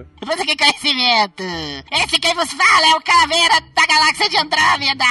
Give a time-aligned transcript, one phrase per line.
[0.00, 0.36] Velho.
[0.36, 1.42] Você que conhecimento!
[1.92, 5.04] Esse quem vos fala é o Caveira da Galáxia de Andrômeda!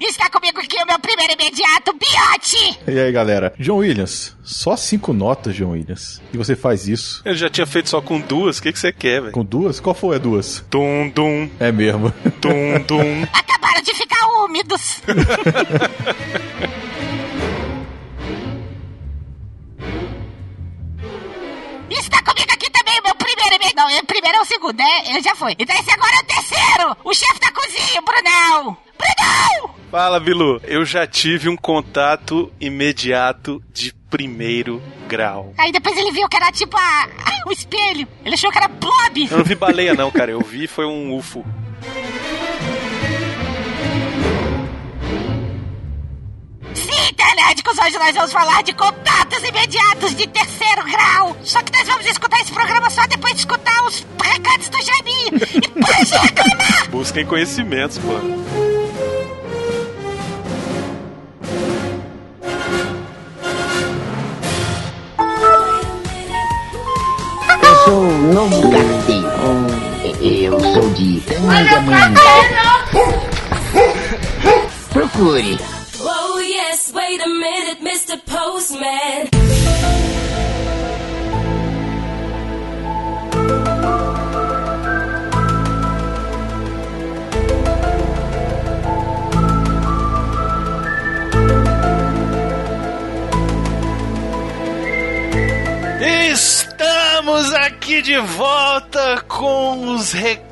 [0.00, 2.78] Está comigo aqui o meu primeiro imediato, Biote!
[2.88, 3.52] E aí, galera?
[3.58, 6.20] John Williams, só cinco notas, John Williams.
[6.32, 8.92] E você faz isso Eu já tinha feito só com duas, o que, que você
[8.92, 9.32] quer, velho?
[9.32, 9.78] com duas?
[9.80, 10.64] Qual foi a duas?
[10.70, 12.10] Tum, dum, É mesmo.
[12.40, 13.22] tum, dum.
[13.32, 15.02] Acabaram de ficar úmidos!
[23.80, 25.08] Não, o primeiro é o segundo, né?
[25.08, 25.56] Ele já foi.
[25.58, 26.96] Então esse agora é o terceiro!
[27.02, 28.76] O chefe da cozinha, Brunão!
[28.98, 29.74] Brunão!
[29.90, 30.60] Fala, Bilu.
[30.64, 35.54] Eu já tive um contato imediato de primeiro grau.
[35.56, 37.08] Aí depois ele viu que era tipo a,
[37.46, 38.06] o espelho.
[38.22, 39.28] Ele achou que era Blob.
[39.30, 40.30] Eu não vi baleia, não, cara.
[40.30, 41.42] Eu vi foi um UFO.
[46.74, 51.36] Sim, internéticos, hoje nós vamos falar de contatos imediatos de terceiro grau.
[51.42, 55.40] Só que nós vamos escutar esse programa só depois de escutar os recados do Jaiminho.
[55.54, 56.90] E para de reclamar!
[56.90, 58.12] Busquem conhecimentos, pô.
[67.62, 69.30] Eu sou o novo carteiro.
[70.20, 72.20] Eu sou de Tangamanga.
[74.92, 75.58] Procure.
[76.90, 78.16] Yes, wait a minute, Mr.
[78.24, 79.28] Postman.
[96.32, 100.49] Estamos aqui de volta com os recados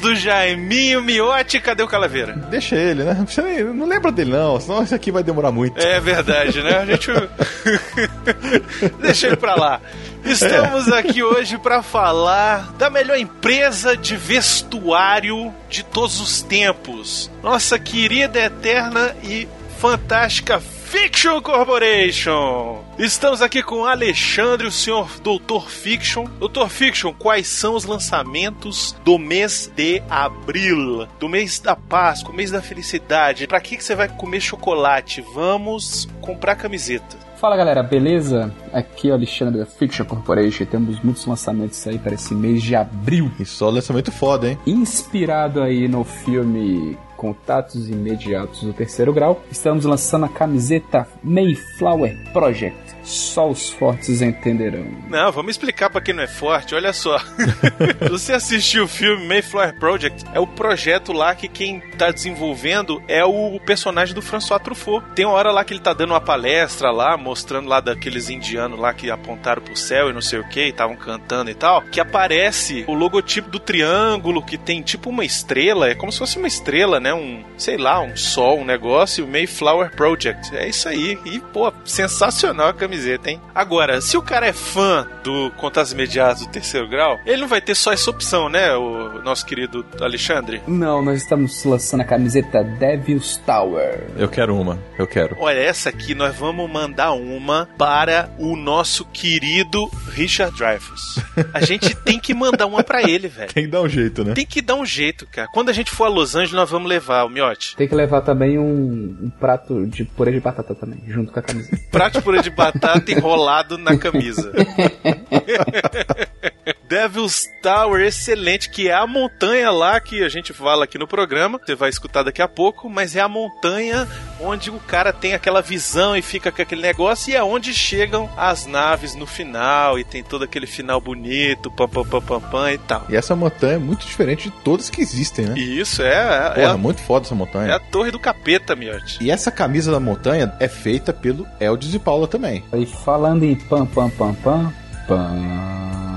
[0.00, 1.60] do Jaiminho Miotti.
[1.60, 2.32] Cadê o Calaveira?
[2.50, 3.24] Deixa ele, né?
[3.26, 5.78] Você nem- não lembra dele, não, senão isso aqui vai demorar muito.
[5.80, 6.78] É verdade, né?
[6.78, 7.10] A gente.
[9.00, 9.80] Deixa ele pra lá.
[10.24, 17.30] Estamos aqui hoje pra falar da melhor empresa de vestuário de todos os tempos.
[17.42, 19.48] Nossa querida, eterna e
[19.78, 22.80] fantástica Fiction Corporation.
[22.98, 26.24] Estamos aqui com Alexandre, o senhor Doutor Fiction.
[26.40, 31.06] Doutor Fiction, quais são os lançamentos do mês de abril?
[31.20, 33.46] Do mês da Páscoa, mês da felicidade.
[33.46, 35.24] Pra que, que você vai comer chocolate?
[35.32, 37.16] Vamos comprar camiseta.
[37.36, 38.52] Fala galera, beleza?
[38.72, 40.64] Aqui é o Alexandre da Fiction Corporation.
[40.64, 43.30] Temos muitos lançamentos aí para esse mês de abril.
[43.38, 44.58] E só lançamento foda, hein?
[44.66, 52.89] Inspirado aí no filme Contatos Imediatos do Terceiro Grau, estamos lançando a camiseta Mayflower Project.
[53.02, 54.86] Só os fortes entenderão.
[55.08, 56.74] Não, vamos explicar pra quem não é forte.
[56.74, 57.18] Olha só.
[58.10, 60.24] Você assistiu o filme Mayflower Project?
[60.32, 65.04] É o projeto lá que quem tá desenvolvendo é o personagem do François Truffaut.
[65.14, 68.78] Tem uma hora lá que ele tá dando uma palestra lá, mostrando lá daqueles indianos
[68.78, 72.00] lá que apontaram pro céu e não sei o que, estavam cantando e tal, que
[72.00, 76.48] aparece o logotipo do triângulo que tem tipo uma estrela, é como se fosse uma
[76.48, 77.12] estrela, né?
[77.12, 80.56] Um, sei lá, um sol, um negócio, o Mayflower Project.
[80.56, 81.18] É isso aí.
[81.24, 83.40] E, pô, sensacional a camiseta, hein?
[83.54, 87.60] Agora, se o cara é fã do Contatos Imediatos do Terceiro Grau, ele não vai
[87.60, 90.60] ter só essa opção, né, o nosso querido Alexandre?
[90.66, 94.08] Não, nós estamos lançando a camiseta Devil's Tower.
[94.16, 95.36] Eu quero uma, eu quero.
[95.38, 101.22] Olha, essa aqui nós vamos mandar uma para o nosso querido Richard Dreyfuss.
[101.54, 103.52] A gente tem que mandar uma para ele, velho.
[103.52, 104.34] Tem que dar um jeito, né?
[104.34, 105.48] Tem que dar um jeito, cara.
[105.52, 107.76] Quando a gente for a Los Angeles, nós vamos levar o miote.
[107.76, 111.42] Tem que levar também um, um prato de purê de batata também, junto com a
[111.42, 111.78] camiseta.
[111.90, 112.79] Prato de purê de batata
[113.12, 114.50] enrolado na camisa.
[116.90, 121.60] Devil's Tower, excelente, que é a montanha lá que a gente fala aqui no programa.
[121.64, 124.08] Você vai escutar daqui a pouco, mas é a montanha
[124.40, 128.28] onde o cara tem aquela visão e fica com aquele negócio e é onde chegam
[128.36, 132.72] as naves no final e tem todo aquele final bonito, pam pam pam pam, pam
[132.72, 133.06] e tal.
[133.08, 135.54] E essa montanha é muito diferente de todas que existem, né?
[135.56, 137.76] E isso é, é, Porra, é, a, muito foda essa é montanha.
[137.76, 139.22] a torre do capeta, miote.
[139.22, 142.64] E essa camisa da montanha é feita pelo Eldis e Paula também.
[142.72, 144.74] Aí falando em pam pam pam pam
[145.06, 146.09] pam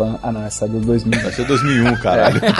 [0.00, 0.18] pam.
[0.22, 1.20] Ah não, essa é do 2000.
[1.20, 2.40] Vai ser 2001, caralho.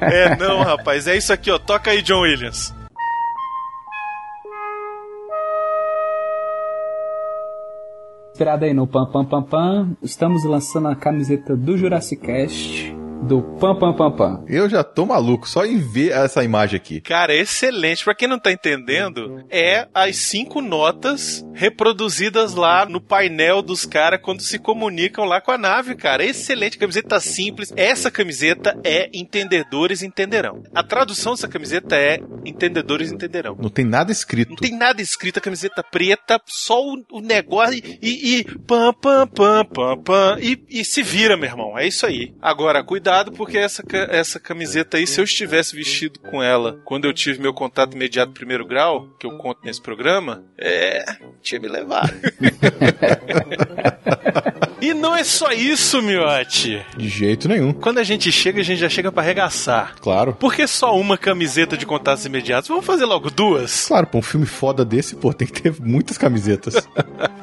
[0.00, 1.58] É, não, rapaz, é isso aqui, ó.
[1.58, 2.74] Toca aí, John Williams.
[8.32, 13.40] Inspirado aí no Pam Pam Pam Pam, estamos lançando a camiseta do Jurassic Cast do
[13.60, 14.44] Pam Pam Pam Pam.
[14.48, 17.00] Eu já tô maluco só em ver essa imagem aqui.
[17.00, 18.04] Cara, excelente.
[18.04, 24.20] Pra quem não tá entendendo, é as cinco notas reproduzidas lá no painel dos caras
[24.20, 26.24] quando se comunicam lá com a nave, cara.
[26.24, 27.72] Excelente, camiseta simples.
[27.76, 30.62] Essa camiseta é Entendedores Entenderão.
[30.74, 33.56] A tradução dessa camiseta é Entendedores Entenderão.
[33.60, 34.50] Não tem nada escrito.
[34.50, 38.92] Não tem nada escrito, a camiseta preta, só o, o negócio e, e, e pam,
[38.92, 41.78] pam, pam, pam, pam, e, e se vira, meu irmão.
[41.78, 42.34] É isso aí.
[42.40, 47.12] Agora, cuidado, porque essa, essa camiseta aí, se eu estivesse vestido com ela quando eu
[47.12, 51.04] tive meu contato imediato primeiro grau, que eu conto nesse programa, é.
[51.42, 52.12] tinha me levado.
[54.80, 56.84] e não é só isso, miote.
[56.96, 57.72] De jeito nenhum.
[57.72, 59.94] Quando a gente chega, a gente já chega pra arregaçar.
[60.00, 60.34] Claro.
[60.34, 62.68] Por que só uma camiseta de contatos imediatos?
[62.68, 63.86] Vamos fazer logo duas?
[63.86, 66.74] Claro, pra um filme foda desse, pô, tem que ter muitas camisetas.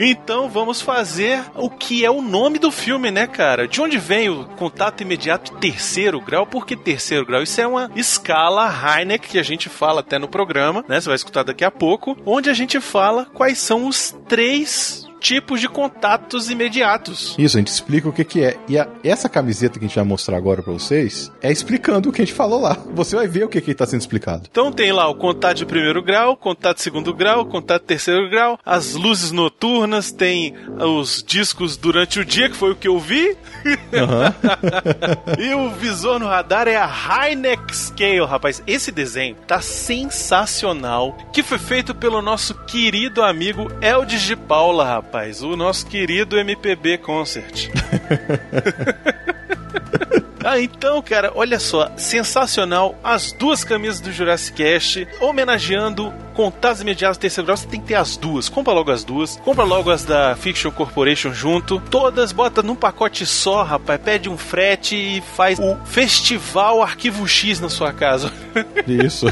[0.02, 3.68] Então vamos fazer o que é o nome do filme, né, cara?
[3.68, 6.46] De onde vem o contato imediato terceiro grau?
[6.46, 7.44] Por que terceiro grau?
[7.44, 11.00] Isso é uma escala Heineck que a gente fala até no programa, né?
[11.00, 15.60] Você vai escutar daqui a pouco, onde a gente fala quais são os três tipos
[15.62, 17.36] de contatos imediatos.
[17.38, 18.58] Isso, a gente explica o que que é.
[18.68, 22.12] E a- essa camiseta que a gente vai mostrar agora pra vocês é explicando o
[22.12, 22.78] que a gente falou lá.
[22.94, 24.48] Você vai ver o que que tá sendo explicado.
[24.50, 28.30] Então tem lá o contato de primeiro grau, contato de segundo grau, contato de terceiro
[28.30, 33.00] grau, as luzes noturnas, tem os discos durante o dia, que foi o que eu
[33.00, 33.36] vi,
[35.38, 36.90] e o visor no radar é a
[37.28, 38.62] Heineck Scale, rapaz.
[38.68, 45.09] Esse desenho tá sensacional, que foi feito pelo nosso querido amigo Eldis de Paula, rapaz,
[45.42, 47.70] o nosso querido MPB Concert.
[50.50, 52.98] Ah, então, cara, olha só, sensacional.
[53.04, 57.58] As duas camisas do Jurassic Cast, homenageando contatos imediatos do terceiro grau.
[57.58, 58.50] Você tem que ter as duas.
[58.50, 59.36] Compra logo as duas.
[59.44, 61.80] Compra logo as da Fiction Corporation junto.
[61.92, 64.02] Todas, bota num pacote só, rapaz.
[64.02, 68.32] Pede um frete e faz o Festival Arquivo X na sua casa.
[68.88, 69.28] Isso.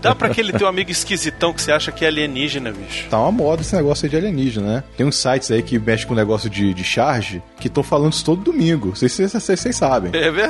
[0.00, 3.08] Dá pra aquele teu amigo esquisitão que você acha que é alienígena, bicho.
[3.08, 4.84] tá uma moda esse negócio aí de alienígena, né?
[4.96, 8.24] Tem uns sites aí que mexem com negócio de, de charge que estão falando isso
[8.24, 8.90] todo domingo.
[8.94, 10.10] Vocês, vocês, vocês, vocês sabem.
[10.14, 10.43] É verdade.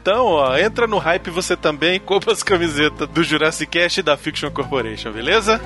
[0.00, 4.16] Então, ó, entra no hype você também, compra as camisetas do Jurassic Cast e da
[4.16, 5.60] Fiction Corporation, beleza?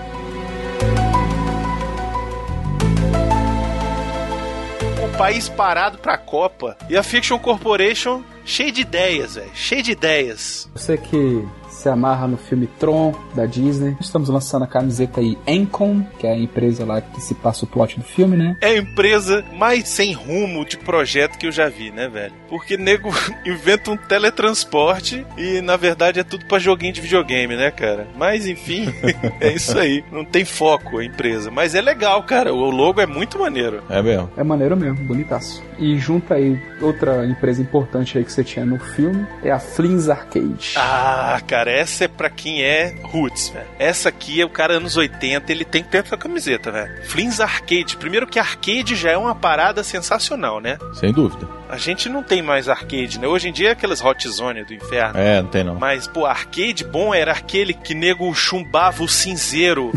[5.05, 9.93] O país parado pra Copa e a Fiction Corporation cheia de ideias, velho, cheia de
[9.93, 10.69] ideias.
[10.75, 11.47] Você que
[11.87, 16.33] se amarra no filme Tron da Disney, estamos lançando a camiseta aí Encom, que é
[16.33, 18.57] a empresa lá que se passa o plot do filme, né?
[18.61, 22.35] É a empresa mais sem rumo de projeto que eu já vi, né, velho?
[22.49, 23.09] Porque nego
[23.47, 28.09] inventa um teletransporte e na verdade é tudo pra joguinho de videogame, né, cara?
[28.17, 28.93] Mas enfim,
[29.41, 30.05] é isso aí.
[30.11, 31.53] Não tem foco a empresa.
[31.53, 32.53] Mas é legal, cara.
[32.53, 33.85] O logo é muito maneiro.
[33.89, 34.29] É mesmo.
[34.37, 35.63] É maneiro mesmo, bonitaço.
[35.79, 40.09] E junto aí, outra empresa importante aí que você tinha no filme é a Flins
[40.09, 40.75] Arcade.
[40.77, 43.67] Ah, cara, essa é pra quem é roots, velho.
[43.79, 47.05] Essa aqui é o cara anos 80, ele tem que ter essa camiseta, velho.
[47.05, 47.97] Flins Arcade.
[47.97, 50.79] Primeiro que arcade já é uma parada sensacional, né?
[50.95, 51.47] Sem dúvida.
[51.69, 53.27] A gente não tem mais arcade, né?
[53.27, 55.19] Hoje em dia é aquelas hot zone do inferno.
[55.19, 55.75] É, não tem não.
[55.75, 59.93] Mas, pô, arcade bom era aquele que nego chumbava o cinzeiro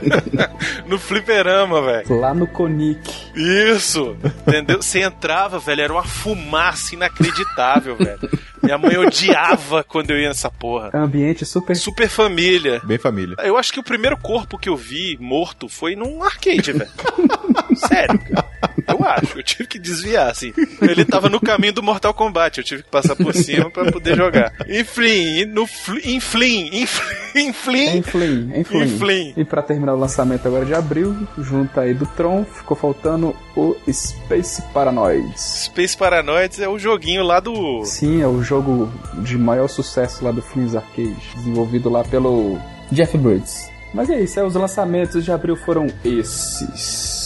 [0.86, 2.20] no fliperama, velho.
[2.20, 3.00] Lá no Conic.
[3.34, 4.82] Isso, entendeu?
[4.82, 8.28] Você entrava, velho, era uma fumaça inacreditável, velho.
[8.62, 10.90] Minha mãe odiava quando eu ia nessa porra.
[10.92, 11.74] É um ambiente super.
[11.76, 12.80] Super família.
[12.84, 13.36] Bem família.
[13.42, 16.90] Eu acho que o primeiro corpo que eu vi morto foi num arcade, velho.
[17.74, 18.48] Sério, cara.
[18.92, 19.38] Eu acho.
[19.38, 20.52] Eu tive que desviar, assim.
[20.82, 22.58] Ele tava no caminho do Mortal Kombat.
[22.58, 24.52] Eu tive que passar por cima pra poder jogar.
[24.68, 27.98] Enfim, no fl- Inflim, Inflim, Inflim.
[27.98, 28.52] Enflim.
[28.84, 29.34] Enflim.
[29.36, 33.76] E pra terminar o lançamento agora de abril, junto aí do Tron, ficou faltando o
[33.92, 35.64] Space Paranoids.
[35.66, 37.84] Space Paranoids é o joguinho lá do.
[37.84, 38.92] Sim, é o jogo
[39.22, 42.58] de maior sucesso lá do Flins Arcade, desenvolvido lá pelo
[42.90, 43.68] Jeff Bridges.
[43.92, 47.19] Mas é isso, é, os lançamentos de abril foram esses.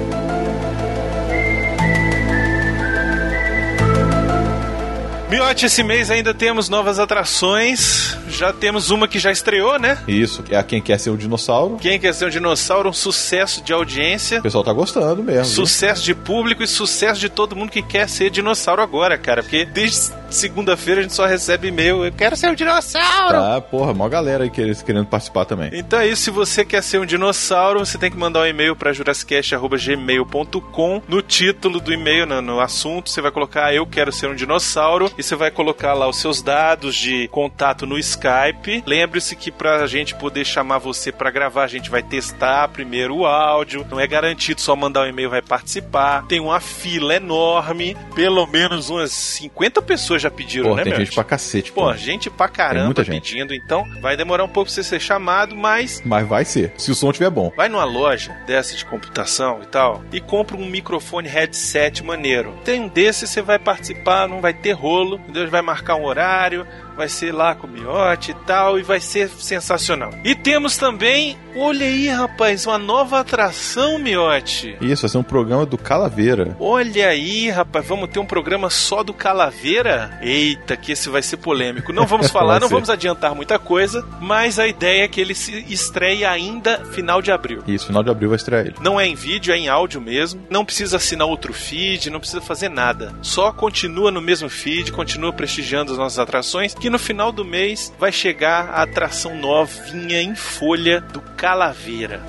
[5.32, 8.14] Miote, esse mês ainda temos novas atrações.
[8.28, 9.96] Já temos uma que já estreou, né?
[10.06, 11.78] Isso, que é a Quem Quer Ser um Dinossauro.
[11.80, 14.40] Quem Quer Ser um Dinossauro, um sucesso de audiência.
[14.40, 15.46] O pessoal tá gostando mesmo.
[15.46, 16.14] Sucesso viu?
[16.14, 19.42] de público e sucesso de todo mundo que quer ser dinossauro agora, cara.
[19.42, 22.04] Porque desde segunda-feira a gente só recebe e-mail.
[22.04, 23.38] Eu quero ser um dinossauro!
[23.38, 25.70] Tá, porra, mó galera aí querendo participar também.
[25.72, 26.24] Então é isso.
[26.24, 31.02] Se você quer ser um dinossauro, você tem que mandar um e-mail pra jurassicast.gmail.com.
[31.08, 35.10] No título do e-mail, no, no assunto, você vai colocar Eu quero ser um dinossauro
[35.16, 38.82] e você vai colocar lá os seus dados de contato no Skype.
[38.86, 43.26] Lembre-se que pra gente poder chamar você para gravar, a gente vai testar primeiro o
[43.26, 43.86] áudio.
[43.90, 46.26] Não é garantido só mandar um e-mail vai participar.
[46.26, 51.00] Tem uma fila enorme, pelo menos umas 50 pessoas já pediram, pô, né, tem meu?
[51.04, 51.82] gente pra cacete, pô.
[51.82, 53.32] Pô, gente pra caramba muita gente.
[53.32, 56.90] pedindo, então vai demorar um pouco pra você ser chamado, mas mas vai ser, se
[56.90, 57.52] o som estiver bom.
[57.56, 62.54] Vai numa loja dessa de computação e tal e compra um microfone headset maneiro.
[62.64, 66.66] Tem um desses, você vai participar, não vai ter rolo, Deus vai marcar um horário,
[66.96, 70.10] vai ser lá com o miote e tal, e vai ser sensacional.
[70.24, 74.76] E temos também, olha aí, rapaz, uma nova atração, miote.
[74.80, 76.56] Isso, vai ser um programa do Calaveira.
[76.60, 80.18] Olha aí, rapaz, vamos ter um programa só do Calaveira?
[80.22, 81.92] Eita, que esse vai ser polêmico.
[81.92, 85.64] Não vamos falar, não vamos adiantar muita coisa, mas a ideia é que ele se
[85.68, 87.62] estreie ainda final de abril.
[87.66, 88.74] Isso, final de abril vai estrear ele.
[88.80, 90.42] Não é em vídeo, é em áudio mesmo.
[90.50, 93.14] Não precisa assinar outro feed, não precisa fazer nada.
[93.22, 97.94] Só continua no mesmo feed, continua prestigiando as nossas atrações que no final do mês
[97.96, 102.20] vai chegar a atração novinha em folha do Calaveira.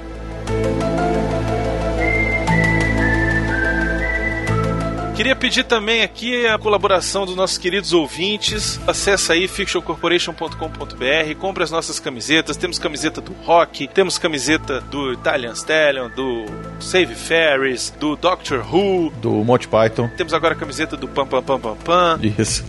[5.16, 8.80] Queria pedir também aqui a colaboração dos nossos queridos ouvintes.
[8.88, 12.58] Acesse aí fictioncorporation.com.br, compre as nossas camisetas.
[12.58, 16.46] Temos camiseta do Rock, temos camiseta do Italian Stallion, do
[16.80, 20.10] Save Ferris, do Doctor Who, do Monty Python.
[20.18, 22.20] Temos agora a camiseta do Pam Pam Pam Pam Pam.
[22.40, 22.66] Isso.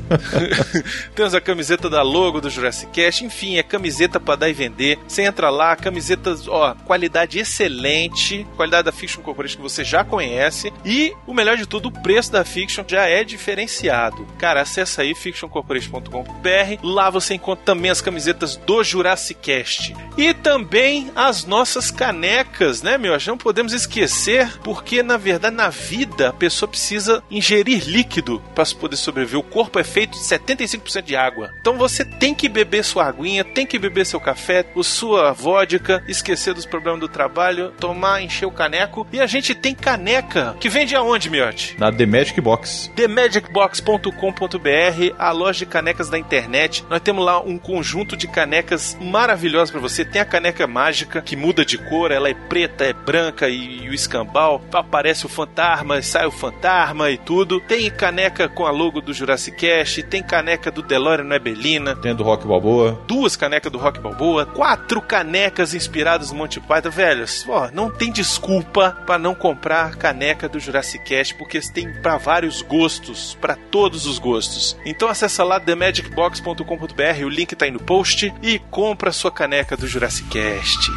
[1.17, 3.25] temos a camiseta da logo do Jurassic Cast.
[3.25, 4.99] Enfim, é camiseta para dar e vender.
[5.09, 10.71] Você entra lá, camisetas, ó, qualidade excelente, qualidade da Fiction Corporation que você já conhece
[10.85, 14.27] e o melhor de tudo, o preço da Fiction já é diferenciado.
[14.39, 16.81] Cara, acessa aí fictioncorporation.com.br.
[16.83, 19.95] Lá você encontra também as camisetas do Jurassic Cast.
[20.19, 23.15] E também as nossas canecas, né, meu?
[23.27, 28.97] Não podemos esquecer, porque na verdade na vida a pessoa precisa ingerir líquido para poder
[28.97, 29.39] sobreviver.
[29.39, 31.51] O corpo é feito de 75% de água.
[31.61, 36.03] Então você tem que beber sua aguinha, tem que beber seu café, o sua vodka,
[36.09, 39.07] esquecer dos problemas do trabalho, tomar, encher o caneco.
[39.13, 41.77] E a gente tem caneca que vende aonde, Miote?
[41.79, 42.91] Na Demet Magic Box.
[42.97, 46.83] TheMagicBox.com.br, a loja de canecas da internet.
[46.89, 50.07] Nós temos lá um conjunto de canecas maravilhosas para você.
[50.07, 53.91] Tem a caneca mágica que muda de cor, ela é preta, é branca e, e
[53.91, 54.63] o escambau.
[54.73, 57.61] Aparece o fantasma, sai o fantasma e tudo.
[57.61, 61.95] Tem caneca com a logo do Jurassic Cast, tem caneca do DeLorean Nebelina.
[61.97, 62.99] Tem a do Rock Balboa.
[63.07, 64.47] Duas canecas do Rock Balboa.
[64.47, 66.91] Quatro canecas inspiradas no Monty Python.
[66.91, 72.14] Velho, ó, não tem desculpa para não comprar caneca do Jurassic Cast, porque tem pra
[72.19, 74.77] vários gostos, para todos os gostos.
[74.85, 79.87] Então acessa lá themagicbox.com.br, o link tá aí no post e compra sua caneca do
[79.87, 80.91] Jurassic Cast.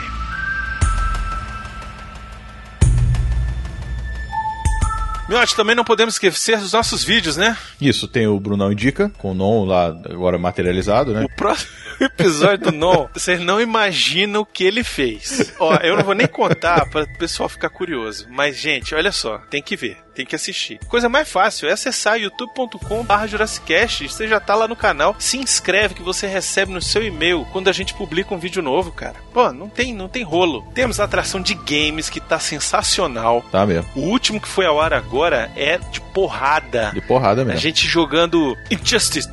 [5.27, 7.57] Miote, também não podemos esquecer dos nossos vídeos, né?
[7.81, 11.25] Isso, tem o Brunão Indica, com o Non lá agora materializado, né?
[11.25, 11.69] O próximo
[12.05, 15.53] episódio do Non, vocês não imaginam o que ele fez.
[15.59, 19.39] Ó, eu não vou nem contar para o pessoal ficar curioso, mas gente, olha só,
[19.49, 20.79] tem que ver tem que assistir.
[20.87, 24.09] Coisa mais fácil é acessar youtube.com.br Jurassicast.
[24.09, 25.15] Você já tá lá no canal.
[25.19, 28.91] Se inscreve que você recebe no seu e-mail quando a gente publica um vídeo novo,
[28.91, 29.13] cara.
[29.31, 30.65] Pô, não tem, não tem rolo.
[30.73, 33.45] Temos a atração de games que tá sensacional.
[33.51, 33.87] Tá mesmo.
[33.95, 36.89] O último que foi ao ar agora é de porrada.
[36.95, 37.59] De porrada mesmo.
[37.59, 39.29] A gente jogando Injustice.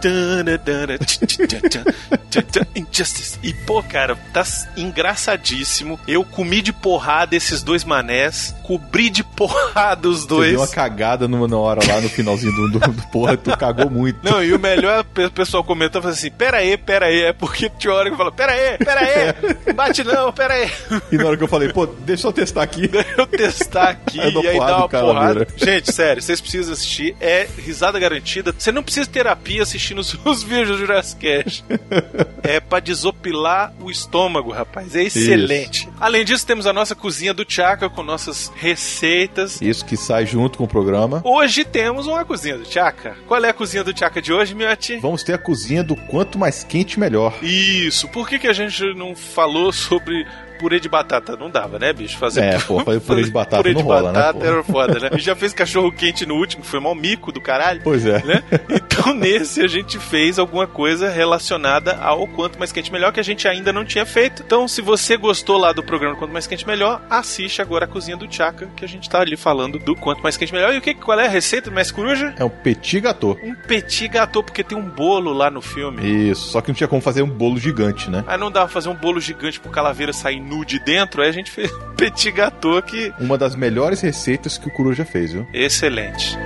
[2.75, 3.39] Injustice.
[3.43, 4.45] E, pô, cara, tá
[4.77, 5.99] engraçadíssimo.
[6.07, 11.81] Eu comi de porrada esses dois manés, cobri de porrada os dois cagada numa hora
[11.87, 14.19] lá no finalzinho do, do, do porra, tu cagou muito.
[14.23, 17.23] Não, e o melhor, o pessoal comenta fala assim: pera aí, pera aí.
[17.23, 20.71] É porque tinha hora que fala: pera aí, pera aí, bate não, pera aí.
[21.13, 22.91] E na hora que eu falei, pô, deixa eu testar aqui.
[23.17, 25.35] Eu testar aqui eu e aí dá uma cara, porrada.
[25.35, 25.49] vira.
[25.57, 27.15] Gente, sério, vocês precisam assistir.
[27.21, 28.53] É risada garantida.
[28.57, 31.65] Você não precisa de terapia assistindo os, os vídeos do Jurassic Cast.
[32.45, 34.95] É pra desopilar o estômago, rapaz.
[34.95, 35.89] É excelente.
[35.99, 39.63] Além disso, temos a nossa cozinha do Chaka com nossas receitas.
[39.63, 41.23] Isso que sai junto com o programa.
[41.25, 43.17] Hoje temos uma cozinha do Chaka.
[43.27, 44.97] Qual é a cozinha do Chaka de hoje, Miotti?
[44.99, 47.35] Vamos ter a cozinha do quanto mais quente, melhor.
[47.43, 48.09] Isso.
[48.09, 50.27] Por que, que a gente não falou sobre
[50.59, 51.37] purê de batata?
[51.37, 52.17] Não dava, né, bicho?
[52.19, 54.45] Fazer É, pô, fazer purê de batata purê não de rola, né, batata pô?
[54.45, 55.11] era foda, né?
[55.17, 57.81] E já fez cachorro quente no último, que foi mal mico do caralho.
[57.83, 58.23] Pois é.
[58.25, 58.43] Né?
[58.71, 63.25] Então nesse a gente fez alguma coisa relacionada ao Quanto Mais Quente Melhor que a
[63.25, 64.43] gente ainda não tinha feito.
[64.45, 68.17] Então se você gostou lá do programa Quanto Mais Quente Melhor, assiste agora a Cozinha
[68.17, 70.75] do Chaka, que a gente tá ali falando do Quanto Mais Quente Melhor.
[70.75, 72.35] E o que, qual é a receita do Mestre Coruja?
[72.39, 73.39] É um petit gâteau.
[73.43, 76.31] Um petit gâteau, porque tem um bolo lá no filme.
[76.31, 78.25] Isso, só que não tinha como fazer um bolo gigante, né?
[78.27, 81.33] Aí não dava fazer um bolo gigante pro calaveira sair nu de dentro, aí a
[81.33, 85.47] gente fez petit gâteau que Uma das melhores receitas que o Coruja fez, viu?
[85.53, 86.37] excelente.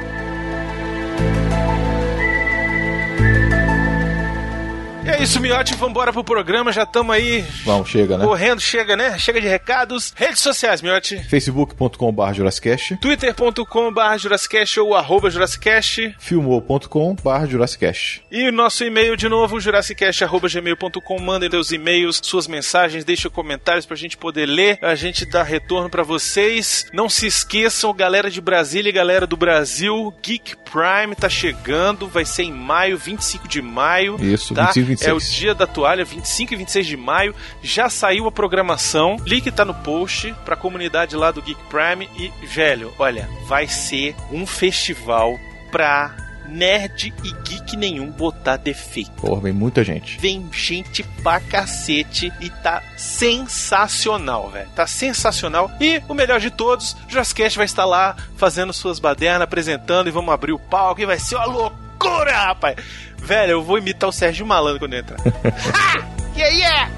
[5.18, 8.25] É isso, Miotti, vambora pro programa, já estamos aí Vamos, chega, né?
[8.25, 9.18] correndo, chega, né?
[9.18, 10.12] Chega de recados.
[10.14, 11.18] Redes sociais, Miotti.
[11.25, 16.14] facebook.com.br Jurassicast, twitter.com.br Jurassicast ou arroba Jurassicast.
[16.20, 18.22] filmou.com.br Jurassicast.
[18.30, 21.18] E o nosso e-mail de novo, jurassicast.gmail.com.
[21.18, 25.90] Mandem seus e-mails, suas mensagens, deixem comentários pra gente poder ler, a gente dá retorno
[25.90, 26.87] pra vocês.
[26.92, 32.25] Não se esqueçam, galera de Brasília e galera do Brasil, Geek Prime tá chegando, vai
[32.25, 34.16] ser em maio, 25 de maio.
[34.22, 34.66] Isso, tá?
[34.66, 35.08] 25 e 26.
[35.09, 37.35] É o dia da toalha, 25 e 26 de maio.
[37.62, 39.17] Já saiu a programação.
[39.25, 42.09] Link tá no post pra comunidade lá do Geek Prime.
[42.17, 45.38] E, velho, olha, vai ser um festival
[45.71, 49.11] pra nerd e geek nenhum botar defeito.
[49.12, 50.19] Porra, vem muita gente.
[50.19, 54.69] Vem gente pra cacete e tá sensacional, velho.
[54.75, 55.71] Tá sensacional.
[55.81, 60.12] E o melhor de todos, o Jurassic vai estar lá fazendo suas badernas, apresentando e
[60.12, 62.76] vamos abrir o palco e vai ser uma loucura, rapaz.
[63.19, 65.19] Velho, eu vou imitar o Sérgio Malandro quando entrar.
[65.21, 66.07] ha!
[66.37, 66.90] Yeah, yeah!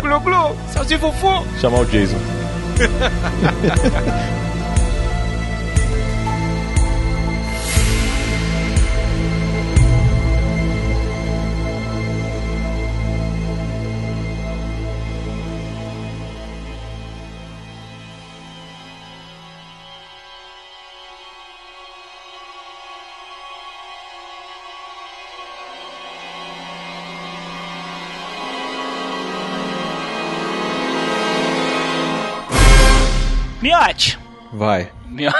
[0.00, 0.56] Glu, glu!
[0.72, 1.46] Salzinho fufu!
[1.60, 2.16] Chamar o Jason.
[33.86, 34.18] Miote.
[34.52, 34.90] Vai.
[35.08, 35.32] Mio-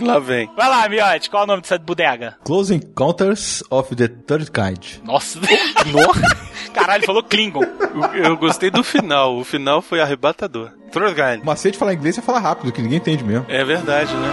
[0.00, 0.50] Lá vem.
[0.56, 2.36] Vai lá, Miote, qual é o nome dessa bodega?
[2.44, 4.98] Close Encounters of the Third Kind.
[5.04, 5.38] Nossa.
[6.74, 7.62] Caralho, falou Klingon.
[7.62, 9.36] Eu, eu gostei do final.
[9.38, 10.70] O final foi arrebatador.
[10.90, 11.40] Trollgein.
[11.42, 13.46] O macete de falar inglês é falar rápido, que ninguém entende mesmo.
[13.48, 14.28] É verdade, né?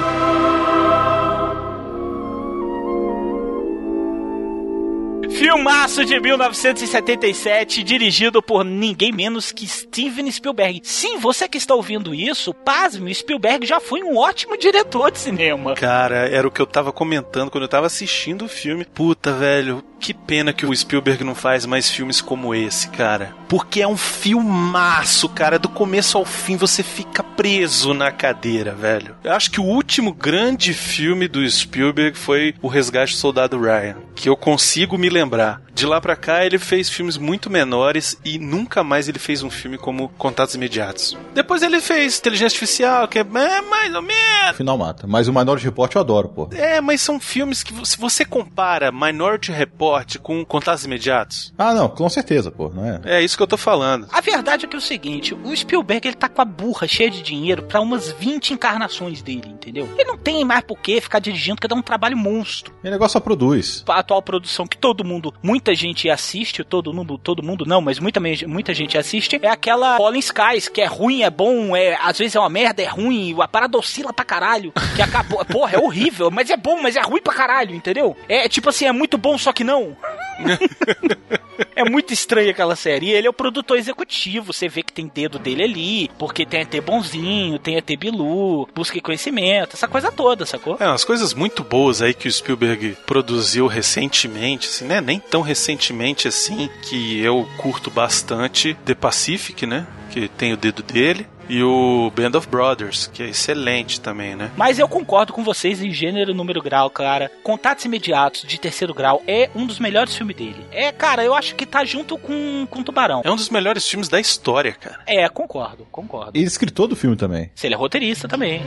[5.37, 10.81] Filmaço de 1977, dirigido por ninguém menos que Steven Spielberg.
[10.83, 15.73] Sim, você que está ouvindo isso, pasme, Spielberg já foi um ótimo diretor de cinema.
[15.75, 18.85] Cara, era o que eu tava comentando quando eu tava assistindo o filme.
[18.85, 23.33] Puta, velho, que pena que o Spielberg não faz mais filmes como esse, cara.
[23.47, 25.59] Porque é um filmaço, cara.
[25.59, 29.15] Do começo ao fim você fica preso na cadeira, velho.
[29.23, 33.97] Eu acho que o último grande filme do Spielberg foi O Resgate do Soldado Ryan,
[34.15, 35.61] que eu consigo me lembrar.
[35.73, 39.49] De lá pra cá ele fez filmes muito menores e nunca mais ele fez um
[39.49, 41.17] filme como Contatos Imediatos.
[41.33, 44.57] Depois ele fez Inteligência Artificial, que é é, mais ou menos.
[44.57, 45.07] Final mata.
[45.07, 46.49] Mas o Minority Report eu adoro, pô.
[46.51, 49.90] É, mas são filmes que, se você compara Minority Report
[50.21, 53.01] com Contatos Imediatos, Ah, não, com certeza, pô, não é?
[53.06, 54.08] é isso que eu tô falando.
[54.12, 57.10] A verdade é que é o seguinte, o Spielberg ele tá com a burra cheia
[57.10, 59.88] de dinheiro pra umas 20 encarnações dele, entendeu?
[59.97, 62.73] Ele não tem mais por que ficar dirigindo, porque dá um trabalho monstro.
[62.84, 63.84] E o negócio só produz.
[63.88, 67.99] A atual produção que todo mundo, muita gente assiste, todo mundo, todo mundo não, mas
[67.99, 72.17] muita, muita gente assiste, é aquela Fallen Skies, que é ruim, é bom, é, às
[72.17, 75.80] vezes é uma merda, é ruim, a parada oscila pra caralho, que acabou, porra, é
[75.80, 78.15] horrível, mas é bom, mas é ruim pra caralho, entendeu?
[78.27, 79.80] É tipo assim, é muito bom, só que não.
[81.75, 83.11] É muito estranho aquela série.
[83.11, 84.53] Ele é o produtor executivo.
[84.53, 88.99] Você vê que tem dedo dele ali, porque tem ET bonzinho, tem ET Bilu, busca
[89.01, 90.77] conhecimento, essa coisa toda, sacou?
[90.79, 95.01] É, umas coisas muito boas aí que o Spielberg produziu recentemente, assim, né?
[95.01, 98.75] Nem tão recentemente assim, que eu curto bastante.
[98.85, 99.87] The Pacific, né?
[100.11, 101.27] Que tem o dedo dele.
[101.51, 104.49] E o Band of Brothers, que é excelente também, né?
[104.55, 107.29] Mas eu concordo com vocês em gênero, número, grau, cara.
[107.43, 110.65] Contatos Imediatos de Terceiro Grau é um dos melhores filmes dele.
[110.71, 113.21] É, cara, eu acho que tá junto com, com Tubarão.
[113.25, 115.01] É um dos melhores filmes da história, cara.
[115.05, 116.31] É, concordo, concordo.
[116.39, 117.51] E escritor do filme também.
[117.53, 118.61] Se ele é roteirista também.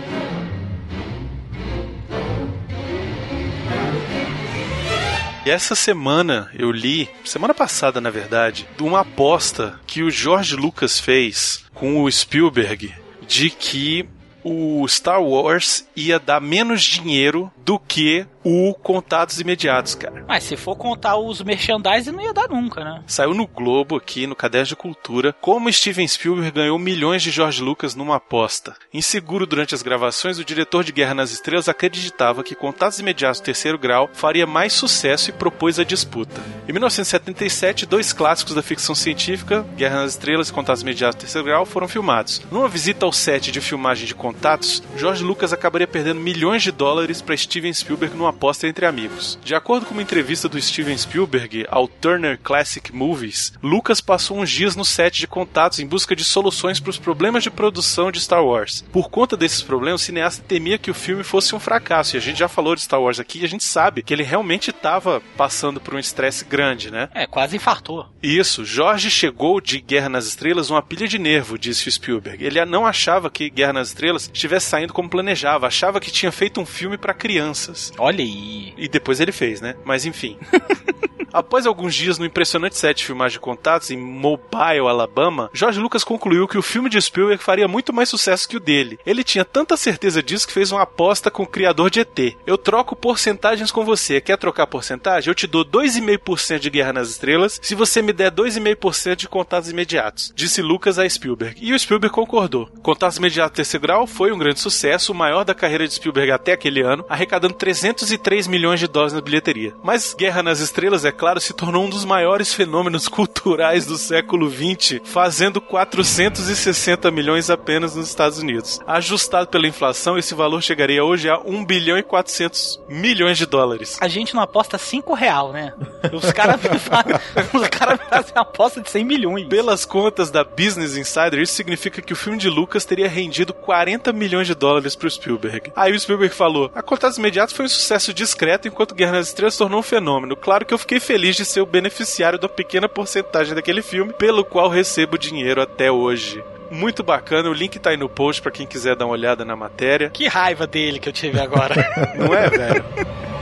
[5.45, 10.57] E essa semana eu li, semana passada na verdade, de uma aposta que o George
[10.57, 12.95] Lucas fez com o Spielberg
[13.29, 14.09] de que
[14.43, 20.23] o Star Wars ia dar menos dinheiro do que o Contatos Imediatos, cara.
[20.29, 23.03] Mas se for contar os merchandising, não ia dar nunca, né?
[23.07, 27.63] Saiu no Globo aqui, no Caderno de Cultura, como Steven Spielberg ganhou milhões de George
[27.63, 28.77] Lucas numa aposta.
[28.93, 33.45] Inseguro durante as gravações, o diretor de Guerra nas Estrelas acreditava que Contatos Imediatos do
[33.45, 36.43] Terceiro Grau faria mais sucesso e propôs a disputa.
[36.69, 41.47] Em 1977, dois clássicos da ficção científica, Guerra nas Estrelas e Contatos Imediatos do Terceiro
[41.47, 42.43] Grau, foram filmados.
[42.51, 47.23] Numa visita ao set de filmagem de Contatos, George Lucas acabaria perdendo milhões de dólares
[47.23, 49.39] para Steven Spielberg numa aposta entre amigos.
[49.45, 54.51] De acordo com uma entrevista do Steven Spielberg ao Turner Classic Movies, Lucas passou uns
[54.51, 58.21] dias no set de contatos em busca de soluções para os problemas de produção de
[58.21, 58.85] Star Wars.
[58.93, 62.17] Por conta desses problemas, o cineasta temia que o filme fosse um fracasso.
[62.17, 64.23] E a gente já falou de Star Wars aqui e a gente sabe que ele
[64.23, 67.09] realmente estava passando por um estresse grande, né?
[67.15, 68.09] É, quase infartou.
[68.23, 72.45] Isso, Jorge chegou de Guerra nas Estrelas uma pilha de nervo, disse Spielberg.
[72.45, 76.61] Ele não achava que Guerra nas Estrelas estivesse saindo como planejava, achava que tinha feito
[76.61, 77.15] um filme para
[77.45, 77.93] crianças.
[77.99, 78.73] Olha aí.
[78.77, 79.75] E depois ele fez, né?
[79.85, 80.39] Mas enfim.
[81.35, 86.05] Após alguns dias no impressionante set de filmagem de contatos em Mobile, Alabama, George Lucas
[86.05, 89.01] concluiu que o filme de Spielberg faria muito mais sucesso que o dele.
[89.05, 92.37] Ele tinha tanta certeza disso que fez uma aposta com o criador de ET.
[92.47, 94.21] Eu troco porcentagens com você.
[94.21, 95.29] Quer trocar porcentagem?
[95.29, 99.71] Eu te dou 2,5% de Guerra nas Estrelas se você me der 2,5% de contatos
[99.71, 101.59] imediatos, disse Lucas a Spielberg.
[101.61, 102.69] E o Spielberg concordou.
[102.81, 106.53] Contatos imediatos terceiro grau foi um grande sucesso, o maior da carreira de Spielberg até
[106.53, 107.05] aquele ano,
[107.53, 109.75] 303 milhões de dólares na bilheteria.
[109.83, 114.51] Mas Guerra nas Estrelas, é claro, se tornou um dos maiores fenômenos culturais do século
[114.51, 118.81] XX, fazendo 460 milhões apenas nos Estados Unidos.
[118.87, 123.99] Ajustado pela inflação, esse valor chegaria hoje a 1 bilhão e 400 milhões de dólares.
[124.01, 125.73] A gente não aposta 5 real, né?
[126.13, 126.61] Os caras
[127.53, 129.49] os cara fazem uma aposta de 100 milhões.
[129.49, 134.13] Pelas contas da Business Insider, isso significa que o filme de Lucas teria rendido 40
[134.13, 135.73] milhões de dólares pro Spielberg.
[135.75, 136.83] Aí o Spielberg falou: A
[137.25, 140.37] Imediatos foi um sucesso discreto, enquanto Guerra nas Estrelas tornou um fenômeno.
[140.37, 144.45] Claro que eu fiquei feliz de ser o beneficiário da pequena porcentagem daquele filme, pelo
[144.45, 146.45] qual recebo dinheiro até hoje.
[146.71, 149.57] Muito bacana, o link tá aí no post para quem quiser dar uma olhada na
[149.57, 150.11] matéria.
[150.11, 151.75] Que raiva dele que eu tive agora.
[152.15, 152.85] Não é, velho?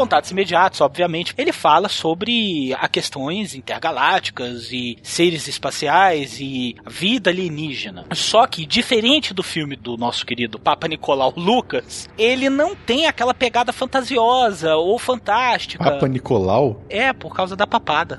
[0.00, 8.06] contatos imediatos, obviamente, ele fala sobre a questões intergalácticas e seres espaciais e vida alienígena.
[8.14, 13.34] Só que, diferente do filme do nosso querido Papa Nicolau Lucas, ele não tem aquela
[13.34, 15.84] pegada fantasiosa ou fantástica.
[15.84, 16.82] Papa Nicolau?
[16.88, 18.18] É, por causa da papada.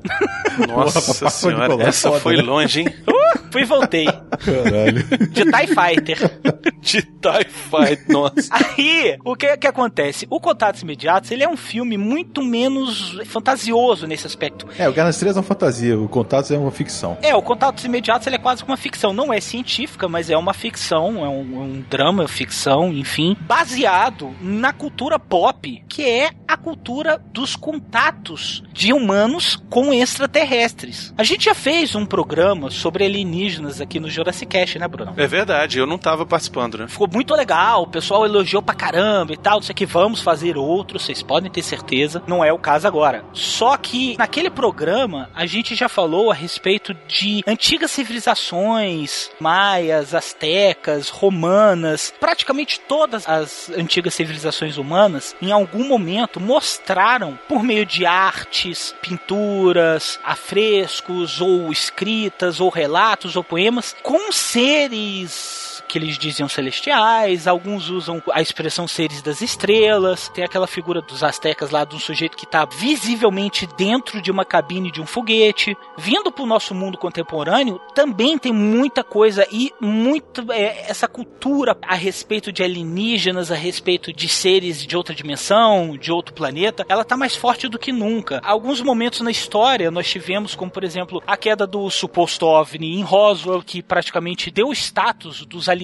[0.66, 2.42] Nossa senhora, Nicolau essa foda, foi né?
[2.42, 2.88] longe, hein?
[3.10, 4.06] Uh, fui e voltei.
[4.44, 5.04] Caralho.
[5.30, 6.40] De TIE Fighter.
[6.80, 8.48] De TIE Fight, nossa.
[8.50, 10.26] Aí, o que que acontece?
[10.30, 14.66] O Contatos Imediatos, ele é um filme muito menos fantasioso nesse aspecto.
[14.78, 17.18] É, o Guerra nas Estrelas é uma fantasia, o Contatos é uma ficção.
[17.22, 19.12] É, o Contatos Imediatos ele é quase uma ficção.
[19.12, 24.34] Não é científica, mas é uma ficção, é um, é um drama, ficção, enfim, baseado
[24.40, 31.14] na cultura pop, que é a cultura dos contatos de humanos com extraterrestres.
[31.16, 35.12] A gente já fez um programa sobre alienígenas aqui no Jurassic Cast, né, Bruno?
[35.16, 36.88] É verdade, eu não tava participando, né?
[36.88, 40.22] Ficou muito legal, o pessoal elogiou pra caramba e tal, não sei o que, vamos
[40.22, 43.24] fazer outro, vocês podem ter certeza, não é o caso agora.
[43.32, 51.08] Só que naquele programa a gente já falou a respeito de antigas civilizações, maias, astecas,
[51.08, 58.94] romanas, praticamente todas as antigas civilizações humanas, em algum momento mostraram por meio de artes,
[59.02, 67.90] pinturas, afrescos ou escritas ou relatos ou poemas com seres que eles diziam celestiais, alguns
[67.90, 72.36] usam a expressão seres das estrelas, tem aquela figura dos astecas lá de um sujeito
[72.36, 75.76] que está visivelmente dentro de uma cabine de um foguete.
[75.98, 81.76] Vindo para o nosso mundo contemporâneo, também tem muita coisa e muito é, essa cultura
[81.82, 87.04] a respeito de alienígenas, a respeito de seres de outra dimensão, de outro planeta, ela
[87.04, 88.40] tá mais forte do que nunca.
[88.44, 93.02] Alguns momentos na história nós tivemos, como por exemplo, a queda do suposto OVNI em
[93.02, 95.79] Roswell, que praticamente deu status dos alienígenas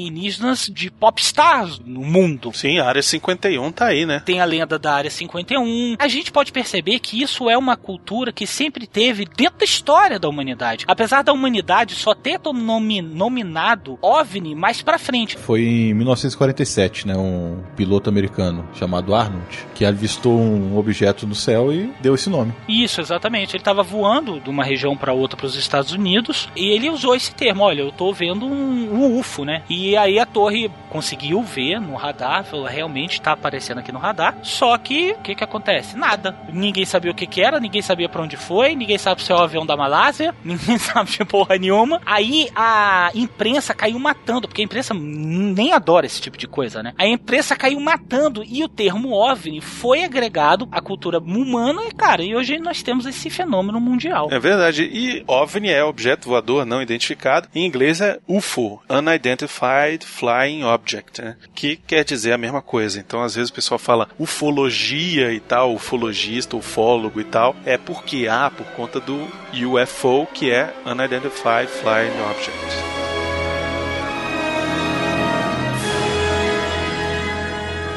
[0.73, 2.53] de popstars no mundo.
[2.53, 4.23] Sim, a área 51 tá aí, né?
[4.25, 5.97] Tem a lenda da área 51.
[5.99, 10.19] A gente pode perceber que isso é uma cultura que sempre teve dentro da história
[10.19, 10.85] da humanidade.
[10.87, 15.37] Apesar da humanidade só ter nomi nominado OVNI mais pra frente.
[15.37, 17.17] Foi em 1947, né?
[17.17, 22.53] Um piloto americano chamado Arnold, que avistou um objeto no céu e deu esse nome.
[22.69, 23.57] Isso, exatamente.
[23.57, 27.15] Ele estava voando de uma região para outra para os Estados Unidos e ele usou
[27.15, 27.65] esse termo.
[27.65, 29.63] Olha, eu tô vendo um, um UFO, né?
[29.69, 34.39] E aí a torre conseguiu ver no radar, falou, realmente tá aparecendo aqui no radar.
[34.43, 35.97] Só que o que que acontece?
[35.97, 36.35] Nada.
[36.51, 39.35] Ninguém sabia o que que era, ninguém sabia para onde foi, ninguém sabe se é
[39.35, 42.01] o avião da Malásia, ninguém sabe de porra nenhuma.
[42.07, 46.95] Aí a imprensa caiu matando, porque a imprensa nem adora esse tipo de coisa, né?
[46.97, 52.23] A imprensa caiu matando e o termo OVNI foi agregado à cultura humana e, cara,
[52.23, 54.29] e hoje nós temos esse fenômeno mundial.
[54.31, 54.85] É verdade.
[54.85, 57.49] E OVNI é objeto voador não identificado.
[57.55, 59.66] Em inglês é UFO, Unidentified
[60.05, 61.37] Flying Object, né?
[61.55, 62.99] que quer dizer a mesma coisa.
[62.99, 67.55] Então, às vezes o pessoal fala ufologia e tal, ufologista, ufólogo e tal.
[67.65, 72.96] É porque, ah, por conta do UFO, que é Unidentified Flying Object.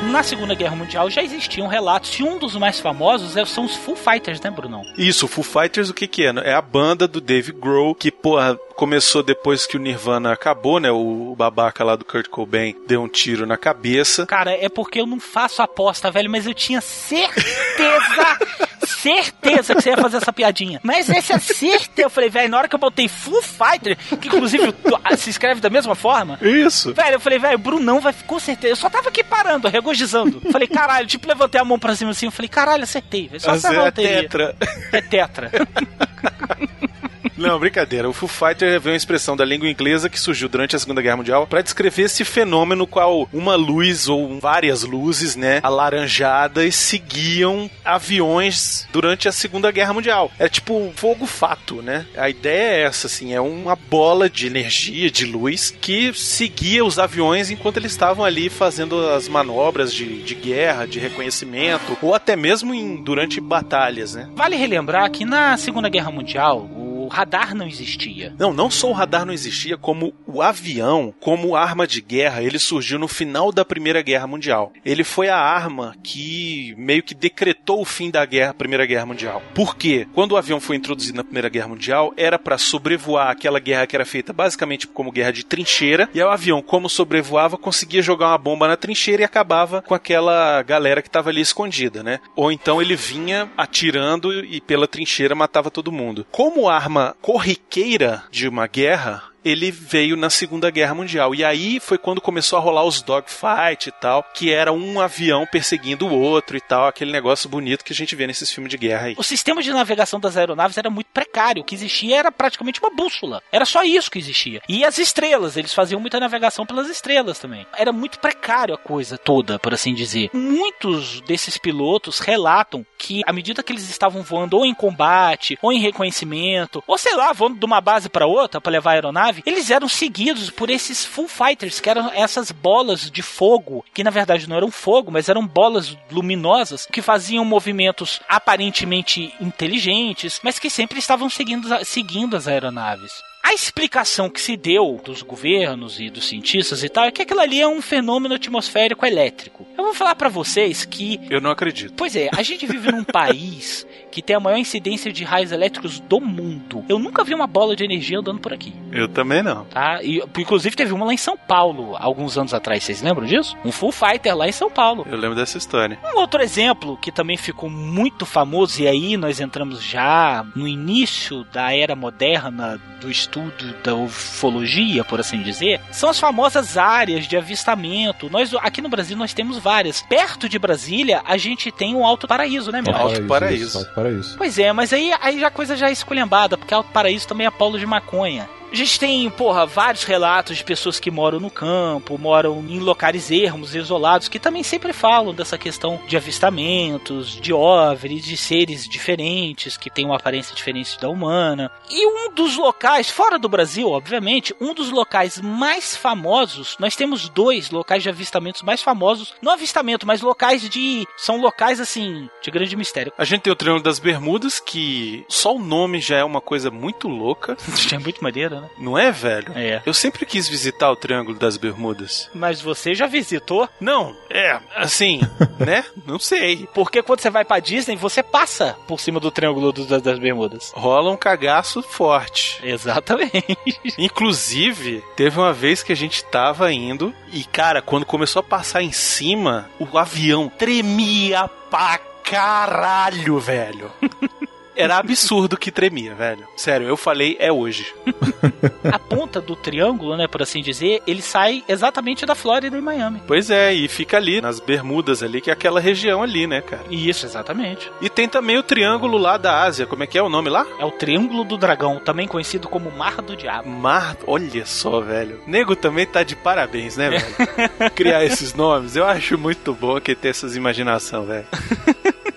[0.10, 3.76] Na Segunda Guerra Mundial já existiam relatos, e um dos mais famosos é- são os
[3.76, 4.82] Foo Fighters, né, Brunão?
[4.98, 6.30] Isso, Foo Fighters o que que é?
[6.43, 10.89] É a banda do Dave Grohl, que, porra, começou depois que o Nirvana acabou, né?
[10.91, 14.26] O babaca lá do Kurt Cobain deu um tiro na cabeça.
[14.26, 17.39] Cara, é porque eu não faço aposta, velho, mas eu tinha certeza,
[18.89, 20.80] certeza que você ia fazer essa piadinha.
[20.84, 24.73] Mas essa certeza, eu falei, velho, na hora que eu botei Foo Fighter, que inclusive
[25.17, 26.38] se escreve da mesma forma.
[26.41, 26.93] Isso.
[26.93, 28.73] Velho, eu falei, velho, o Brunão vai com certeza.
[28.73, 30.41] Eu só tava aqui parando, regozijando.
[30.52, 33.41] Falei, caralho, tipo, levantei a mão pra cima assim, eu falei, caralho, acertei, velho.
[33.41, 34.56] Só essa é tetra.
[34.91, 35.52] É tetra.
[37.38, 38.10] Não, brincadeira.
[38.10, 41.17] O Foo Fighter veio uma expressão da língua inglesa que surgiu durante a Segunda Guerra
[41.17, 48.88] Mundial para descrever esse fenômeno qual uma luz ou várias luzes, né, alaranjadas seguiam aviões
[48.91, 50.32] durante a Segunda Guerra Mundial.
[50.38, 52.05] É tipo fogo fato, né?
[52.17, 56.99] A ideia é essa, assim, é uma bola de energia, de luz que seguia os
[56.99, 62.36] aviões enquanto eles estavam ali fazendo as manobras de, de guerra, de reconhecimento ou até
[62.36, 64.27] mesmo em, durante batalhas, né?
[64.36, 68.34] Vale relembrar que na Segunda Guerra Mundial, o radar não existia.
[68.38, 72.60] Não, não só o radar não existia, como o avião, como arma de guerra, ele
[72.60, 74.72] surgiu no final da Primeira Guerra Mundial.
[74.86, 79.41] Ele foi a arma que meio que decretou o fim da guerra, Primeira Guerra Mundial.
[79.54, 80.08] Por quê?
[80.13, 83.95] Quando o avião foi introduzido na Primeira Guerra Mundial, era para sobrevoar aquela guerra que
[83.95, 88.38] era feita basicamente como guerra de trincheira, e o avião, como sobrevoava, conseguia jogar uma
[88.38, 92.19] bomba na trincheira e acabava com aquela galera que estava ali escondida, né?
[92.36, 96.26] Ou então ele vinha atirando e pela trincheira matava todo mundo.
[96.32, 101.34] Como arma corriqueira de uma guerra, ele veio na Segunda Guerra Mundial.
[101.34, 105.45] E aí foi quando começou a rolar os dogfight e tal, que era um avião
[105.45, 108.78] perseguindo o outro e tal, aquele negócio bonito que a gente vê nesses filmes de
[108.78, 109.15] guerra aí.
[109.17, 111.62] O sistema de navegação das aeronaves era muito precário.
[111.62, 113.41] O que existia era praticamente uma bússola.
[113.52, 114.62] Era só isso que existia.
[114.67, 117.65] E as estrelas, eles faziam muita navegação pelas estrelas também.
[117.78, 120.30] Era muito precário a coisa toda, por assim dizer.
[120.34, 125.71] Muitos desses pilotos relatam que, à medida que eles estavam voando ou em combate, ou
[125.71, 129.29] em reconhecimento, ou sei lá, voando de uma base para outra para levar a aeronave,
[129.46, 134.10] eles eram seguidos por esses full fighters, que eram essas bolas de fogo, que na
[134.10, 140.70] verdade não eram fogo, mas eram bolas luminosas que faziam movimentos aparentemente inteligentes, mas que
[140.70, 143.12] sempre estavam seguindo, seguindo as aeronaves.
[143.42, 147.39] A explicação que se deu dos governos e dos cientistas e tal é que aquilo
[147.39, 149.65] ali é um fenômeno atmosférico elétrico.
[149.80, 151.22] Eu vou falar para vocês que.
[151.30, 151.94] Eu não acredito.
[151.96, 156.02] Pois é, a gente vive num país que tem a maior incidência de raios elétricos
[156.02, 156.84] do mundo.
[156.89, 158.74] Eu nunca vi uma bola de energia andando por aqui.
[158.92, 159.63] Eu também não.
[159.65, 160.04] Tá?
[160.04, 162.84] E, inclusive teve uma lá em São Paulo, alguns anos atrás.
[162.84, 163.56] Vocês lembram disso?
[163.63, 165.08] Um Full Fighter lá em São Paulo.
[165.10, 165.98] Eu lembro dessa história.
[166.13, 171.46] Um outro exemplo que também ficou muito famoso, e aí nós entramos já no início
[171.46, 177.38] da era moderna do estudo da ufologia, por assim dizer, são as famosas áreas de
[177.38, 178.30] avistamento.
[178.30, 179.68] Nós aqui no Brasil nós temos várias.
[180.08, 182.95] Perto de Brasília, a gente tem o Alto Paraíso, né, meu?
[182.95, 183.65] Alto Paraíso.
[183.65, 184.38] isso, Alto Paraíso.
[184.38, 187.47] Pois é, mas aí, aí já a coisa já é esculhambada, porque Alto Paraíso também
[187.47, 188.49] é polo de maconha.
[188.71, 193.32] A gente tem, porra, vários relatos de pessoas que moram no campo, moram em locais
[193.32, 199.75] ermos, isolados, que também sempre falam dessa questão de avistamentos, de OVNIs, de seres diferentes,
[199.75, 201.71] que têm uma aparência diferente da humana.
[201.89, 207.27] E um dos locais, fora do Brasil, obviamente, um dos locais mais famosos, nós temos
[207.27, 211.08] dois locais de avistamentos mais famosos, não avistamento, mas locais de.
[211.17, 213.12] são locais assim, de grande mistério.
[213.17, 216.69] A gente tem o Triângulo das Bermudas, que só o nome já é uma coisa
[216.69, 217.58] muito louca.
[217.91, 218.69] É muito maneiro, né?
[218.78, 219.52] Não é, velho?
[219.56, 219.82] É.
[219.86, 222.30] Eu sempre quis visitar o Triângulo das Bermudas.
[222.34, 223.67] Mas você já visitou?
[223.80, 225.22] Não, é, assim,
[225.60, 225.84] né?
[226.06, 226.67] Não sei.
[226.74, 230.19] Porque quando você vai pra Disney, você passa por cima do Triângulo do- das, das
[230.19, 230.72] Bermudas.
[230.76, 232.60] Rola um cagaço forte.
[232.63, 233.45] Exatamente.
[233.98, 238.82] Inclusive, teve uma vez que a gente tava indo e, cara, quando começou a passar
[238.82, 243.91] em cima, o avião tremia pra caralho, velho.
[244.80, 246.48] Era absurdo que tremia, velho.
[246.56, 247.94] Sério, eu falei, é hoje.
[248.92, 253.22] A ponta do triângulo, né, por assim dizer, ele sai exatamente da Flórida e Miami.
[253.28, 256.84] Pois é, e fica ali, nas Bermudas ali, que é aquela região ali, né, cara?
[256.89, 257.92] Isso, exatamente.
[258.02, 260.65] E tem também o triângulo lá da Ásia, como é que é o nome lá?
[260.80, 263.70] É o Triângulo do Dragão, também conhecido como Mar do Diabo.
[263.70, 265.42] Mar, olha só, velho.
[265.46, 267.92] Nego também tá de parabéns, né, velho?
[267.92, 271.48] Criar esses nomes, eu acho muito bom que ter essas imaginação, velho.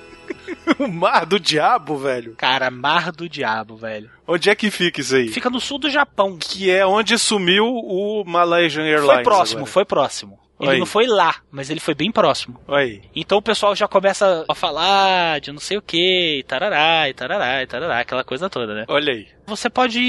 [0.79, 2.35] o Mar do Diabo, velho.
[2.37, 4.11] Cara, Mar do Diabo, velho.
[4.27, 5.29] Onde é que fica isso aí?
[5.29, 6.37] Fica no sul do Japão.
[6.39, 9.15] Que é onde sumiu o Malaysian Airlines.
[9.15, 9.73] Foi próximo, agora.
[9.73, 10.43] foi próximo.
[10.63, 10.79] Ele Aí.
[10.79, 12.61] não foi lá, mas ele foi bem próximo.
[12.69, 13.03] Aí.
[13.17, 17.15] Então o pessoal já começa a falar de não sei o que, e tarará, e
[17.15, 18.85] tarará, e tarará, aquela coisa toda, né?
[18.87, 19.27] Olha aí.
[19.47, 20.01] Você pode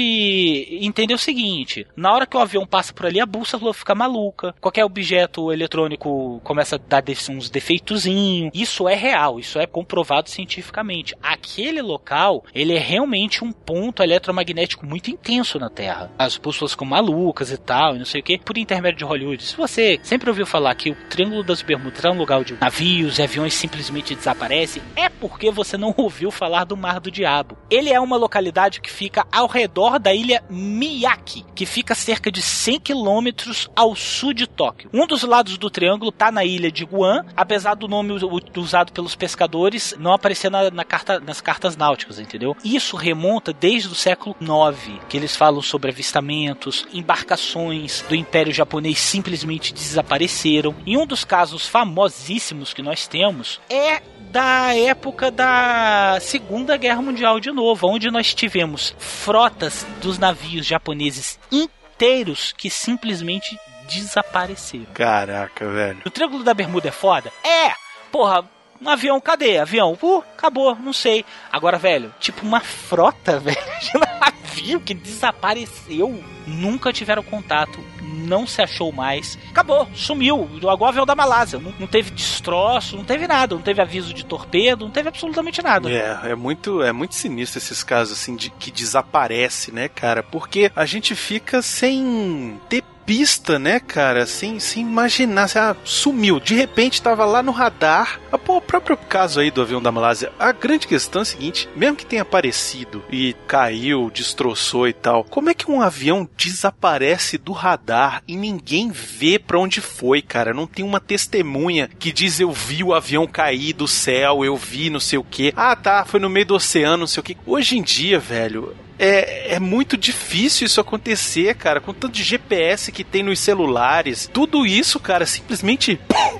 [0.80, 4.54] entender o seguinte: na hora que o avião passa por ali, a bússola fica maluca.
[4.60, 8.50] Qualquer objeto eletrônico começa a dar uns defeitozinhos.
[8.54, 11.14] Isso é real, isso é comprovado cientificamente.
[11.22, 16.10] Aquele local, ele é realmente um ponto eletromagnético muito intenso na Terra.
[16.18, 19.42] As bússolas ficam malucas e tal, e não sei o que, por intermédio de Hollywood.
[19.42, 23.18] Se você sempre ouviu falar que o Triângulo das Bermudas é um lugar onde navios
[23.18, 27.56] e aviões simplesmente desaparecem, é porque você não ouviu falar do Mar do Diabo.
[27.70, 32.42] Ele é uma localidade que fica ao redor da ilha Miyake, que fica cerca de
[32.42, 34.90] 100 quilômetros ao sul de Tóquio.
[34.92, 38.12] Um dos lados do triângulo está na ilha de Guam, apesar do nome
[38.56, 42.56] usado pelos pescadores não aparecer na, na carta, nas cartas náuticas, entendeu?
[42.64, 48.98] Isso remonta desde o século IX, que eles falam sobre avistamentos, embarcações do Império Japonês
[48.98, 50.74] simplesmente desapareceram.
[50.86, 54.02] E um dos casos famosíssimos que nós temos é
[54.34, 61.38] da época da Segunda Guerra Mundial de novo, onde nós tivemos frotas dos navios japoneses
[61.52, 63.56] inteiros que simplesmente
[63.88, 64.86] desapareceram.
[64.92, 66.02] Caraca, velho.
[66.04, 67.32] O Triângulo da Bermuda é foda?
[67.44, 67.74] É!
[68.10, 68.44] Porra,
[68.82, 69.58] um avião, cadê?
[69.58, 69.96] Avião?
[70.02, 71.24] Uh, acabou, não sei.
[71.52, 76.24] Agora, velho, tipo uma frota, velho, de navio que desapareceu.
[76.44, 77.78] Nunca tiveram contato,
[78.24, 79.38] não se achou mais.
[79.50, 80.48] Acabou, sumiu.
[80.62, 81.58] O avião da Malásia.
[81.58, 83.54] Não, não teve destroço, não teve nada.
[83.54, 85.90] Não teve aviso de torpedo, não teve absolutamente nada.
[85.90, 90.22] É, é muito, é muito sinistro esses casos assim de que desaparece, né, cara?
[90.22, 94.26] Porque a gente fica sem ter pista, né, cara?
[94.26, 96.40] Sem, sem imaginar, assim, ah, sumiu.
[96.40, 98.20] De repente tava lá no radar.
[98.32, 100.32] Ah, pô, o próprio caso aí do avião da Malásia.
[100.38, 105.24] A grande questão é a seguinte: mesmo que tenha aparecido e caiu, destroçou e tal,
[105.24, 110.54] como é que um avião desaparece do radar e ninguém vê pra onde foi, cara?
[110.54, 114.90] Não tem uma testemunha que diz eu vi o avião cair do céu, eu vi
[114.90, 115.52] não sei o que.
[115.56, 117.36] Ah, tá, foi no meio do oceano, não sei o que.
[117.46, 122.92] Hoje em dia, velho, é, é muito difícil isso acontecer, cara, com tanto de GPS
[122.92, 124.28] que tem nos celulares.
[124.32, 125.98] Tudo isso, cara, simplesmente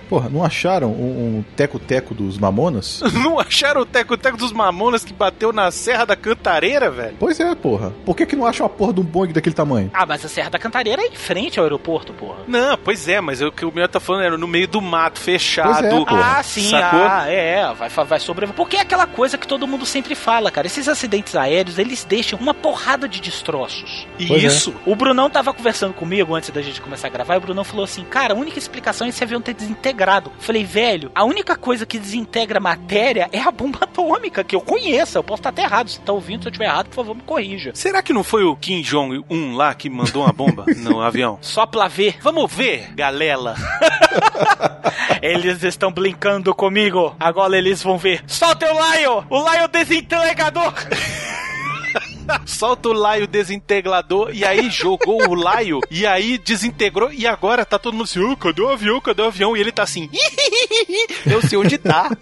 [0.08, 3.02] Porra, não acharam um um teco-teco dos mamonas?
[3.14, 7.16] não acharam o teco-teco dos mamonas que bateu na Serra da Cantareira, velho?
[7.18, 7.92] Pois é, porra.
[8.04, 9.90] Por que, que não acham a porra de um Boeing daquele tamanho?
[9.94, 12.40] Ah, mas a Serra da Cantareira é em frente ao aeroporto, porra.
[12.46, 15.18] Não, pois é, mas o que o meu tá falando era no meio do mato,
[15.18, 15.72] fechado.
[15.72, 16.38] Pois é, porra.
[16.38, 17.00] Ah, sim, Sacou?
[17.02, 18.56] ah, é, vai, vai sobreviver.
[18.56, 20.66] Porque é aquela coisa que todo mundo sempre fala, cara.
[20.66, 24.06] Esses acidentes aéreos, eles deixam uma porrada de destroços.
[24.18, 24.46] E Pois é.
[24.46, 24.74] isso.
[24.86, 27.84] O Brunão tava conversando comigo antes da gente começar a gravar, e o Brunão falou
[27.84, 30.30] assim: Cara, a única explicação é esse avião ter desintegrado.
[30.36, 34.60] Eu falei, velho, a única coisa que desintegra matéria é a bomba atômica, que eu
[34.60, 35.18] conheço.
[35.18, 35.88] Eu posso estar até errado.
[35.88, 37.72] Se tá ouvindo, se eu estiver errado, por favor, me corrija.
[37.74, 41.38] Será que não foi o Kim Jong-un lá que mandou uma bomba no avião?
[41.40, 42.16] Só pra ver.
[42.20, 43.54] Vamos ver, galela.
[45.22, 47.14] Eles estão brincando comigo.
[47.18, 48.22] Agora eles vão ver.
[48.26, 49.22] Solta o Lion!
[49.30, 50.74] O Lion desintegrador!
[52.46, 57.78] Solta o laio desintegrador e aí jogou o laio e aí desintegrou e agora tá
[57.78, 59.56] todo mundo assim, "Ah, cadê o avião, cadê o avião?
[59.56, 60.08] E ele tá assim,
[61.26, 62.10] eu sei onde tá.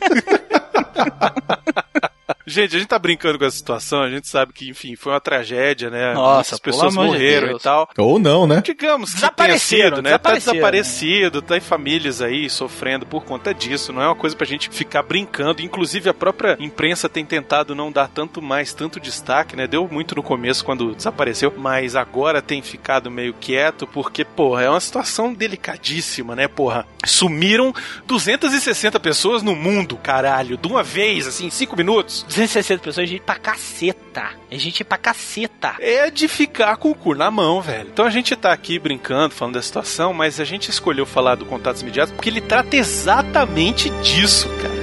[2.46, 5.20] Gente, a gente tá brincando com essa situação, a gente sabe que, enfim, foi uma
[5.20, 6.12] tragédia, né?
[6.14, 7.60] Nossa, As pessoas de morreram Deus.
[7.60, 7.88] e tal.
[7.98, 8.62] Ou não, né?
[8.64, 10.10] Digamos que tenha Desapareceram, sido, né?
[10.18, 13.92] Tá desapareceram, desaparecido, tem famílias aí sofrendo por conta disso.
[13.92, 15.62] Não é uma coisa pra gente ficar brincando.
[15.62, 19.66] Inclusive, a própria imprensa tem tentado não dar tanto mais, tanto destaque, né?
[19.66, 24.70] Deu muito no começo quando desapareceu, mas agora tem ficado meio quieto, porque, porra, é
[24.70, 26.86] uma situação delicadíssima, né, porra?
[27.04, 27.72] Sumiram
[28.06, 32.24] 260 pessoas no mundo, caralho, de uma vez, assim, em 5 minutos.
[32.32, 34.30] 260 pessoas, gente pra caceta.
[34.50, 35.76] É gente pra caceta.
[35.78, 37.88] é de ficar com o cu na mão, velho.
[37.92, 41.44] Então a gente tá aqui brincando, falando da situação, mas a gente escolheu falar do
[41.44, 44.81] Contatos Imediatos porque ele trata exatamente disso, cara.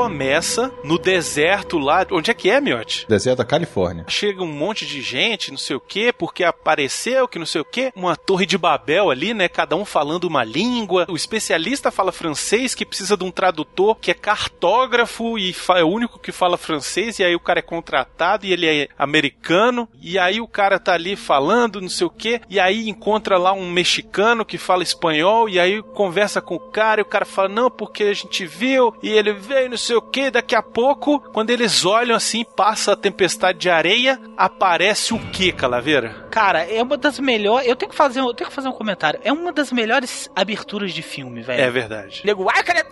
[0.00, 2.06] Começa no deserto lá.
[2.10, 3.06] Onde é que é, Miotti?
[3.06, 4.06] Deserto da Califórnia.
[4.08, 7.64] Chega um monte de gente, não sei o quê, porque apareceu, que não sei o
[7.64, 7.92] quê.
[7.94, 9.46] Uma torre de Babel ali, né?
[9.46, 11.04] Cada um falando uma língua.
[11.10, 15.88] O especialista fala francês, que precisa de um tradutor que é cartógrafo e é o
[15.88, 17.18] único que fala francês.
[17.18, 19.86] E aí o cara é contratado e ele é americano.
[20.00, 22.40] E aí o cara tá ali falando, não sei o quê.
[22.48, 25.46] E aí encontra lá um mexicano que fala espanhol.
[25.46, 27.00] E aí conversa com o cara.
[27.00, 28.94] E o cara fala: Não, porque a gente viu.
[29.02, 30.30] E ele veio, não sei o quê.
[30.30, 34.20] Daqui a pouco, quando eles olham assim, passa a tempestade de areia.
[34.36, 36.26] Aparece o que, Calaveira?
[36.30, 37.68] Cara, é uma das melhores.
[37.68, 39.20] Eu tenho que fazer, eu tenho que fazer um comentário.
[39.24, 41.62] É uma das melhores aberturas de filme, velho.
[41.62, 42.22] É verdade.
[42.24, 42.84] Nego, "Ai, cadê?"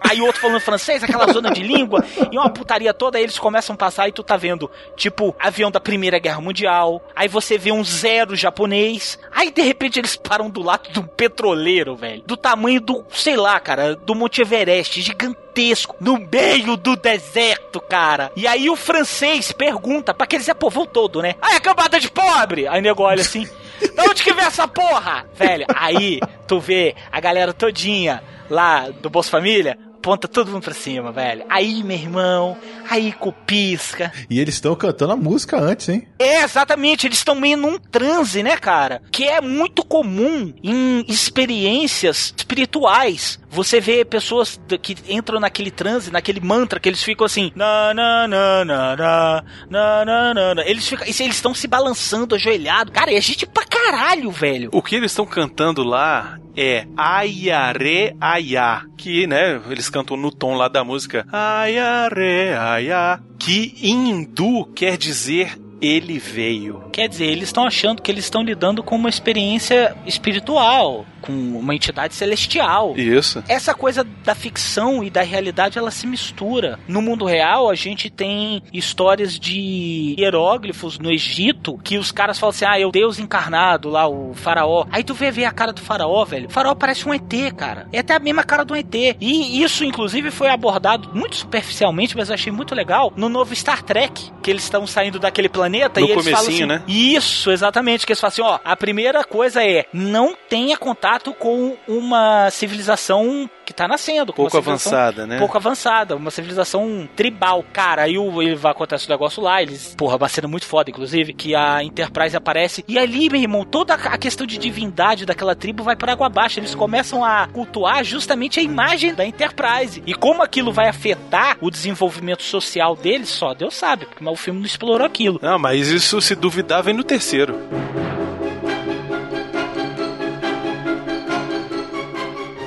[0.00, 3.74] Aí outro falando francês, aquela zona de língua, e uma putaria toda, aí eles começam
[3.74, 7.72] a passar e tu tá vendo, tipo, avião da Primeira Guerra Mundial, aí você vê
[7.72, 12.36] um zero japonês, aí de repente eles param do lado de um petroleiro, velho, do
[12.36, 18.30] tamanho do, sei lá, cara, do Monte Everest, gigantesco, no meio do deserto, cara.
[18.36, 21.34] E aí o francês pergunta pra aquele Zé Povão todo, né?
[21.40, 22.68] Ah, é cambada de pobre!
[22.68, 23.48] Aí nego olha assim,
[23.94, 25.26] da onde que vem essa porra?
[25.34, 30.72] Velho, aí tu vê a galera todinha lá do Bolsa Família, aponta todo mundo pra
[30.72, 31.44] cima, velho.
[31.48, 32.56] Aí, meu irmão,
[32.88, 34.12] aí cupisca.
[34.30, 36.06] E eles estão cantando a música antes, hein?
[36.16, 39.02] É, exatamente, eles estão meio num transe, né, cara?
[39.10, 46.40] Que é muito comum em experiências espirituais você vê pessoas que entram naquele transe, naquele
[46.40, 47.50] mantra, que eles ficam assim.
[47.54, 51.06] Na, na, na, na, na, na, na, na, Eles ficam.
[51.06, 52.92] Eles estão se balançando, ajoelhado.
[52.92, 54.68] Cara, é gente pra caralho, velho.
[54.72, 60.54] O que eles estão cantando lá é Ayare aya, que, né, eles cantam no tom
[60.54, 66.84] lá da música Ayare aya, que em hindu quer dizer ele veio.
[66.92, 71.74] Quer dizer, eles estão achando que eles estão lidando com uma experiência espiritual com uma
[71.74, 72.94] entidade celestial.
[72.96, 73.42] Isso.
[73.48, 76.78] Essa coisa da ficção e da realidade ela se mistura.
[76.86, 82.50] No mundo real, a gente tem histórias de hieróglifos no Egito que os caras falam
[82.50, 84.86] assim: ah, é o Deus encarnado lá, o faraó.
[84.90, 86.46] Aí tu vê ver a cara do faraó, velho.
[86.46, 87.88] O faraó parece um ET, cara.
[87.92, 88.94] É até a mesma cara do ET.
[88.94, 93.82] E isso, inclusive, foi abordado muito superficialmente, mas eu achei muito legal no novo Star
[93.82, 96.82] Trek, que eles estão saindo daquele planeta No e eles falam assim, né?
[96.86, 98.06] Isso, exatamente.
[98.06, 103.48] Que eles falam assim: ó, a primeira coisa é não tenha contato com uma civilização
[103.64, 104.32] que tá nascendo.
[104.32, 105.38] Pouco avançada, né?
[105.38, 107.64] Pouco avançada, uma civilização tribal.
[107.72, 109.94] Cara, aí o, ele vai acontecer o negócio lá, eles.
[109.96, 112.84] Porra, uma cena muito foda, inclusive, que a Enterprise aparece.
[112.86, 116.60] E ali, meu irmão, toda a questão de divindade daquela tribo vai por água abaixo.
[116.60, 120.02] Eles começam a cultuar justamente a imagem da Enterprise.
[120.06, 124.60] E como aquilo vai afetar o desenvolvimento social deles, só Deus sabe, porque o filme
[124.60, 125.40] não explorou aquilo.
[125.42, 127.56] Não, mas isso se duvidar vem no terceiro.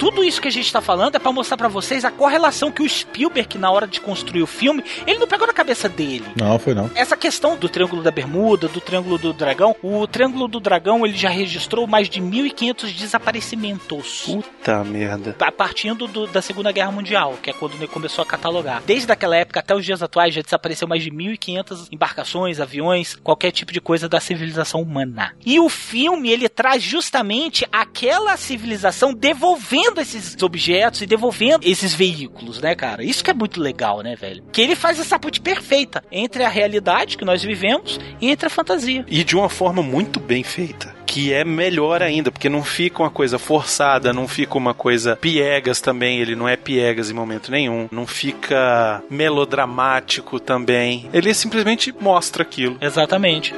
[0.09, 2.81] Tudo isso que a gente tá falando é pra mostrar pra vocês a correlação que
[2.81, 6.25] o Spielberg, na hora de construir o filme, ele não pegou na cabeça dele.
[6.35, 6.89] Não, foi não.
[6.95, 11.15] Essa questão do Triângulo da Bermuda, do Triângulo do Dragão, o Triângulo do Dragão ele
[11.15, 14.23] já registrou mais de 1.500 desaparecimentos.
[14.25, 15.33] Puta merda.
[15.37, 18.81] Pa- Partindo do- da Segunda Guerra Mundial, que é quando ele começou a catalogar.
[18.85, 23.51] Desde aquela época até os dias atuais já desapareceu mais de 1.500 embarcações, aviões, qualquer
[23.51, 25.35] tipo de coisa da civilização humana.
[25.45, 32.61] E o filme ele traz justamente aquela civilização devolvendo esses objetos e devolvendo esses veículos,
[32.61, 33.03] né, cara?
[33.03, 34.43] Isso que é muito legal, né, velho?
[34.51, 38.49] Que ele faz essa ponte perfeita entre a realidade que nós vivemos e entre a
[38.49, 39.05] fantasia.
[39.07, 40.97] E de uma forma muito bem feita.
[41.05, 45.81] que é melhor ainda, porque não fica uma coisa forçada, não fica uma coisa piegas
[45.81, 51.09] também, ele não é piegas em momento nenhum, não fica melodramático também.
[51.11, 52.77] Ele simplesmente mostra aquilo.
[52.79, 53.55] Exatamente.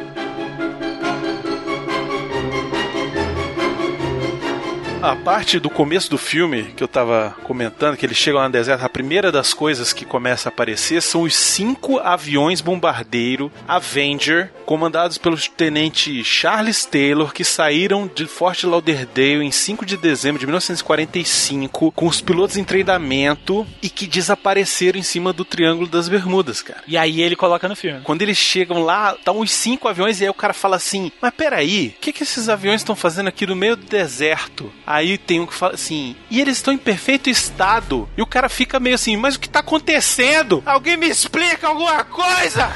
[5.01, 8.53] A parte do começo do filme que eu tava comentando, que eles chegam lá no
[8.53, 14.51] deserto, a primeira das coisas que começa a aparecer são os cinco aviões bombardeiro Avenger,
[14.63, 20.45] comandados pelo tenente Charles Taylor, que saíram de Fort Lauderdale em 5 de dezembro de
[20.45, 26.61] 1945, com os pilotos em treinamento e que desapareceram em cima do Triângulo das Bermudas,
[26.61, 26.83] cara.
[26.87, 28.01] E aí ele coloca no filme.
[28.03, 31.33] Quando eles chegam lá, estão os cinco aviões e aí o cara fala assim: Mas
[31.33, 34.71] peraí, o que, que esses aviões estão fazendo aqui no meio do deserto?
[34.91, 38.09] Aí tem um que fala assim: E eles estão em perfeito estado.
[38.17, 40.61] E o cara fica meio assim: Mas o que tá acontecendo?
[40.65, 42.69] Alguém me explica alguma coisa?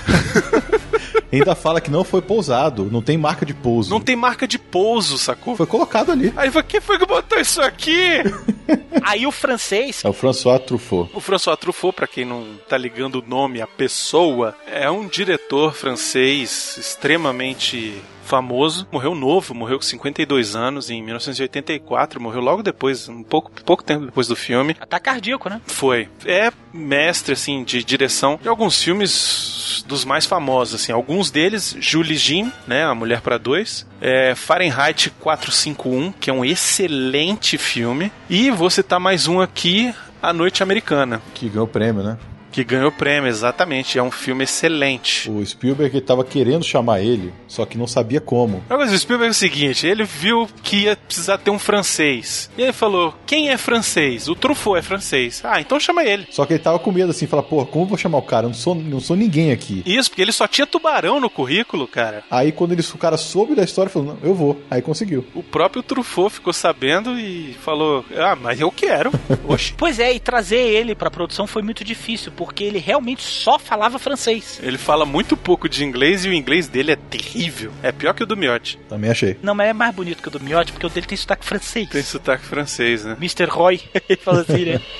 [1.30, 3.90] Ainda fala que não foi pousado, não tem marca de pouso.
[3.90, 5.58] Não tem marca de pouso, sacou?
[5.58, 6.32] Foi colocado ali.
[6.38, 8.20] Aí fala: Quem foi que botou isso aqui?
[9.04, 11.12] Aí o francês, É o François Truffaut.
[11.14, 15.74] O François Truffaut, pra quem não tá ligando o nome à pessoa, é um diretor
[15.74, 23.24] francês extremamente famoso, morreu novo, morreu com 52 anos em 1984, morreu logo depois, um
[23.24, 24.76] pouco, pouco tempo depois do filme.
[24.80, 25.62] ataque cardíaco, né?
[25.68, 26.10] Foi.
[26.26, 30.92] É mestre, assim, de direção de alguns filmes dos mais famosos, assim.
[30.92, 33.86] Alguns deles, Julie Jean, né, A Mulher para Dois.
[34.02, 38.12] É Fahrenheit 451, que é um excelente filme.
[38.30, 41.22] E vou citar mais um aqui, A Noite Americana.
[41.34, 42.18] Que ganhou o prêmio, né?
[42.56, 44.00] Que ganhou prêmio, exatamente.
[44.00, 45.30] É um filme excelente.
[45.30, 48.64] O Spielberg tava querendo chamar ele, só que não sabia como.
[48.70, 52.50] Mas o Spielberg é o seguinte, ele viu que ia precisar ter um francês.
[52.58, 54.30] E ele falou, quem é francês?
[54.30, 55.42] O Truffaut é francês.
[55.44, 56.28] Ah, então chama ele.
[56.32, 58.46] Só que ele tava com medo assim, falar, pô, como eu vou chamar o cara?
[58.46, 59.84] Eu não sou, não sou ninguém aqui.
[59.86, 62.24] Isso, porque ele só tinha tubarão no currículo, cara.
[62.32, 64.62] Aí quando ele, o cara soube da história, falou, não, eu vou.
[64.72, 65.26] Aí conseguiu.
[65.36, 69.12] O próprio Truffaut ficou sabendo e falou, ah, mas eu quero.
[69.46, 69.76] Oxi.
[69.86, 73.98] Pois é, e trazer ele pra produção foi muito difícil, porque ele realmente só falava
[74.00, 74.60] francês.
[74.62, 77.72] Ele fala muito pouco de inglês e o inglês dele é terrível.
[77.82, 78.80] É pior que o do Miotti.
[78.90, 79.38] Também achei.
[79.42, 81.90] Não, mas é mais bonito que o do Miotti, porque o dele tem sotaque francês.
[81.90, 83.16] Tem sotaque francês, né?
[83.20, 83.46] Mr.
[83.46, 84.82] Roy, ele fala assim, né?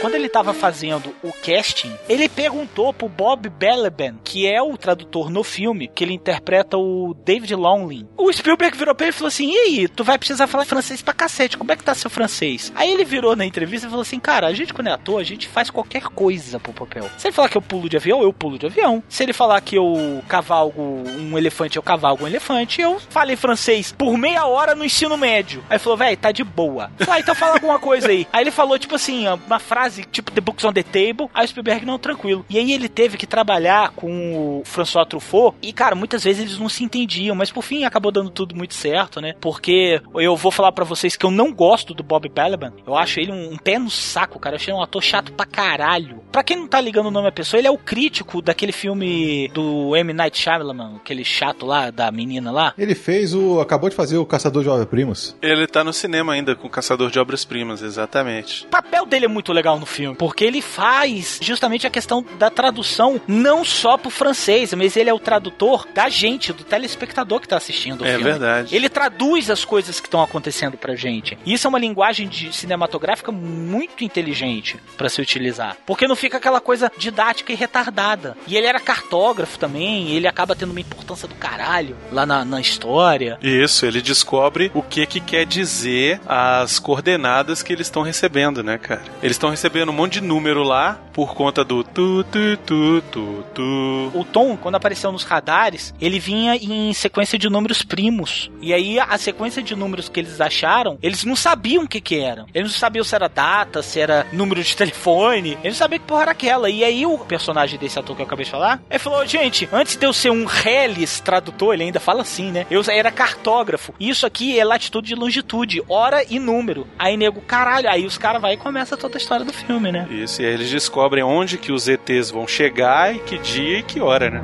[0.00, 5.30] Quando ele tava fazendo o casting, ele perguntou pro Bob Balaban, que é o tradutor
[5.30, 8.06] no filme, que ele interpreta o David Longley.
[8.16, 11.02] O Spielberg virou pra ele e falou assim: E aí, tu vai precisar falar francês
[11.02, 12.72] pra cacete, como é que tá seu francês?
[12.74, 15.24] Aí ele virou na entrevista e falou assim: Cara, a gente quando é ator, a
[15.24, 17.10] gente faz qualquer coisa pro papel.
[17.16, 19.02] Se ele falar que eu pulo de avião, eu pulo de avião.
[19.08, 22.80] Se ele falar que eu cavalgo um elefante, eu cavalgo um elefante.
[22.80, 25.64] Eu falei francês por meia hora no ensino médio.
[25.68, 26.90] Aí falou: Véi, tá de boa.
[27.08, 28.26] Ah, então fala alguma coisa aí.
[28.32, 31.28] Aí ele falou, tipo assim, uma frase tipo The Books on the Table.
[31.34, 32.44] Aí o Spielberg, não, tranquilo.
[32.48, 35.56] E aí ele teve que trabalhar com o François Truffaut.
[35.62, 38.74] E, cara, muitas vezes eles não se entendiam, mas por fim acabou dando tudo muito
[38.74, 39.34] certo, né?
[39.40, 42.72] Porque eu vou falar para vocês que eu não gosto do Bob Balaban.
[42.86, 44.54] Eu acho ele um, um pé no saco, cara.
[44.54, 46.22] Eu achei um ator chato pra caralho.
[46.30, 49.48] Pra quem não tá ligando o nome à pessoa, ele é o crítico daquele filme
[49.48, 50.12] do M.
[50.12, 52.74] Night Shyamalan, aquele chato lá, da menina lá.
[52.76, 53.60] Ele fez o.
[53.60, 55.36] acabou de fazer o Caçador de Obras-Primas.
[55.42, 58.64] Ele tá no cinema ainda com Caçador de Obras-Primas, exatamente.
[58.64, 62.50] O papel dele é muito legal no filme, porque ele faz justamente a questão da
[62.50, 67.48] tradução não só pro francês, mas ele é o tradutor da gente, do telespectador que
[67.48, 68.24] tá assistindo o É filme.
[68.24, 68.74] verdade.
[68.74, 71.38] Ele traduz as coisas que estão acontecendo pra gente.
[71.44, 76.36] E isso é uma linguagem de cinematográfica muito inteligente pra se utilizar, porque não fica
[76.38, 78.36] aquela coisa didática e retardada.
[78.46, 82.60] E ele era cartógrafo também, ele acaba tendo uma importância do caralho lá na, na
[82.60, 83.38] história.
[83.42, 88.78] Isso, ele descobre o que que quer dizer as coordenadas que eles estão recebendo, né,
[88.78, 89.02] cara?
[89.22, 93.44] Eles estão recebendo um monte de número lá por conta do tu tu tu tu
[93.54, 94.10] tu.
[94.14, 98.50] O tom, quando apareceu nos radares, ele vinha em sequência de números primos.
[98.60, 102.20] E aí a sequência de números que eles acharam, eles não sabiam o que que
[102.20, 102.46] eram.
[102.54, 105.58] Eles não sabiam se era data, se era número de telefone.
[105.62, 106.70] Eles não sabiam que porra era aquela.
[106.70, 109.96] E aí o personagem desse ator que eu acabei de falar, ele falou, gente, antes
[109.96, 112.66] de eu ser um reles tradutor, ele ainda fala assim, né?
[112.70, 113.92] Eu era cartógrafo.
[113.98, 116.86] Isso aqui é latitude e longitude, hora e número.
[116.98, 120.06] Aí nego, caralho, aí os caras vai e começa toda a história do filme, né?
[120.10, 123.82] Isso, e aí eles descobrem onde que os ETs vão chegar e que dia e
[123.82, 124.42] que hora, né?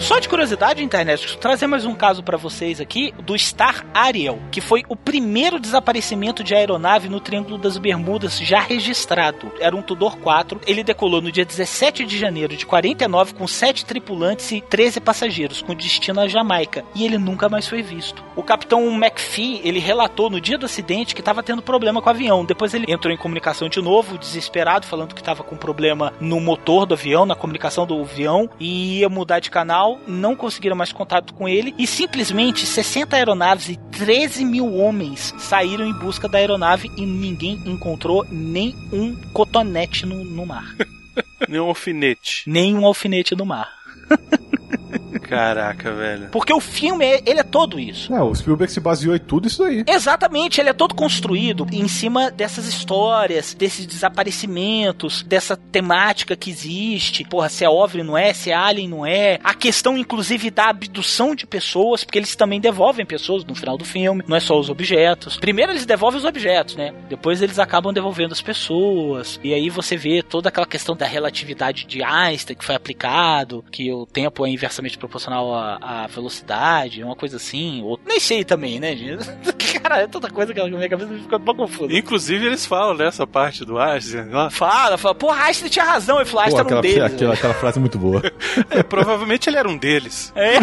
[0.00, 4.60] Só de curiosidade, internet, trazer mais um caso pra vocês aqui do Star Ariel, que
[4.60, 9.52] foi o primeiro desaparecimento de aeronave no Triângulo das Bermudas já registrado.
[9.60, 10.58] Era um Tudor 4.
[10.66, 15.60] Ele decolou no dia 17 de janeiro de 49 com 7 tripulantes e 13 passageiros,
[15.60, 16.82] com destino à Jamaica.
[16.94, 18.24] E ele nunca mais foi visto.
[18.34, 22.10] O capitão McPhee, ele relatou no dia do acidente que estava tendo problema com o
[22.10, 22.44] avião.
[22.44, 26.86] Depois ele entrou em comunicação de novo, desesperado, falando que estava com problema no motor
[26.86, 29.89] do avião, na comunicação do avião, e ia mudar de canal.
[30.06, 31.74] Não conseguiram mais contato com ele.
[31.78, 37.60] E simplesmente 60 aeronaves e 13 mil homens saíram em busca da aeronave e ninguém
[37.66, 40.74] encontrou nem um cotonete no, no mar.
[41.48, 42.44] Nem um alfinete.
[42.46, 43.68] nem um alfinete no mar.
[45.30, 46.28] Caraca, velho.
[46.32, 48.12] Porque o filme, é- ele é todo isso.
[48.12, 49.84] É, o Spielberg se baseou em tudo isso aí.
[49.86, 57.22] Exatamente, ele é todo construído em cima dessas histórias, desses desaparecimentos, dessa temática que existe.
[57.24, 59.38] Porra, se é OVNI não é, se é Alien não é.
[59.44, 63.84] A questão, inclusive, da abdução de pessoas, porque eles também devolvem pessoas no final do
[63.84, 65.36] filme, não é só os objetos.
[65.36, 66.92] Primeiro eles devolvem os objetos, né?
[67.08, 69.38] Depois eles acabam devolvendo as pessoas.
[69.44, 73.92] E aí você vê toda aquela questão da relatividade de Einstein que foi aplicado, que
[73.92, 77.82] o tempo é inversamente proporcional à, à velocidade, uma coisa assim.
[77.82, 79.24] Ou nem sei também, né, gente?
[79.80, 81.92] Cara, é tanta coisa que a minha cabeça fica um pouco confusa.
[81.92, 84.32] Inclusive, eles falam nessa parte do Einstein.
[84.32, 87.14] ó, Fala, fala, porra, Einstein tinha razão, ele falou, Pô, Einstein era um aquela, deles.
[87.14, 88.22] aquela, aquela frase é muito boa.
[88.70, 90.32] é, provavelmente ele era um deles.
[90.36, 90.58] É.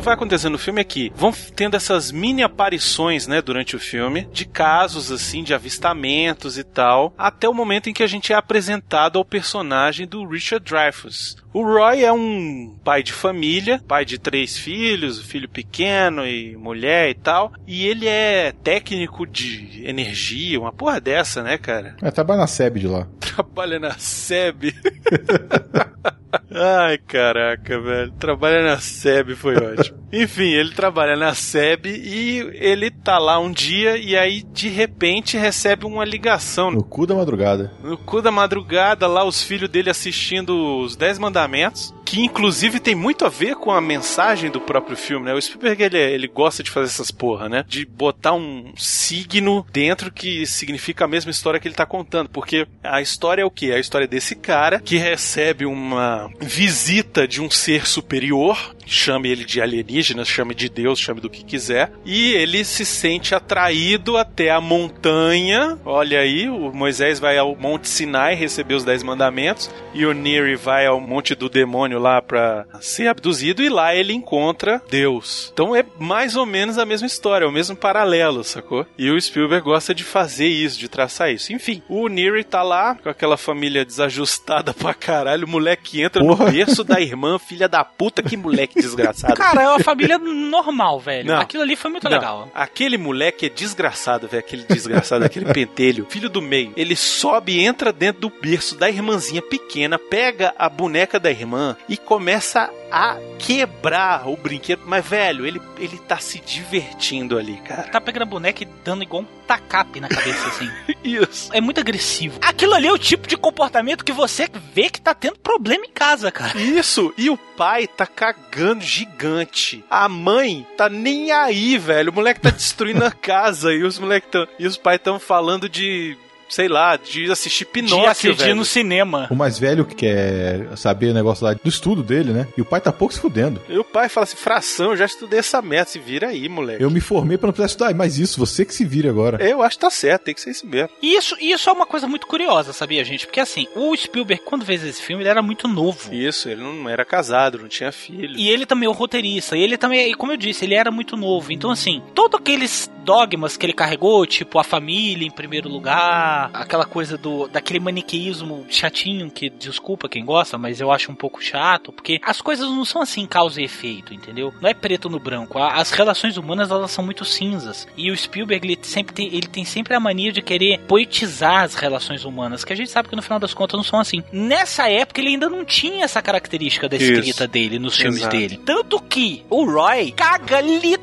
[0.09, 4.27] vai acontecendo no filme é que vão tendo essas mini aparições, né, durante o filme,
[4.31, 8.35] de casos assim, de avistamentos e tal, até o momento em que a gente é
[8.35, 11.37] apresentado ao personagem do Richard Dreyfuss.
[11.53, 17.09] O Roy é um pai de família, pai de três filhos, filho pequeno e mulher
[17.09, 21.95] e tal, e ele é técnico de energia, uma porra dessa, né, cara?
[22.01, 23.07] É, trabalha na SEB de lá.
[23.19, 24.73] Trabalha na SEB.
[26.51, 28.11] Ai, caraca, velho.
[28.13, 29.99] Trabalha na SEB foi ótimo.
[30.11, 35.37] Enfim, ele trabalha na SEB e ele tá lá um dia e aí de repente
[35.37, 37.71] recebe uma ligação No cu da madrugada.
[37.83, 42.95] no cu da madrugada, lá os filhos dele assistindo os Dez Mandamentos, que inclusive tem
[42.95, 45.33] muito a ver com a mensagem do próprio filme, né?
[45.35, 47.63] O Spielberg, ele, ele gosta de fazer essas porra, né?
[47.67, 52.67] De botar um signo dentro que significa a mesma história que ele tá contando, porque
[52.83, 53.73] a história é o quê?
[53.73, 59.61] A história desse cara que recebe uma visita de um ser superior, chame ele de
[59.61, 64.59] alienígena, chame de Deus, chame do que quiser, e ele se sente atraído até a
[64.59, 65.77] montanha.
[65.85, 70.55] Olha aí, o Moisés vai ao Monte Sinai receber os Dez Mandamentos, e o Neri
[70.55, 75.49] vai ao Monte do Demônio lá pra ser abduzido, e lá ele encontra Deus.
[75.53, 78.85] Então é mais ou menos a mesma história, é o mesmo paralelo, sacou?
[78.97, 81.53] E o Spielberg gosta de fazer isso, de traçar isso.
[81.53, 86.45] Enfim, o Neri tá lá com aquela família desajustada pra caralho, o moleque entra Porra.
[86.45, 89.33] no berço da irmã, filha da puta, que moleque desgraçado.
[89.35, 91.27] Cara, é uma família normal, velho.
[91.27, 91.39] Não.
[91.39, 92.49] Aquilo ali foi muito Não, legal.
[92.53, 94.39] Aquele moleque é desgraçado, velho.
[94.39, 96.05] Aquele desgraçado, aquele pentelho.
[96.09, 96.73] Filho do meio.
[96.75, 101.97] Ele sobe, entra dentro do berço da irmãzinha pequena, pega a boneca da irmã e
[101.97, 104.81] começa a quebrar o brinquedo.
[104.85, 107.83] Mas, velho, ele, ele tá se divertindo ali, cara.
[107.83, 110.69] Tá pegando a boneca e dando igual um tacape na cabeça, assim.
[111.03, 111.49] Isso.
[111.53, 112.39] É muito agressivo.
[112.41, 115.91] Aquilo ali é o tipo de comportamento que você vê que tá tendo problema em
[115.91, 116.59] casa, cara.
[116.59, 119.83] Isso, e o pai tá cagando gigante.
[119.89, 122.11] A mãe tá nem aí, velho.
[122.11, 125.67] O moleque tá destruindo a casa e os moleques tão, e os pais tão falando
[125.67, 126.17] de,
[126.49, 128.55] sei lá, de assistir De Pinóquio, assistir velho.
[128.55, 129.27] no cinema.
[129.29, 132.47] O mais velho que quer saber o negócio lá do estudo dele, né?
[132.57, 133.61] E o pai tá pouco se fudendo.
[133.69, 136.81] E o pai fala assim: fração, eu já estudei essa merda, se vira aí, moleque.
[136.83, 139.43] Eu me formei pra não precisar estudar, mas isso, você que se vire agora.
[139.43, 140.89] Eu acho que tá certo, tem que ser isso mesmo.
[141.01, 143.25] E isso, isso é uma coisa muito curiosa, sabia, gente?
[143.25, 146.13] Porque assim, o Spielberg, quando fez esse filme, ele era muito novo.
[146.13, 148.37] Isso, ele não era casado, não tinha filho.
[148.37, 149.55] E ele também é o roteirista.
[149.55, 151.51] E ele também, e como eu disse, ele era muito novo.
[151.51, 156.85] Então, assim, todos aqueles dogmas que ele carregou, tipo a família em primeiro lugar, aquela
[156.85, 161.91] coisa do daquele maniqueísmo chatinho que desculpa quem gosta, mas eu acho um pouco chato,
[161.91, 164.53] porque as coisas não são assim causa e efeito, entendeu?
[164.61, 165.57] Não é preto no branco.
[165.57, 167.87] A- As relações humanas elas são muito cinzas.
[167.97, 171.75] E o Spielberg ele sempre tem, ele tem sempre a mania de querer poetizar as
[171.75, 174.23] relações humanas, que a gente sabe que no final das contas não são assim.
[174.31, 177.11] Nessa época ele ainda não tinha essa característica da Isso.
[177.11, 178.35] escrita dele nos filmes Exato.
[178.35, 178.57] dele.
[178.65, 180.59] Tanto que o Roy caga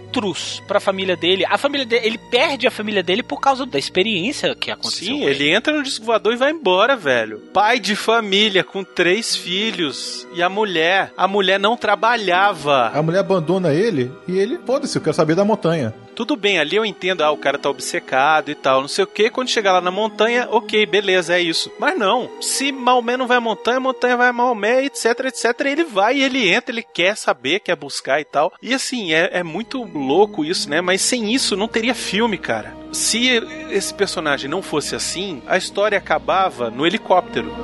[0.06, 1.44] outros pra família dele.
[1.46, 5.06] A família dele, ele perde a família dele por causa da experiência que aconteceu.
[5.16, 7.38] Sim, ele entra no disco voador e vai embora, velho.
[7.52, 11.12] Pai de família com três filhos e a mulher.
[11.16, 12.90] A mulher não trabalhava.
[12.94, 15.94] A mulher abandona ele e ele, foda-se, eu quero saber da montanha.
[16.16, 19.06] Tudo bem, ali eu entendo, ah, o cara tá obcecado e tal, não sei o
[19.06, 19.28] que.
[19.28, 21.70] Quando chegar lá na montanha, ok, beleza, é isso.
[21.78, 25.60] Mas não, se Maomé não vai à montanha, a montanha vai a Maomé, etc, etc.
[25.66, 28.50] Ele vai, ele entra, ele quer saber, quer buscar e tal.
[28.62, 30.80] E assim, é, é muito louco isso, né?
[30.80, 32.74] Mas sem isso não teria filme, cara.
[32.92, 37.54] Se esse personagem não fosse assim, a história acabava no helicóptero.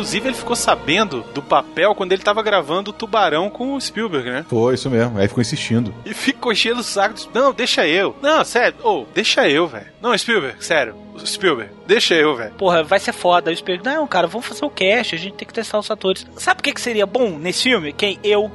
[0.00, 4.30] Inclusive ele ficou sabendo do papel quando ele tava gravando o Tubarão com o Spielberg,
[4.30, 4.46] né?
[4.48, 5.18] Foi isso mesmo.
[5.18, 5.94] Aí ficou insistindo.
[6.06, 7.14] E ficou enchendo o saco.
[7.34, 8.16] Não, deixa eu.
[8.22, 8.78] Não, sério.
[8.82, 9.86] Ô, deixa eu, velho.
[10.00, 10.94] Não, Spielberg, sério.
[11.26, 12.52] Spielberg, deixa eu, velho.
[12.54, 13.50] Porra, vai ser foda.
[13.50, 16.26] Eu espero, não, cara, vamos fazer o cast, a gente tem que testar os atores.
[16.36, 17.92] Sabe o que, que seria bom nesse filme?
[17.92, 18.18] Quem?
[18.22, 18.50] Eu.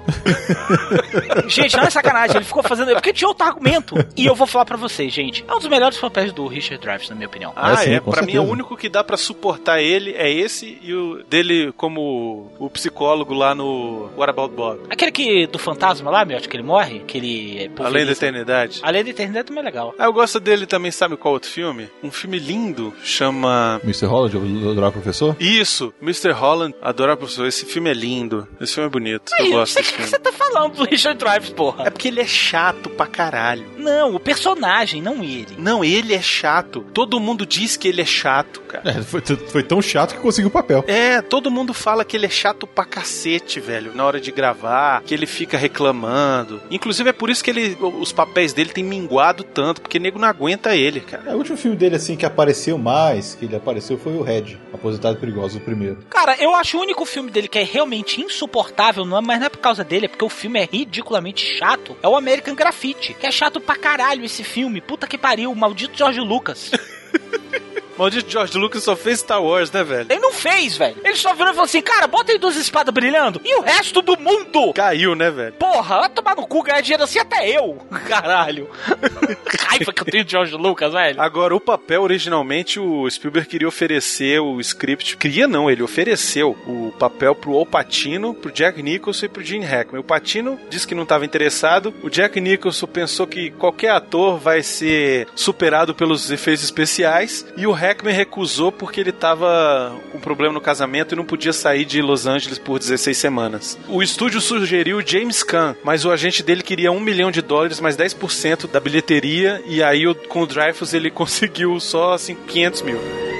[1.47, 2.91] gente, não é sacanagem, ele ficou fazendo.
[2.93, 3.95] Porque tinha outro argumento.
[4.15, 5.43] E eu vou falar pra vocês, gente.
[5.47, 7.53] É um dos melhores papéis do Richard Dreyfuss, na minha opinião.
[7.55, 7.99] Ah, É, sim, é.
[7.99, 8.41] Pra mim, certeza.
[8.41, 13.33] o único que dá pra suportar ele é esse e o dele como o psicólogo
[13.33, 14.79] lá no What About Bob.
[14.89, 18.11] Aquele que do fantasma lá, meu, acho que ele morre, que ele é Além da.
[18.15, 18.79] Eternidade.
[18.81, 19.93] Além da eternidade também é legal.
[19.99, 21.89] Ah, eu gosto dele também, sabe qual outro filme?
[22.01, 22.54] Um filme lindo,
[23.03, 23.79] chama...
[23.83, 24.05] Mr.
[24.05, 25.35] Holland, o Adorar Professor?
[25.39, 26.31] Isso, Mr.
[26.31, 27.45] Holland, adoro professor.
[27.47, 28.47] Esse filme é lindo.
[28.59, 29.31] Esse filme é bonito.
[29.39, 30.09] Eu gosto você- desse o que filme.
[30.09, 31.87] você tá falando do Richard Dreyfuss, porra?
[31.87, 33.65] É porque ele é chato pra caralho.
[33.77, 35.55] Não, o personagem, não ele.
[35.57, 36.81] Não, ele é chato.
[36.93, 38.89] Todo mundo diz que ele é chato, cara.
[38.89, 40.83] É, foi, foi tão chato que conseguiu o papel.
[40.87, 45.01] É, todo mundo fala que ele é chato pra cacete, velho, na hora de gravar,
[45.03, 46.61] que ele fica reclamando.
[46.71, 50.27] Inclusive é por isso que ele, os papéis dele têm minguado tanto, porque nego não
[50.27, 51.23] aguenta ele, cara.
[51.27, 54.57] É, o último filme dele, assim, que apareceu mais, que ele apareceu, foi o Red,
[54.73, 55.99] Aposentado Perigoso, o primeiro.
[56.09, 59.47] Cara, eu acho o único filme dele que é realmente insuportável, não é, mas não
[59.47, 61.95] é por causa dele, é porque o filme é ridiculamente chato.
[62.03, 64.81] É o American Graffiti, que é chato pra caralho esse filme.
[64.81, 66.71] Puta que pariu, o maldito George Lucas.
[67.97, 70.07] Maldito George Lucas só fez Star Wars, né, velho?
[70.09, 70.97] Ele não fez, velho.
[71.03, 74.01] Ele só virou e falou assim, cara, bota aí duas espadas brilhando e o resto
[74.01, 74.73] do mundo.
[74.73, 75.53] Caiu, né, velho?
[75.53, 77.77] Porra, vai tomar no cu, ganhar dinheiro assim até eu.
[78.07, 78.69] Caralho.
[79.59, 81.21] Raiva que eu tenho de George Lucas, velho.
[81.21, 85.17] Agora, o papel, originalmente, o Spielberg queria oferecer o script.
[85.17, 89.65] Queria não, ele ofereceu o papel pro Al Pacino, pro Jack Nicholson e pro Gene
[89.65, 90.01] Hackman.
[90.01, 91.93] O Pacino disse que não estava interessado.
[92.03, 97.45] O Jack Nicholson pensou que qualquer ator vai ser superado pelos efeitos especiais.
[97.57, 101.85] E o Hackman recusou porque ele tava com problema no casamento e não podia sair
[101.85, 103.79] de Los Angeles por 16 semanas.
[103.87, 107.95] O estúdio sugeriu James Caan, mas o agente dele queria um milhão de dólares, mais
[107.95, 109.61] 10% da bilheteria.
[109.65, 113.34] E aí, com o Dreyfus, ele conseguiu só assim, 500 mil.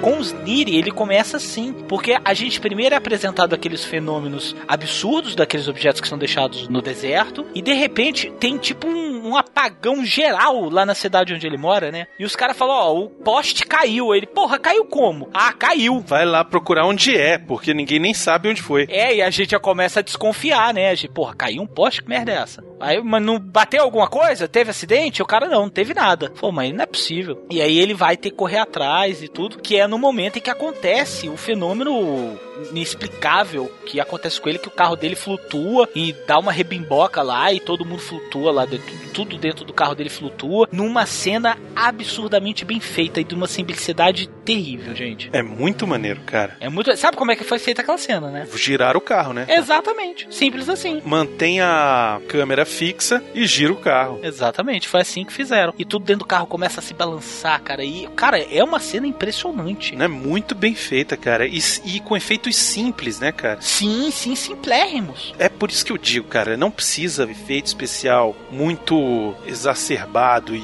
[0.00, 5.34] Com os Niri, ele começa assim, porque a gente primeiro é apresentado aqueles fenômenos absurdos
[5.34, 10.04] daqueles objetos que são deixados no deserto, e de repente tem tipo um, um apagão
[10.04, 12.06] geral lá na cidade onde ele mora, né?
[12.18, 14.14] E os caras falam, ó, o poste caiu.
[14.14, 15.28] Ele, porra, caiu como?
[15.32, 16.00] Ah, caiu.
[16.00, 18.86] Vai lá procurar onde é, porque ninguém nem sabe onde foi.
[18.88, 20.90] É, e a gente já começa a desconfiar, né?
[20.90, 22.02] A gente, porra, caiu um poste?
[22.02, 22.64] Que merda é essa?
[22.80, 24.48] Aí, mas não bateu alguma coisa?
[24.48, 25.22] Teve acidente?
[25.22, 26.30] O cara não, não teve nada.
[26.30, 27.46] Pô, mas não é possível.
[27.50, 30.40] E aí ele vai ter que correr atrás e tudo, que é no momento em
[30.40, 32.38] que acontece o fenômeno
[32.70, 37.52] inexplicável que acontece com ele, que o carro dele flutua e dá uma rebimboca lá
[37.52, 42.64] e todo mundo flutua lá, dentro, tudo dentro do carro dele flutua, numa cena absurdamente
[42.64, 45.30] bem feita e de uma simplicidade terrível, gente.
[45.32, 46.56] É muito maneiro, cara.
[46.60, 46.94] É muito.
[46.96, 48.46] Sabe como é que foi feita aquela cena, né?
[48.54, 49.46] Girar o carro, né?
[49.48, 50.26] Exatamente.
[50.30, 51.00] Simples assim.
[51.04, 54.20] Mantém a câmera fixa e gira o carro.
[54.22, 55.74] Exatamente, foi assim que fizeram.
[55.78, 57.84] E tudo dentro do carro começa a se balançar, cara.
[57.84, 59.96] E, cara, é uma cena impressionante.
[59.96, 60.06] Né?
[60.08, 61.46] Muito bem feita, cara.
[61.46, 62.16] E, e com
[62.56, 63.60] simples, né, cara?
[63.60, 65.34] Sim, sim, simplérrimos.
[65.38, 70.60] É por isso que eu digo, cara, não precisa efeito especial muito exacerbado e,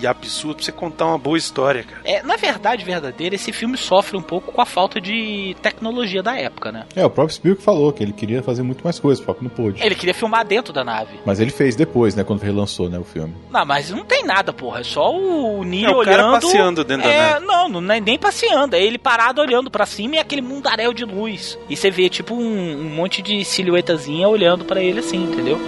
[0.00, 2.00] e absurdo pra você contar uma boa história, cara.
[2.04, 6.36] É, na verdade verdadeira, esse filme sofre um pouco com a falta de tecnologia da
[6.36, 6.86] época, né?
[6.94, 9.50] É, o próprio Spielberg falou que ele queria fazer muito mais coisas, só que não
[9.50, 9.82] pôde.
[9.82, 11.18] Ele queria filmar dentro da nave.
[11.24, 13.34] Mas ele fez depois, né, quando relançou, né, o filme.
[13.50, 14.80] Não, mas não tem nada, porra.
[14.80, 16.40] É só o Neo É, o cara olhando.
[16.40, 17.46] passeando dentro da é, nave.
[17.46, 18.76] Não, não é nem passeando.
[18.76, 21.58] É ele parado olhando pra cima e aquele mundaréu de luz.
[21.68, 25.58] E você vê, tipo, um, um monte de silhuetazinha olhando pra ele assim, entendeu?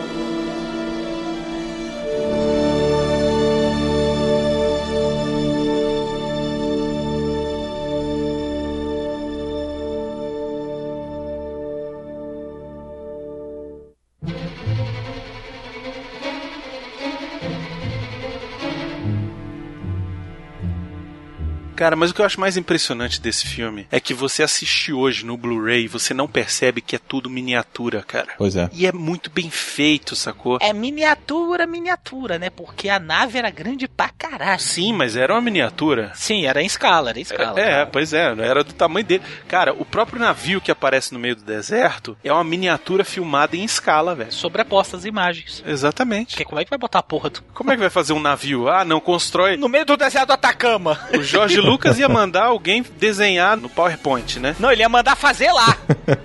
[21.83, 25.26] Cara, mas o que eu acho mais impressionante desse filme é que você assiste hoje
[25.26, 28.28] no Blu-ray e você não percebe que é tudo miniatura, cara.
[28.39, 28.70] Pois é.
[28.72, 30.59] E é muito bem feito, sacou?
[30.61, 32.51] É miniatura, miniatura, né?
[32.51, 34.61] Porque a nave era grande pra caralho.
[34.61, 36.12] Sim, mas era uma miniatura.
[36.14, 37.59] Sim, era em escala, era em escala.
[37.59, 37.87] É, cara.
[37.87, 39.24] pois é, era do tamanho dele.
[39.49, 43.64] Cara, o próprio navio que aparece no meio do deserto é uma miniatura filmada em
[43.64, 44.30] escala, velho.
[44.30, 45.64] Sobreposta as imagens.
[45.66, 46.37] Exatamente.
[46.37, 47.43] Porque como é que vai botar a porra do...
[47.53, 48.68] Como é que vai fazer um navio?
[48.68, 49.57] Ah, não constrói.
[49.57, 50.97] No meio do deserto do Atacama.
[51.18, 54.55] O Jorge Lucas ia mandar alguém desenhar no PowerPoint, né?
[54.59, 55.75] Não, ele ia mandar fazer lá.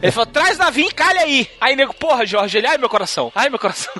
[0.02, 1.48] Ele falou, traz o navio e calha aí.
[1.62, 3.93] Aí, nego, porra, Jorge, ele, ai meu coração, ai meu coração.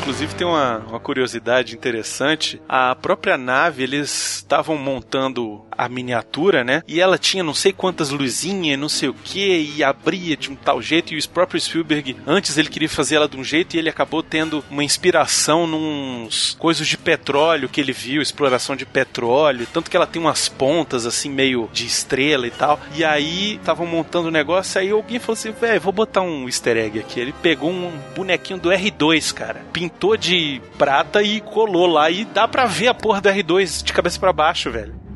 [0.00, 2.60] Inclusive tem uma, uma curiosidade interessante.
[2.66, 6.82] A própria nave, eles estavam montando a miniatura, né?
[6.86, 10.54] E ela tinha não sei quantas luzinhas, não sei o que, e abria de um
[10.54, 11.14] tal jeito.
[11.14, 14.22] E o próprio Spielberg, antes ele queria fazer ela de um jeito e ele acabou
[14.22, 19.66] tendo uma inspiração nos coisas de petróleo que ele viu, exploração de petróleo.
[19.72, 22.78] Tanto que ela tem umas pontas assim, meio de estrela e tal.
[22.94, 26.76] E aí estavam montando o negócio, aí alguém falou assim: velho, vou botar um easter
[26.76, 27.20] egg aqui.
[27.20, 29.64] Ele pegou um bonequinho do R2, cara.
[29.72, 32.10] Pintou de prata e colou lá.
[32.10, 35.09] E dá pra ver a porra do R2 de cabeça para baixo, velho.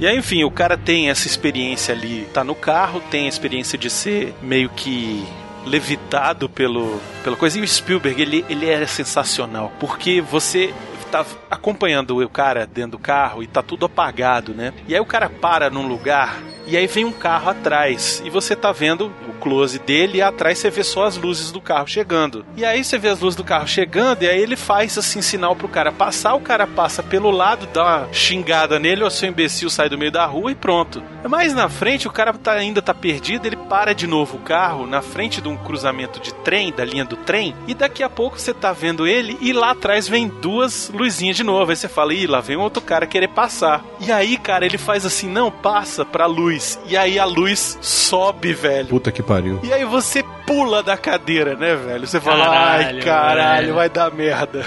[0.00, 3.76] E aí, enfim, o cara tem essa experiência ali, tá no carro, tem a experiência
[3.76, 5.22] de ser meio que
[5.66, 7.58] levitado pelo, pela coisa.
[7.58, 10.72] E o Spielberg, ele, ele é sensacional, porque você
[11.10, 14.72] tá acompanhando o cara dentro do carro e tá tudo apagado, né?
[14.88, 18.54] E aí o cara para num lugar e aí vem um carro atrás e você
[18.54, 22.44] tá vendo o close dele e atrás você vê só as luzes do carro chegando.
[22.56, 25.56] E aí você vê as luzes do carro chegando e aí ele faz assim sinal
[25.56, 29.70] pro cara passar, o cara passa pelo lado, dá uma xingada nele, o seu imbecil
[29.70, 31.02] sai do meio da rua e pronto.
[31.28, 34.86] Mas na frente o cara tá, ainda tá perdido, ele para de novo o carro
[34.86, 38.38] na frente de um cruzamento de trem, da linha do trem, e daqui a pouco
[38.38, 41.70] você tá vendo ele e lá atrás vem duas luzinhas de novo.
[41.70, 43.84] Aí você fala, ih, lá vem outro cara querer passar.
[44.00, 46.49] E aí, cara, ele faz assim, não, passa pra luz.
[46.86, 48.88] E aí a luz sobe, velho.
[48.88, 49.60] Puta que pariu.
[49.62, 52.04] E aí você pula da cadeira, né, velho?
[52.04, 53.74] Você fala, ai, Caralho, velho.
[53.76, 54.64] vai dar merda.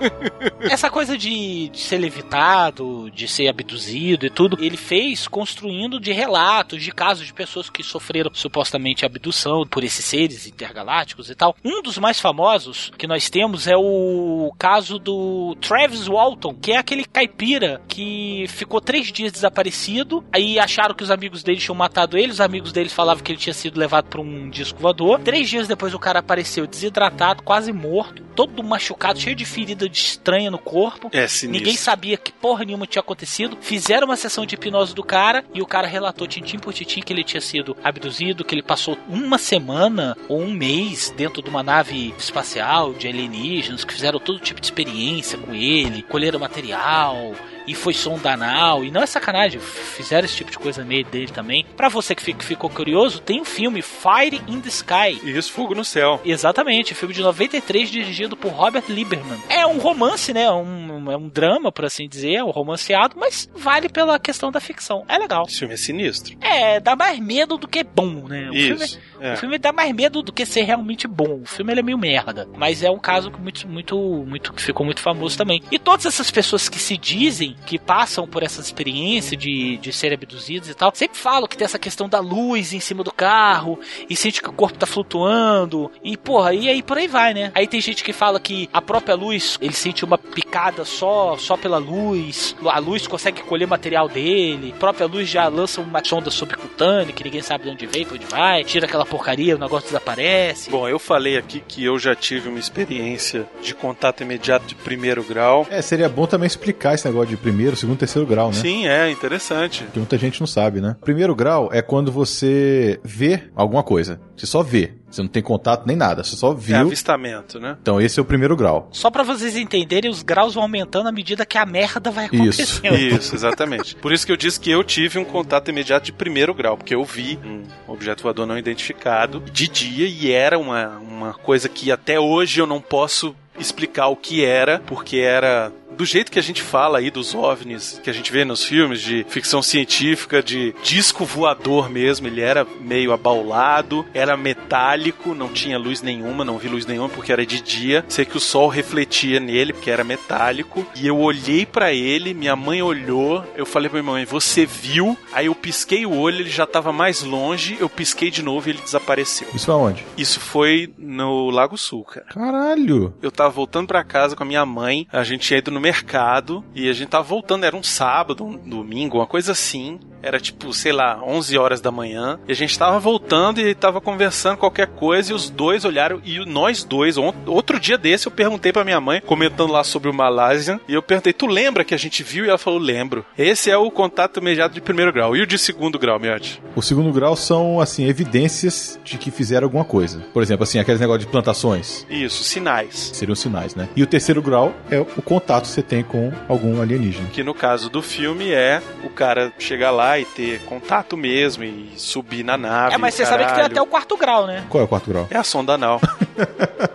[0.60, 6.12] Essa coisa de, de ser levitado, de ser abduzido e tudo, ele fez construindo de
[6.12, 11.54] relatos, de casos de pessoas que sofreram supostamente abdução por esses seres intergalácticos e tal.
[11.62, 16.78] Um dos mais famosos que nós temos é o caso do Travis Walton, que é
[16.78, 20.24] aquele caipira que ficou três dias desaparecido.
[20.32, 23.38] Aí acharam que os amigos dele tinham matado ele, os amigos dele falavam que ele
[23.38, 25.17] tinha sido levado por um disco voador.
[25.24, 29.98] Três dias depois o cara apareceu desidratado, quase morto, todo machucado, cheio de ferida de
[29.98, 31.10] estranha no corpo.
[31.12, 31.50] É sinistro.
[31.50, 33.58] Ninguém sabia que porra nenhuma tinha acontecido.
[33.60, 37.12] Fizeram uma sessão de hipnose do cara e o cara relatou tintim por tintim que
[37.12, 41.62] ele tinha sido abduzido, que ele passou uma semana ou um mês dentro de uma
[41.62, 47.34] nave espacial de alienígenas que fizeram todo tipo de experiência com ele, colheram material
[47.70, 48.84] e foi sonda anal.
[48.84, 51.64] E não é sacanagem, fizeram esse tipo de coisa no meio dele também.
[51.76, 55.20] Pra você que fi- que ficou curioso, tem um filme Fire in the Sky.
[55.24, 56.20] Isso, fogo no céu.
[56.24, 59.38] Exatamente, filme de 93 dirigido por Robert Lieberman.
[59.48, 60.50] É um romance, né?
[60.50, 64.60] Um, é um drama, por assim dizer, é um romanceado, mas vale pela questão da
[64.60, 65.04] ficção.
[65.08, 65.44] É legal.
[65.48, 66.36] Esse filme é sinistro.
[66.40, 68.48] É, dá mais medo do que bom, né?
[68.50, 68.98] O filme, Isso.
[69.20, 69.34] é.
[69.34, 71.40] o filme dá mais medo do que ser realmente bom.
[71.42, 72.48] O filme é meio merda.
[72.56, 73.96] Mas é um caso que muito, muito,
[74.26, 75.62] muito, que ficou muito famoso também.
[75.70, 80.14] E todas essas pessoas que se dizem que passam por essa experiência de, de serem
[80.14, 83.78] abduzidos e tal, sempre falam que tem essa questão da luz em cima do carro
[84.08, 85.90] e sente que o corpo tá flutuando.
[86.02, 87.52] E porra, e aí por aí vai, né?
[87.54, 91.56] Aí tem gente que fala que a própria luz, ele sente uma picada só, só
[91.56, 92.56] pela luz.
[92.64, 94.72] A luz consegue colher material dele.
[94.76, 98.16] A própria luz já lança uma sonda subcutânea que ninguém sabe de onde veio, pra
[98.16, 98.64] onde vai.
[98.64, 100.70] Tira aquela porcaria, o negócio desaparece.
[100.70, 105.22] Bom, eu falei aqui que eu já tive uma experiência de contato imediato de primeiro
[105.22, 105.66] grau.
[105.70, 108.54] É, seria bom também explicar esse negócio de primeiro, segundo, terceiro grau, né?
[108.54, 109.84] Sim, é interessante.
[109.92, 110.96] Que muita gente não sabe, né?
[111.00, 114.20] Primeiro grau é quando você vê alguma coisa.
[114.36, 114.92] Você só vê.
[115.10, 116.22] Você não tem contato nem nada.
[116.22, 116.76] Você só É viu.
[116.76, 117.78] avistamento, né?
[117.80, 118.88] Então esse é o primeiro grau.
[118.92, 122.36] Só pra vocês entenderem, os graus vão aumentando à medida que a merda vai Isso.
[122.82, 122.96] acontecendo.
[123.18, 123.96] Isso, exatamente.
[123.96, 126.94] Por isso que eu disse que eu tive um contato imediato de primeiro grau, porque
[126.94, 131.90] eu vi um objeto voador não identificado de dia e era uma, uma coisa que
[131.90, 136.42] até hoje eu não posso explicar o que era, porque era do jeito que a
[136.42, 140.72] gente fala aí dos OVNIs, que a gente vê nos filmes de ficção científica, de
[140.80, 146.68] disco voador mesmo, ele era meio abaulado, era metálico, não tinha luz nenhuma, não vi
[146.68, 148.04] luz nenhuma porque era de dia.
[148.08, 150.86] Sei que o sol refletia nele porque era metálico.
[150.94, 155.18] E eu olhei para ele, minha mãe olhou, eu falei pra minha mãe, você viu?
[155.32, 158.70] Aí eu pisquei o olho, ele já tava mais longe, eu pisquei de novo e
[158.70, 159.48] ele desapareceu.
[159.52, 160.04] Isso aonde?
[160.16, 162.26] Isso foi no Lago Sul, cara.
[162.26, 163.12] Caralho!
[163.20, 166.64] Eu tava voltando pra casa com a minha mãe, a gente tinha ido no mercado
[166.74, 169.98] e a gente tava voltando, era um sábado, um domingo, uma coisa assim.
[170.20, 172.40] Era tipo, sei lá, 11 horas da manhã.
[172.48, 176.44] E a gente tava voltando e tava conversando qualquer coisa e os dois olharam e
[176.44, 180.80] nós dois, outro dia desse eu perguntei pra minha mãe, comentando lá sobre o Malásia,
[180.88, 182.44] e eu perguntei, tu lembra que a gente viu?
[182.44, 183.24] E ela falou, lembro.
[183.36, 185.36] Esse é o contato imediato de primeiro grau.
[185.36, 186.60] E o de segundo grau, Miotti?
[186.74, 190.20] O segundo grau são, assim, evidências de que fizeram alguma coisa.
[190.32, 192.04] Por exemplo, assim, aqueles negócios de plantações.
[192.10, 193.12] Isso, sinais.
[193.14, 193.88] Seriam sinais, né?
[193.96, 197.28] E o terceiro grau é o contato que você tem com algum alienígena.
[197.32, 201.90] Que no caso do filme é o cara chegar lá e ter contato mesmo e
[201.96, 202.94] subir na nave.
[202.94, 204.64] É, mas você sabe que tem até o quarto grau, né?
[204.68, 205.26] Qual é o quarto grau?
[205.30, 206.00] É a sonda anal.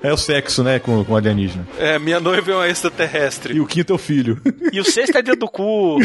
[0.01, 1.65] É o sexo, né, com, com alienígena.
[1.77, 3.53] é, minha noiva é uma extraterrestre.
[3.55, 4.41] E o quinto é o filho.
[4.71, 5.97] E o sexto é dentro do cu.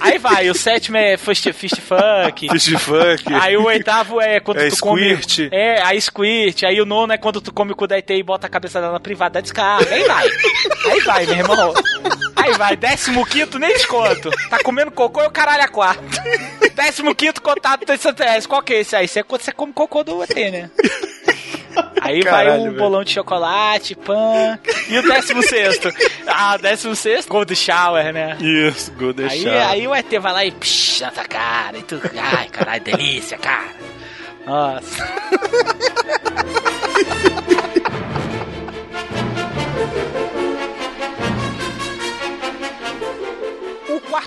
[0.00, 2.48] Aí vai, o sétimo é fist, fist funk.
[2.52, 3.32] Fist funk.
[3.34, 5.16] Aí o oitavo é quando É tu come.
[5.16, 5.48] squirt.
[5.52, 6.62] É, aí squirt.
[6.64, 8.80] Aí o nono é quando tu come o cu da ET e bota a cabeça
[8.80, 9.85] dela na privada da descarga.
[9.90, 10.28] Aí vai.
[10.92, 11.74] Aí vai, meu irmão.
[12.36, 14.30] Aí vai, décimo quinto, nem desconto.
[14.50, 16.02] Tá comendo cocô e o caralho a quatro.
[16.74, 18.46] Décimo quinto contato do.
[18.48, 19.06] Qual que é esse aí?
[19.06, 20.70] Isso é você come cocô do ET, né?
[22.00, 22.76] Aí vai Caralho, o velho.
[22.78, 24.58] bolão de chocolate, pã.
[24.88, 25.90] E o décimo sexto?
[26.26, 27.28] Ah, o décimo sexto?
[27.28, 28.36] Gold shower, né?
[28.40, 29.48] Isso, good Aí, shot.
[29.48, 32.00] aí o ET vai lá e psh, na tua cara e tu.
[32.16, 33.68] Ai, caralho, delícia, cara.
[34.46, 35.04] Nossa.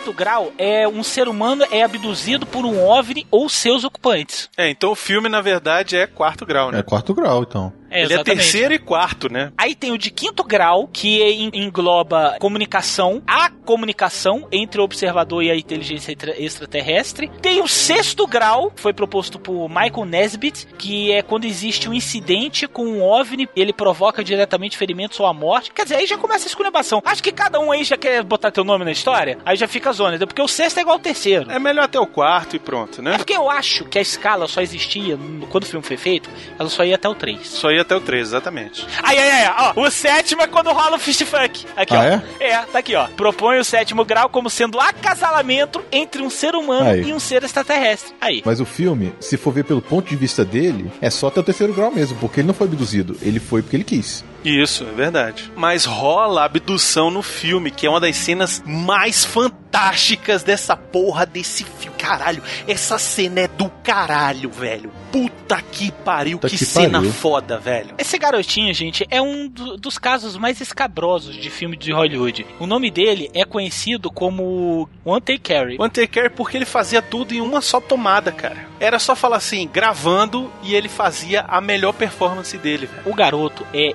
[0.09, 4.49] Quarto grau é um ser humano é abduzido por um OVNI ou seus ocupantes.
[4.57, 6.79] É, então o filme, na verdade, é quarto grau, né?
[6.79, 7.71] É quarto grau, então.
[7.89, 9.51] É, Ele é terceiro e quarto, né?
[9.57, 15.43] Aí tem o de quinto grau, que en- engloba comunicação, a comunicação entre o observador
[15.43, 17.29] e a inteligência extra- extraterrestre.
[17.41, 21.93] Tem o sexto grau, que foi proposto por Michael Nesbitt, que é quando existe um
[21.93, 25.71] incidente com um OVNI, ele provoca diretamente ferimentos ou a morte.
[25.71, 27.01] Quer dizer, aí já começa a esculhambação.
[27.05, 29.89] Acho que cada um aí já quer botar teu nome na história, aí já fica
[29.89, 31.49] a zona, porque o sexto é igual ao terceiro.
[31.51, 33.17] É melhor até o quarto e pronto, É né?
[33.17, 35.17] porque eu acho que a escala só existia,
[35.49, 37.47] quando o filme foi feito, ela só ia até o 3.
[37.47, 38.85] Só ia até o 3, exatamente.
[39.03, 39.81] Aí, aí, aí, ó.
[39.85, 41.65] O sétimo é quando rola o fist funk.
[41.75, 42.03] Aqui, Ah, ó.
[42.03, 42.23] é?
[42.51, 43.07] É, tá aqui, ó.
[43.07, 47.03] Propõe o sétimo grau como sendo acasalamento entre um ser humano Aí.
[47.09, 48.13] e um ser extraterrestre.
[48.21, 48.41] Aí.
[48.45, 51.43] Mas o filme, se for ver pelo ponto de vista dele, é só até o
[51.43, 53.17] terceiro grau mesmo, porque ele não foi abduzido.
[53.21, 54.23] Ele foi porque ele quis.
[54.43, 55.51] Isso, é verdade.
[55.55, 61.25] Mas rola a abdução no filme, que é uma das cenas mais fantásticas dessa porra
[61.25, 61.97] desse filme.
[61.97, 64.91] Caralho, essa cena é do caralho, velho.
[65.11, 67.11] Puta que pariu, Puta que, que cena pariu.
[67.13, 67.93] foda, velho.
[67.97, 72.45] Esse garotinho, gente, é um do- dos casos mais escabrosos de filme de Hollywood.
[72.59, 75.75] O nome dele é conhecido como One Take Carry.
[75.77, 78.67] O Undertaker, porque ele fazia tudo em uma só tomada, cara.
[78.79, 83.01] Era só falar assim, gravando, e ele fazia a melhor performance dele, velho.
[83.05, 83.93] O garoto é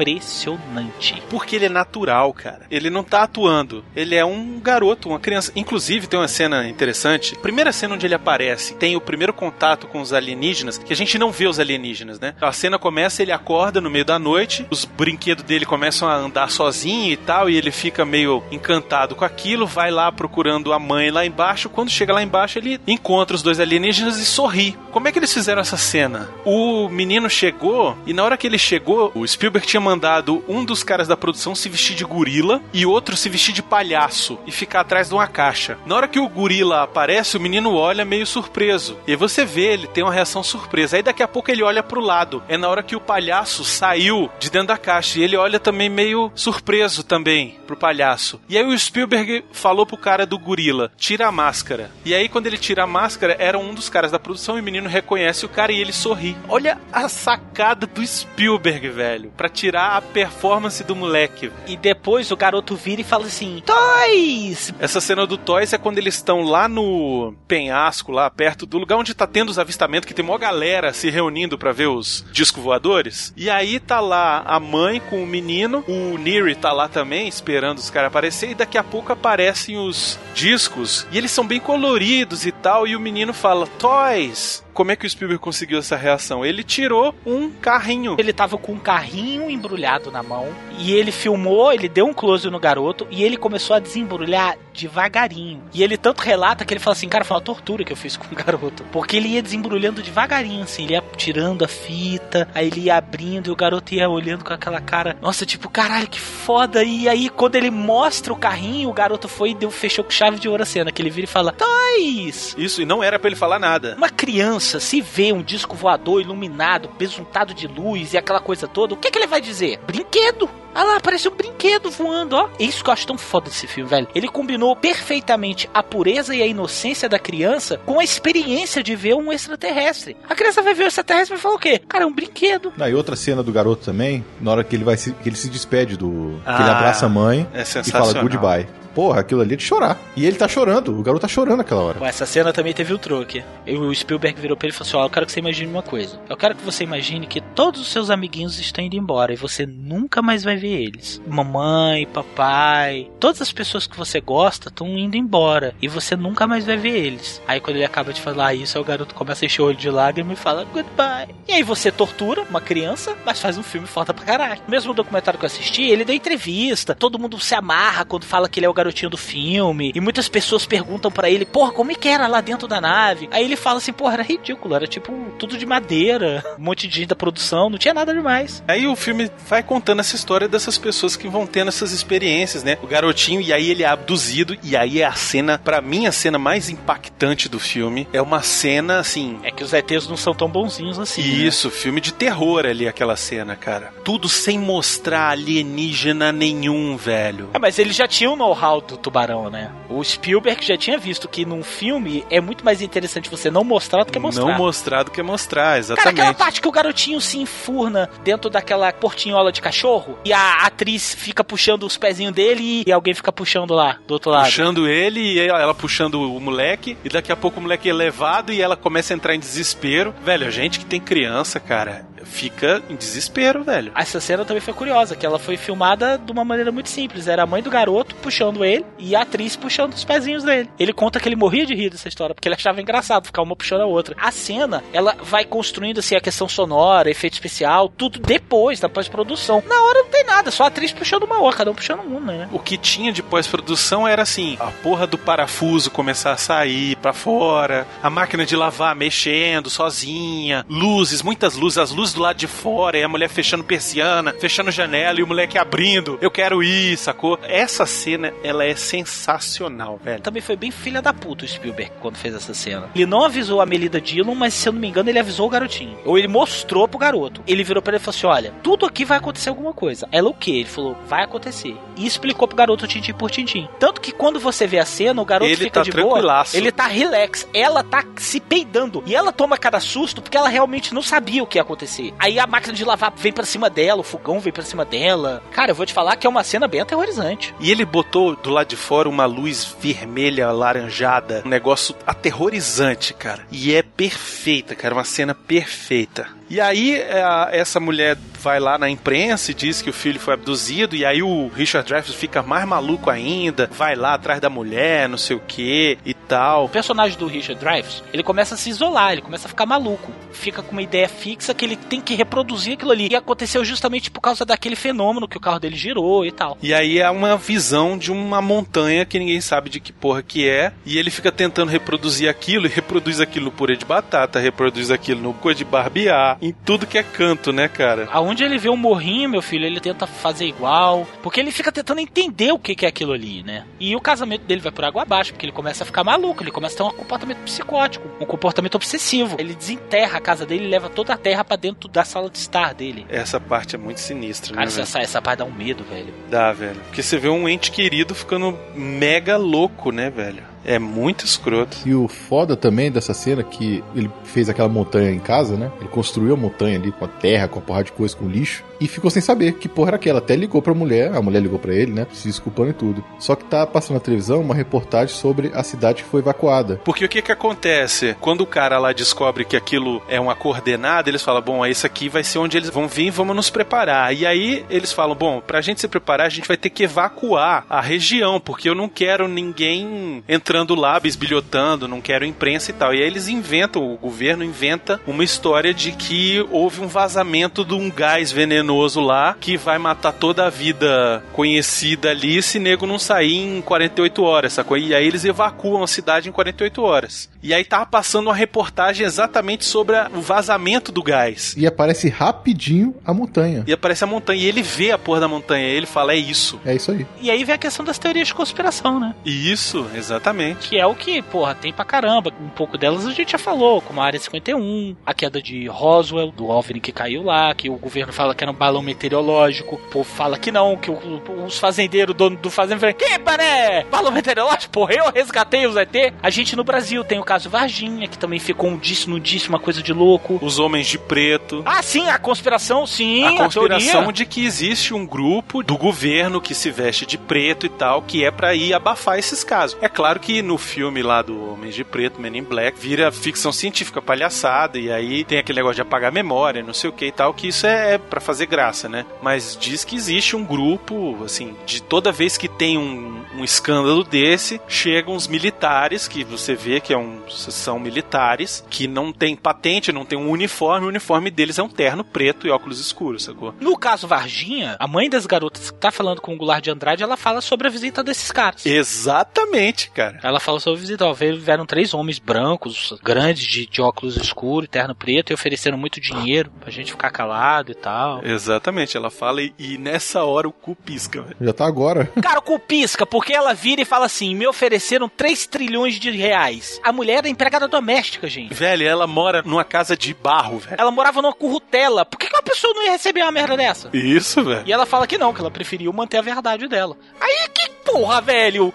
[0.00, 1.22] impressionante.
[1.28, 2.66] Porque ele é natural, cara.
[2.70, 3.84] Ele não tá atuando.
[3.94, 5.52] Ele é um garoto, uma criança.
[5.54, 7.36] Inclusive, tem uma cena interessante.
[7.36, 11.18] Primeira cena onde ele aparece, tem o primeiro contato com os alienígenas, que a gente
[11.18, 12.34] não vê os alienígenas, né?
[12.40, 16.50] A cena começa, ele acorda no meio da noite, os brinquedos dele começam a andar
[16.50, 21.10] sozinho e tal, e ele fica meio encantado com aquilo, vai lá procurando a mãe
[21.10, 21.68] lá embaixo.
[21.68, 24.76] Quando chega lá embaixo, ele encontra os dois alienígenas e sorri.
[24.90, 26.28] Como é que eles fizeram essa cena?
[26.44, 30.84] O menino chegou, e na hora que ele chegou, o Spielberg tinha mandado um dos
[30.84, 34.80] caras da produção se vestir de gorila e outro se vestir de palhaço e ficar
[34.80, 35.76] atrás de uma caixa.
[35.84, 38.96] Na hora que o gorila aparece, o menino olha meio surpreso.
[39.04, 40.96] E você vê, ele tem uma reação surpresa.
[40.96, 42.40] Aí daqui a pouco ele olha pro lado.
[42.48, 45.18] É na hora que o palhaço saiu de dentro da caixa.
[45.18, 48.40] E ele olha também meio surpreso também pro palhaço.
[48.48, 51.90] E aí o Spielberg falou pro cara do gorila: tira a máscara.
[52.04, 54.64] E aí quando ele tira a máscara, era um dos caras da produção e o
[54.64, 56.36] menino reconhece o cara e ele sorri.
[56.48, 61.50] Olha a sacada do Spielberg, velho, Pra tirar a performance do moleque.
[61.66, 64.72] E depois o garoto vira e fala assim: Toys!
[64.78, 68.96] Essa cena do Toys é quando eles estão lá no penhasco, lá perto do lugar
[68.96, 72.60] onde tá tendo os avistamentos, que tem uma galera se reunindo pra ver os disco
[72.60, 73.32] voadores.
[73.36, 77.78] E aí tá lá a mãe com o menino, o Neri tá lá também, esperando
[77.78, 82.46] os caras aparecer, e daqui a pouco aparecem os discos, e eles são bem coloridos
[82.46, 84.62] e tal, e o menino fala, Toys!
[84.72, 86.44] Como é que o Spielberg conseguiu essa reação?
[86.44, 88.16] Ele tirou um carrinho.
[88.18, 90.48] Ele tava com um carrinho embrulhado na mão
[90.78, 95.62] e ele filmou, ele deu um close no garoto e ele começou a desembrulhar devagarinho.
[95.74, 98.16] E ele tanto relata que ele fala assim, cara, foi uma tortura que eu fiz
[98.16, 98.84] com o garoto.
[98.90, 103.48] Porque ele ia desembrulhando devagarinho, assim, ele ia tirando a fita, aí ele ia abrindo
[103.48, 106.82] e o garoto ia olhando com aquela cara, nossa, tipo, caralho, que foda.
[106.82, 110.38] E aí, quando ele mostra o carrinho, o garoto foi e deu, fechou com chave
[110.38, 112.54] de ouro a cena, que ele vira e fala, Toys!
[112.56, 113.94] Isso, e não era pra ele falar nada.
[113.96, 118.94] Uma criança, se vê um disco voador iluminado, besuntado de luz e aquela coisa toda,
[118.94, 119.78] o que, que ele vai dizer?
[119.86, 120.48] Brinquedo!
[120.72, 122.48] Ah lá, parece um brinquedo voando, ó.
[122.58, 124.06] É isso que eu acho tão foda desse filme, velho.
[124.14, 129.14] Ele combinou perfeitamente a pureza e a inocência da criança com a experiência de ver
[129.14, 130.16] um extraterrestre.
[130.28, 131.80] A criança vai ver o extraterrestre e vai falar o quê?
[131.88, 132.72] Cara, é um brinquedo.
[132.76, 135.36] Na e outra cena do garoto também, na hora que ele vai se, que ele
[135.36, 136.40] se despede do.
[136.46, 138.79] Ah, que ele abraça a mãe é e fala goodbye.
[138.94, 139.98] Porra, aquilo ali é de chorar.
[140.16, 141.98] E ele tá chorando, o garoto tá chorando naquela hora.
[141.98, 143.44] Bom, essa cena também teve o truque.
[143.66, 145.70] E O Spielberg virou pra ele e falou assim: Ó, eu quero que você imagine
[145.70, 146.20] uma coisa.
[146.28, 149.66] Eu quero que você imagine que todos os seus amiguinhos estão indo embora e você
[149.66, 151.20] nunca mais vai ver eles.
[151.26, 156.64] Mamãe, papai, todas as pessoas que você gosta estão indo embora e você nunca mais
[156.66, 157.40] vai ver eles.
[157.46, 159.90] Aí quando ele acaba de falar isso, o garoto começa a encher o olho de
[159.90, 161.34] lágrima e fala goodbye.
[161.48, 164.60] E aí você tortura uma criança, mas faz um filme foda pra caralho.
[164.66, 168.48] O mesmo documentário que eu assisti, ele dá entrevista, todo mundo se amarra quando fala
[168.48, 171.92] que ele é o garotinho do filme, e muitas pessoas perguntam pra ele, porra, como
[171.92, 173.28] é que era lá dentro da nave?
[173.30, 176.96] Aí ele fala assim, porra, era ridículo, era tipo tudo de madeira, um monte de
[176.96, 178.62] gente da produção, não tinha nada demais.
[178.66, 182.76] Aí o filme vai contando essa história dessas pessoas que vão tendo essas experiências, né?
[182.82, 186.12] O garotinho, e aí ele é abduzido, e aí é a cena, pra mim, a
[186.12, 188.08] cena mais impactante do filme.
[188.12, 191.22] É uma cena, assim, É que os ETs não são tão bonzinhos assim.
[191.22, 191.28] né?
[191.28, 193.92] Isso, filme de terror ali, aquela cena, cara.
[194.04, 197.50] Tudo sem mostrar alienígena nenhum, velho.
[197.54, 199.70] Ah, mas ele já tinha o know-how do tubarão, né?
[199.88, 204.04] O Spielberg já tinha visto que num filme é muito mais interessante você não mostrar
[204.04, 204.44] do que mostrar.
[204.44, 206.20] Não mostrar do que mostrar, Cara, exatamente.
[206.20, 211.14] aquela parte que o garotinho se enfurna dentro daquela portinhola de cachorro e a atriz
[211.14, 214.44] fica puxando os pezinhos dele e alguém fica puxando lá do outro lado.
[214.44, 218.52] Puxando ele e ela puxando o moleque, e daqui a pouco o moleque é levado
[218.52, 220.14] e ela começa a entrar em desespero.
[220.22, 223.92] Velho, a gente que tem criança, cara, fica em desespero, velho.
[223.94, 227.26] Essa cena também foi curiosa, que ela foi filmada de uma maneira muito simples.
[227.26, 230.68] Era a mãe do garoto puxando ele e a atriz puxando os pezinhos dele.
[230.78, 233.56] Ele conta que ele morria de rir dessa história, porque ele achava engraçado ficar uma
[233.56, 234.16] puxando a outra.
[234.18, 239.62] A cena, ela vai construindo assim a questão sonora, efeito especial, tudo depois, da pós-produção.
[239.66, 242.20] Na hora não tem nada, só a atriz puxando uma outra, cada um puxando um,
[242.20, 242.48] né?
[242.52, 247.12] O que tinha de pós-produção era assim: a porra do parafuso começar a sair pra
[247.12, 252.46] fora, a máquina de lavar mexendo sozinha, luzes, muitas luzes, as luzes do lado de
[252.46, 256.18] fora, e a mulher fechando persiana, fechando janela e o moleque abrindo.
[256.20, 257.38] Eu quero ir, sacou?
[257.42, 260.22] Essa cena, ela é sensacional, velho.
[260.22, 262.90] Também foi bem filha da puta o Spielberg quando fez essa cena.
[262.94, 265.50] Ele não avisou a Melida Dillon, mas se eu não me engano, ele avisou o
[265.50, 265.98] garotinho.
[266.04, 267.42] Ou ele mostrou pro garoto.
[267.46, 270.08] Ele virou pra ele e falou assim: Olha, tudo aqui vai acontecer alguma coisa.
[270.12, 270.52] Ela o quê?
[270.52, 271.76] Ele falou: Vai acontecer.
[271.96, 273.68] E explicou pro garoto tintim por tintim.
[273.78, 276.44] Tanto que quando você vê a cena, o garoto Ele fica tá de boa.
[276.52, 277.48] Ele tá relax.
[277.54, 279.02] Ela tá se peidando.
[279.06, 282.12] E ela toma cada susto porque ela realmente não sabia o que ia acontecer.
[282.18, 285.42] Aí a máquina de lavar vem pra cima dela, o fogão vem pra cima dela.
[285.50, 287.54] Cara, eu vou te falar que é uma cena bem aterrorizante.
[287.60, 293.46] E ele botou do lado de fora uma luz vermelha, alaranjada, um negócio aterrorizante, cara.
[293.50, 296.39] E é perfeita, cara, uma cena perfeita.
[296.50, 300.18] E aí é, a- essa mulher vai lá na imprensa e diz que o filho
[300.18, 304.48] foi abduzido, e aí o Richard Dreyfuss fica mais maluco ainda, vai lá atrás da
[304.48, 306.64] mulher, não sei o que e tal.
[306.64, 310.10] O personagem do Richard Dreyfuss, ele começa a se isolar, ele começa a ficar maluco.
[310.32, 313.08] Fica com uma ideia fixa que ele tem que reproduzir aquilo ali.
[313.10, 316.56] E aconteceu justamente por causa daquele fenômeno que o carro dele girou e tal.
[316.62, 320.48] E aí é uma visão de uma montanha que ninguém sabe de que porra que
[320.48, 320.72] é.
[320.86, 325.20] E ele fica tentando reproduzir aquilo e reproduz aquilo no purê de batata, reproduz aquilo
[325.20, 328.08] no coisa de barbear, em tudo que é canto, né, cara?
[328.12, 331.06] Aonde ele vê um morrinho, meu filho, ele tenta fazer igual.
[331.22, 333.64] Porque ele fica tentando entender o que que é aquilo ali, né?
[333.78, 336.50] E o casamento dele vai por água abaixo, porque ele começa a ficar maluco, ele
[336.50, 339.36] começa a ter um comportamento psicótico, um comportamento obsessivo.
[339.38, 342.38] Ele desenterra a casa dele e leva toda a terra pra dentro da sala de
[342.38, 343.06] estar dele.
[343.08, 344.70] Essa parte é muito sinistra, Cara, né?
[344.72, 344.82] velho?
[344.82, 346.12] essa, essa parte dá um medo, velho.
[346.30, 346.80] Dá, velho.
[346.86, 350.49] Porque você vê um ente querido ficando mega louco, né, velho?
[350.64, 351.76] É muito escroto.
[351.86, 355.72] E o foda também dessa cena que ele fez aquela montanha em casa, né?
[355.80, 358.62] Ele construiu a montanha ali com a terra, com a porrada de coisa, com lixo.
[358.80, 360.18] E ficou sem saber que porra era aquela.
[360.18, 362.06] Até ligou pra mulher, a mulher ligou pra ele, né?
[362.12, 363.04] Se desculpando e tudo.
[363.18, 366.80] Só que tá passando na televisão uma reportagem sobre a cidade que foi evacuada.
[366.84, 368.16] Porque o que que acontece?
[368.20, 372.08] Quando o cara lá descobre que aquilo é uma coordenada, eles falam, bom, esse aqui
[372.08, 374.14] vai ser onde eles vão vir, vamos nos preparar.
[374.14, 377.66] E aí eles falam, bom, pra gente se preparar, a gente vai ter que evacuar
[377.68, 382.94] a região, porque eu não quero ninguém entrando lá, bisbilhotando, não quero imprensa e tal.
[382.94, 387.74] E aí eles inventam, o governo inventa uma história de que houve um vazamento de
[387.74, 392.98] um gás venenoso lá que vai matar toda a vida conhecida ali se nego não
[392.98, 394.76] sair em 48 horas, sacou?
[394.76, 397.28] E aí eles evacuam a cidade em 48 horas.
[397.42, 401.54] E aí tava passando uma reportagem exatamente sobre a- o vazamento do gás.
[401.56, 403.64] E aparece rapidinho a montanha.
[403.66, 406.16] E aparece a montanha, e ele vê a porra da montanha, e ele fala, é
[406.16, 406.60] isso.
[406.64, 407.06] É isso aí.
[407.20, 409.14] E aí vem a questão das teorias de conspiração, né?
[409.24, 410.68] Isso, exatamente.
[410.68, 412.30] Que é o que, porra, tem pra caramba.
[412.40, 416.30] Um pouco delas a gente já falou, como a Área 51, a queda de Roswell,
[416.30, 419.78] do OVNI que caiu lá, que o governo fala que era um balão meteorológico, o
[419.78, 423.86] povo fala que não, que os fazendeiros, dono do fazenda, falam, que paré?
[423.90, 424.70] Balão meteorológico?
[424.70, 426.12] Porra, eu resgatei os ET.
[426.22, 429.48] A gente no Brasil tem o caso Varginha, que também ficou um disse, não disse,
[429.48, 430.38] uma coisa de louco.
[430.42, 431.62] Os homens de preto.
[431.64, 434.12] Ah, sim, a conspiração, sim, a conspiração teoria.
[434.12, 438.22] de que existe um grupo do governo que se veste de preto e tal, que
[438.22, 439.78] é pra ir abafar esses casos.
[439.80, 443.52] É claro que no filme lá do Homens de Preto, Men in Black, vira ficção
[443.52, 447.06] científica palhaçada, e aí tem aquele negócio de apagar a memória, não sei o que
[447.06, 449.06] e tal, que isso é pra fazer graça, né?
[449.22, 454.04] Mas diz que existe um grupo, assim, de toda vez que tem um, um escândalo
[454.04, 459.34] desse, chegam os militares, que você vê que é um, são militares, que não tem
[459.36, 463.24] patente, não tem um uniforme, o uniforme deles é um terno preto e óculos escuros,
[463.24, 463.54] sacou?
[463.60, 467.02] No caso Varginha, a mãe das garotas que tá falando com o Goulart de Andrade,
[467.02, 468.66] ela fala sobre a visita desses caras.
[468.66, 470.18] Exatamente, cara.
[470.22, 471.06] Ela fala sobre a visita.
[471.06, 476.00] Ó, vieram três homens brancos, grandes, de, de óculos escuros, terno preto, e ofereceram muito
[476.00, 478.24] dinheiro pra gente ficar calado e tal.
[478.24, 481.36] Exatamente, ela fala e, e nessa hora o cu pisca, velho.
[481.40, 482.10] Já tá agora.
[482.22, 486.10] Cara, o cu pisca, porque ela vira e fala assim: me ofereceram 3 trilhões de
[486.10, 486.80] reais.
[486.82, 488.54] A mulher é empregada doméstica, gente.
[488.54, 490.76] Velho, ela mora numa casa de barro, velho.
[490.78, 492.04] Ela morava numa currutela.
[492.04, 493.90] Por que, que uma pessoa não ia receber uma merda dessa?
[493.92, 494.62] Isso, velho.
[494.66, 496.96] E ela fala que não, que ela preferiu manter a verdade dela.
[497.20, 498.72] Aí que porra, velho!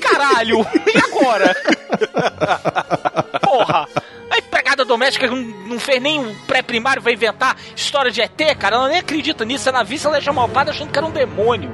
[0.00, 0.66] Caralho!
[0.86, 1.54] E agora?
[3.42, 3.88] Porra!
[4.30, 4.38] A
[4.76, 8.76] empregada doméstica não, não fez nem um pré-primário, vai inventar história de ET, cara.
[8.76, 9.68] Ela nem acredita nisso.
[9.68, 11.70] Ela vista, ela é chamalpada achando que era um demônio.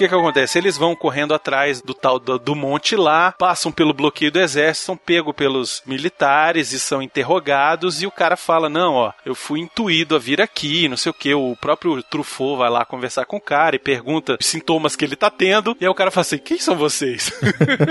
[0.00, 0.58] Que que acontece?
[0.58, 4.86] Eles vão correndo atrás do tal do, do monte lá, passam pelo bloqueio do exército,
[4.86, 9.60] são pegos pelos militares e são interrogados e o cara fala, não, ó, eu fui
[9.60, 13.36] intuído a vir aqui, não sei o que, o próprio Truffaut vai lá conversar com
[13.36, 16.22] o cara e pergunta os sintomas que ele tá tendo, e aí o cara fala
[16.22, 17.30] assim, quem são vocês?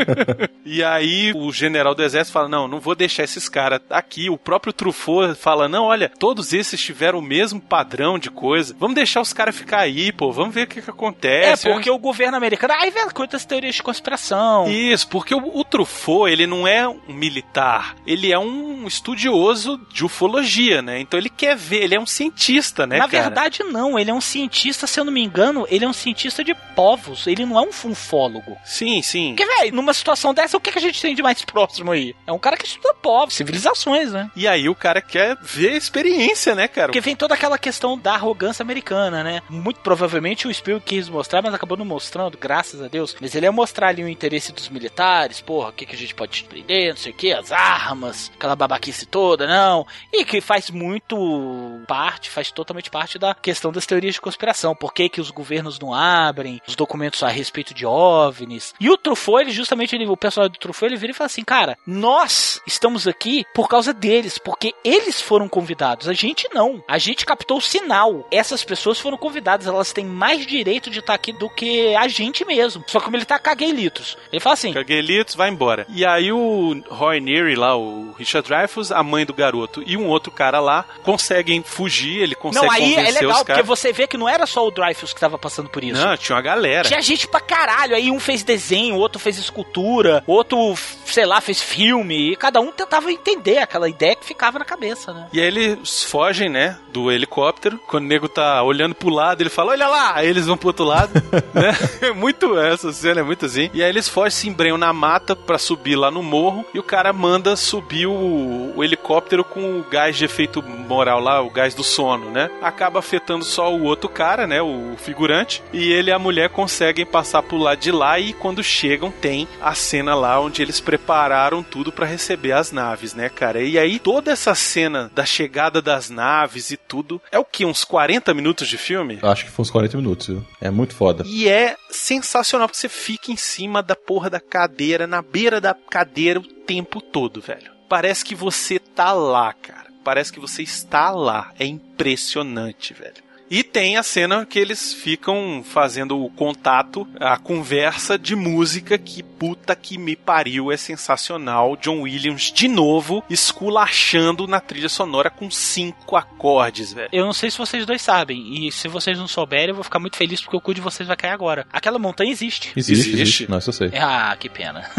[0.65, 4.37] e aí o general do exército fala, não, não vou deixar esses caras aqui, o
[4.37, 9.21] próprio Truffaut fala, não, olha, todos esses tiveram o mesmo padrão de coisa, vamos deixar
[9.21, 11.69] os caras ficar aí, pô, vamos ver o que que É, acontece.
[11.69, 12.73] porque o governo americano.
[12.77, 14.69] Aí vem quantas teorias de conspiração.
[14.69, 20.03] Isso, porque o, o Truffaut, ele não é um militar, ele é um estudioso de
[20.05, 20.99] ufologia, né?
[20.99, 23.23] Então ele quer ver, ele é um cientista, né, Na cara?
[23.23, 23.97] verdade, não.
[23.97, 27.27] Ele é um cientista, se eu não me engano, ele é um cientista de povos.
[27.27, 28.57] Ele não é um funfólogo.
[28.65, 29.35] Sim, sim.
[29.35, 32.15] Porque, velho, numa situação dessa, o que, que a gente tem de mais próximo aí?
[32.27, 34.29] É um cara que estuda povos, civilizações, né?
[34.35, 36.87] E aí o cara quer ver a experiência, né, cara?
[36.87, 39.41] Porque vem toda aquela questão da arrogância americana, né?
[39.49, 43.15] Muito provavelmente o Spielberg quis mostrar, mas acabou não mostrando, graças a Deus.
[43.19, 46.15] Mas ele ia mostrar ali o interesse dos militares, porra, o que, que a gente
[46.15, 49.85] pode prender, não sei o que, as armas, aquela babaquice toda, não.
[50.13, 54.75] E que faz muito parte, faz totalmente parte da questão das teorias de conspiração.
[54.75, 58.73] Por que, que os governos não abrem os documentos a respeito de OVNIs?
[58.79, 61.43] E o Truffaut, ele justamente, ele, o pessoal do Truffaut, ele vira e fala assim,
[61.43, 66.83] cara, nós estamos aqui por causa deles, porque eles foram convidados, a gente não.
[66.87, 68.27] A gente captou o sinal.
[68.31, 72.45] Essas pessoas foram convidadas, elas têm mais direito de estar aqui do que a gente
[72.45, 72.83] mesmo.
[72.87, 74.17] Só que como ele tá caguei litros.
[74.31, 75.85] Ele fala assim, Caguelitos, vai embora.
[75.89, 80.07] E aí o Roy Neary lá, o Richard Dreyfuss, a mãe do garoto e um
[80.07, 83.65] outro cara lá conseguem fugir, ele consegue não, aí é legal, os porque caras.
[83.67, 86.01] você vê que não era só o Dreyfus que tava passando por isso.
[86.01, 86.87] Não, tinha uma galera.
[86.87, 87.95] Tinha gente pra caralho.
[87.95, 90.75] Aí um fez desenho, outro fez escultura, outro
[91.05, 95.13] sei lá, fez filme, e cada um tentava entender aquela ideia que ficava na cabeça,
[95.13, 95.27] né?
[95.33, 97.79] E aí eles fogem, né, do helicóptero.
[97.87, 100.13] Quando o nego tá olhando pro lado, ele fala, olha lá!
[100.15, 101.11] Aí eles vão pro outro lado,
[101.61, 101.77] né?
[102.01, 103.69] É muito, essa cena é muito assim.
[103.73, 106.83] E aí eles fogem, se embrenham na mata pra subir lá no morro, e o
[106.83, 111.73] cara manda subir o, o helicóptero com o gás de efeito moral lá, o gás
[111.73, 112.49] do sono, né?
[112.61, 117.05] Acaba afetando só o outro cara, né, o figurante, e ele e a mulher conseguem
[117.05, 121.61] passar pro lado de lá e quando chegam tem a cena lá onde eles prepararam
[121.61, 123.61] tudo pra receber as naves, né, cara?
[123.61, 127.83] E aí toda essa cena da chegada das naves e tudo, é o que uns
[127.83, 129.19] 40 minutos de filme?
[129.21, 130.45] Acho que foi uns 40 minutos, viu?
[130.59, 131.23] É muito foda.
[131.25, 135.73] E é sensacional porque você fica em cima da porra da cadeira, na beira da
[135.73, 137.71] cadeira o tempo todo, velho.
[137.87, 139.89] Parece que você tá lá, cara.
[140.03, 141.51] Parece que você está lá.
[141.59, 143.28] É impressionante, velho.
[143.49, 149.23] E tem a cena que eles ficam fazendo o contato, a conversa de música que
[149.23, 151.75] puta que me pariu é sensacional.
[151.77, 157.09] John Williams de novo esculachando na trilha sonora com cinco acordes, velho.
[157.11, 159.99] Eu não sei se vocês dois sabem, e se vocês não souberem, eu vou ficar
[159.99, 161.65] muito feliz porque o cu de vocês vai cair agora.
[161.71, 162.71] Aquela montanha existe.
[162.75, 163.21] Existe, Existe?
[163.21, 163.49] existe.
[163.49, 163.91] Não, isso eu sei.
[163.99, 164.89] Ah, que pena.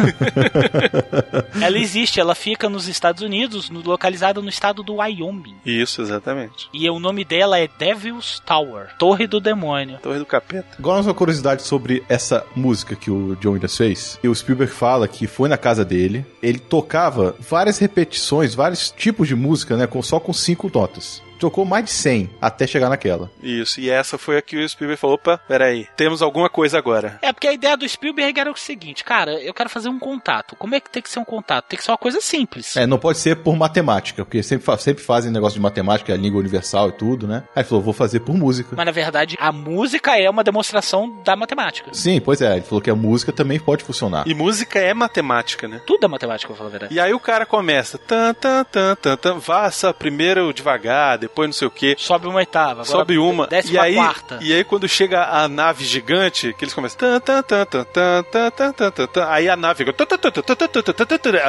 [1.61, 5.57] ela existe, ela fica nos Estados Unidos, localizada no estado do Wyoming.
[5.65, 6.69] Isso, exatamente.
[6.73, 9.99] E o nome dela é Devil's Tower, Torre do Demônio.
[10.03, 10.69] Torre do Capeta.
[10.79, 14.19] Agora uma curiosidade sobre essa música que o John Williams fez.
[14.23, 19.29] E o Spielberg fala que foi na casa dele, ele tocava várias repetições, vários tipos
[19.29, 21.23] de música, né, com, só com cinco notas.
[21.41, 23.31] Tocou mais de 100 até chegar naquela.
[23.43, 27.19] Isso, e essa foi a que o Spielberg falou, opa, peraí, temos alguma coisa agora.
[27.23, 30.55] É, porque a ideia do Spielberg era o seguinte, cara, eu quero fazer um contato.
[30.57, 31.67] Como é que tem que ser um contato?
[31.67, 32.77] Tem que ser uma coisa simples.
[32.77, 36.41] É, não pode ser por matemática, porque sempre, sempre fazem negócio de matemática, a língua
[36.41, 37.43] universal e tudo, né?
[37.57, 38.77] Aí ele falou, vou fazer por música.
[38.77, 41.91] Mas na verdade, a música é uma demonstração da matemática.
[41.95, 44.27] Sim, pois é, ele falou que a música também pode funcionar.
[44.27, 45.81] E música é matemática, né?
[45.87, 46.95] Tudo é matemática, pra falar a verdade.
[46.95, 51.53] E aí o cara começa, tan, tan, tan, tan, tan, vaça primeiro devagar, depois não
[51.53, 51.95] sei o que.
[51.99, 54.39] Sobe uma oitava, Sobe uma, desce e aí, quarta.
[54.43, 59.07] e aí quando chega a nave gigante, que eles começam tan, tan, tan, tan, tan,
[59.07, 59.93] tan, aí a nave fica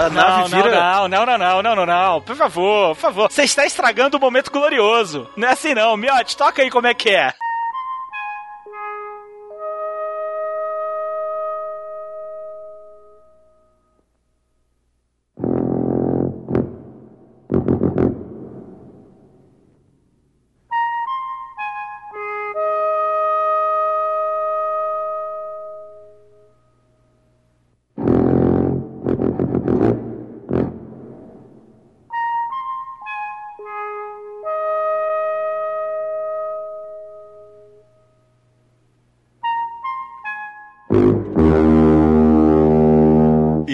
[0.06, 2.22] a nave não, vira não, não, não, não, não, não, não.
[2.22, 3.32] Por favor, por favor.
[3.32, 5.30] Você está estragando o momento glorioso.
[5.36, 5.98] Não é assim não.
[5.98, 7.34] Miote, toca aí como é que é.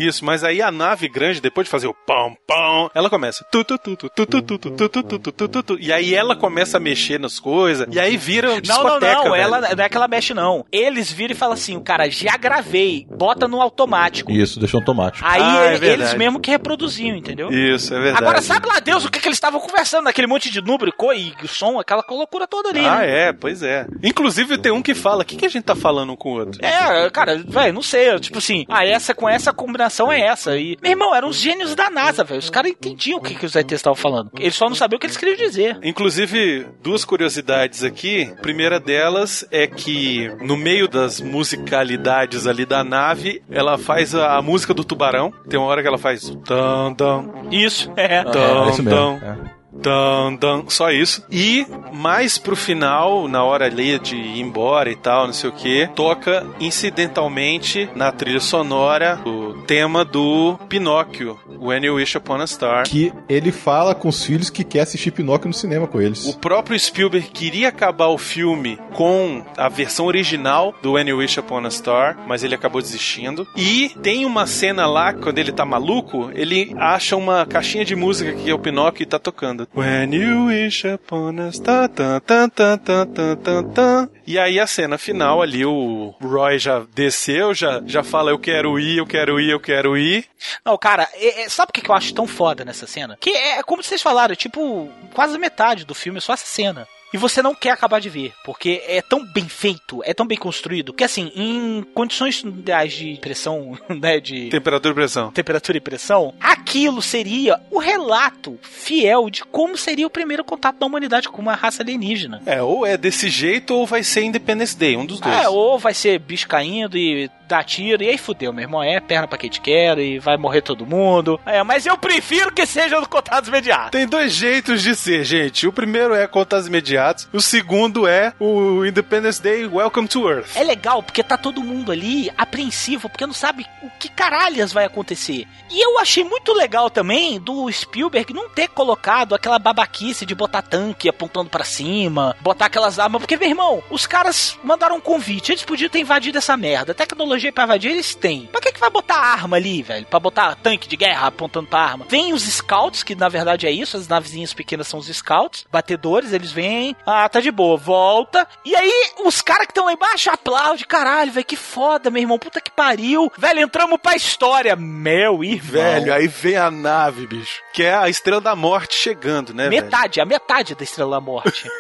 [0.08, 3.46] Isso, mas aí a nave grande, depois de fazer o pão, pão, ela começa.
[3.52, 5.78] Tu, tu, tu, tu, tu, tu, tu, tu, tu, tu, tu, tu, tu, tu, tu,
[5.80, 9.36] e aí ela começa a mexer nas coisas, e aí vira Não, não, não.
[9.36, 10.66] Ela, não é que ela mexe, não.
[10.72, 13.06] Eles viram e falam assim, cara, já gravei.
[13.10, 14.32] Bota no automático.
[14.32, 15.26] Isso, deixou automático.
[15.28, 17.50] Aí Ah, é eles mesmo que reproduziam, entendeu?
[17.52, 18.24] Isso, é verdade.
[18.24, 21.48] Agora, sabe lá Deus o que, que eles estavam conversando naquele monte de número, e
[21.48, 23.30] som, aquela loucura toda ali, Ah, né?
[23.30, 23.86] é, pois é.
[24.04, 26.40] Inclusive tem um que fala, o que, que a gente tá falando um com o
[26.40, 26.64] outro?
[26.64, 28.20] É, cara, velho, não sei.
[28.20, 30.57] Tipo assim, ah, essa com essa combinação é essa.
[30.57, 32.40] E, meu irmão, eram os gênios da NASA, velho.
[32.40, 34.32] Os caras entendiam o que, que os ETs estavam falando.
[34.38, 35.78] Eles só não sabiam o que eles queriam dizer.
[35.84, 38.32] Inclusive, duas curiosidades aqui.
[38.38, 44.38] A primeira delas é que no meio das musicalidades ali da nave, ela faz a,
[44.38, 45.34] a música do tubarão.
[45.49, 48.24] Tem uma hora que ela faz tan tan Isso, é.
[48.24, 48.99] tan é isso mesmo.
[49.24, 49.57] é.
[49.81, 51.26] Tan, só isso.
[51.31, 55.53] E mais pro final, na hora ali de ir embora e tal, não sei o
[55.53, 62.48] que, toca incidentalmente na trilha sonora o tema do Pinóquio, When You Wish Upon a
[62.48, 62.84] Star.
[62.88, 66.26] Que ele fala com os filhos que quer assistir Pinóquio no cinema com eles.
[66.27, 71.39] O próprio Spielberg queria acabar o filme com a versão original do When You Wish
[71.39, 73.48] Upon a Star, mas ele acabou desistindo.
[73.56, 78.34] E tem uma cena lá, quando ele tá maluco, ele acha uma caixinha de música
[78.34, 79.57] que é o Pinóquio e tá tocando.
[79.74, 84.10] When You Wish Upon a Star, tan, tan, tan, tan, tan, tan, tan.
[84.26, 88.78] E aí a cena final ali, o Roy já desceu, já, já fala eu quero
[88.80, 90.26] ir, eu quero ir, eu quero ir.
[90.66, 93.18] Não, cara, é- é- sabe o que que eu acho tão foda nessa cena?
[93.20, 96.88] Que é como vocês falaram, tipo, quase metade do filme é só essa cena.
[97.14, 100.38] E você não quer acabar de ver, porque é tão bem feito, é tão bem
[100.38, 105.32] construído, que assim, em condições ideais de pressão, né, de Temperatura e pressão.
[105.32, 110.86] temperatura e pressão, aquilo seria o relato fiel de como seria o primeiro contato da
[110.86, 112.42] humanidade com uma raça alienígena.
[112.46, 115.36] É, ou é desse jeito ou vai ser Independence Day, um dos dois.
[115.36, 118.84] É, ou vai ser bicho caindo e dá tiro, e aí fudeu, meu irmão.
[118.84, 121.40] É perna pra quem te quer e vai morrer todo mundo.
[121.45, 123.91] É, mas eu prefiro que seja no contatos imediatos.
[123.91, 125.65] Tem dois jeitos de ser, gente.
[125.65, 130.56] O primeiro é contatos imediatos, o segundo é o Independence Day Welcome to Earth.
[130.56, 134.86] É legal porque tá todo mundo ali apreensivo, porque não sabe o que caralhas vai
[134.86, 135.48] acontecer.
[135.72, 140.61] E eu achei muito legal também do Spielberg não ter colocado aquela babaquice de botar
[140.61, 145.52] tanque apontando pra cima, botar aquelas armas, porque, meu irmão, os caras mandaram um convite,
[145.52, 146.94] eles podiam ter invadido essa merda.
[146.94, 148.47] Tecnologia pra invadir eles têm.
[148.47, 150.05] Pra que, que vai botar arma ali, velho?
[150.05, 152.05] Pra botar tanque de guerra apontando pra arma?
[152.09, 156.34] Vem os scouts, que na verdade é isso, as navezinhas pequenas são os scouts, batedores,
[156.34, 158.47] eles vêm, ah, tá de boa, volta.
[158.65, 162.39] E aí, os caras que estão lá embaixo aplaudem, caralho, velho, que foda, meu irmão,
[162.39, 163.31] puta que pariu.
[163.38, 165.68] Velho, entramos pra história, meu irmão.
[165.68, 167.61] Velho, aí vem a nave, bicho.
[167.73, 169.84] Que é a Estrela da Morte chegando, né, velho?
[169.84, 171.68] Metade, a metade da Estrela da Morte.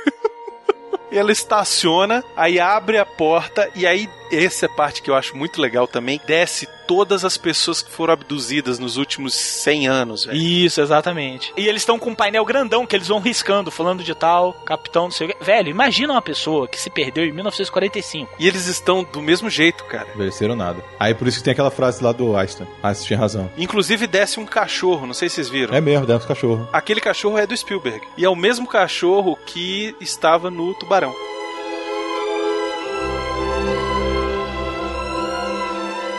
[1.11, 5.15] E ela estaciona, aí abre a porta e aí essa é a parte que eu
[5.15, 10.25] acho muito legal também, desce todas as pessoas que foram abduzidas nos últimos 100 anos,
[10.25, 10.37] velho.
[10.37, 11.53] Isso, exatamente.
[11.57, 15.03] E eles estão com um painel grandão que eles vão riscando, falando de tal, capitão,
[15.03, 15.37] não sei o quê.
[15.41, 18.35] Velho, imagina uma pessoa que se perdeu em 1945.
[18.39, 20.07] E eles estão do mesmo jeito, cara.
[20.15, 20.81] Envelheceram nada.
[20.97, 22.67] Aí por isso que tem aquela frase lá do Einstein.
[22.81, 23.51] Ah, você tinha razão.
[23.57, 25.75] Inclusive desce um cachorro, não sei se vocês viram.
[25.75, 26.69] É mesmo, deve cachorro.
[26.71, 28.07] Aquele cachorro é do Spielberg.
[28.17, 30.96] E é o mesmo cachorro que estava no Tubarão.
[30.97, 31.36] Barão.